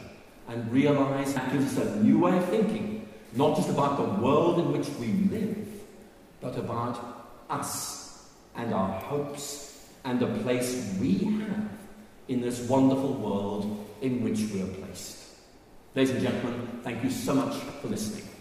and 0.48 0.72
realize 0.72 1.34
that 1.34 1.52
gives 1.52 1.78
us 1.78 1.86
a 1.86 2.02
new 2.02 2.18
way 2.18 2.36
of 2.36 2.44
thinking, 2.48 3.06
not 3.34 3.56
just 3.56 3.68
about 3.68 3.96
the 3.96 4.22
world 4.22 4.58
in 4.58 4.72
which 4.72 4.88
we 4.98 5.06
live, 5.30 5.68
but 6.40 6.56
about 6.56 7.28
us 7.48 8.28
and 8.56 8.74
our 8.74 9.00
hopes 9.00 9.88
and 10.04 10.18
the 10.18 10.26
place 10.42 10.96
we 11.00 11.18
have 11.18 11.68
in 12.28 12.40
this 12.40 12.60
wonderful 12.68 13.12
world 13.14 13.86
in 14.00 14.22
which 14.22 14.40
we 14.52 14.62
are 14.62 14.66
placed. 14.66 15.18
Ladies 15.94 16.14
and 16.14 16.22
gentlemen, 16.22 16.80
thank 16.82 17.04
you 17.04 17.10
so 17.10 17.34
much 17.34 17.54
for 17.54 17.88
listening. 17.88 18.31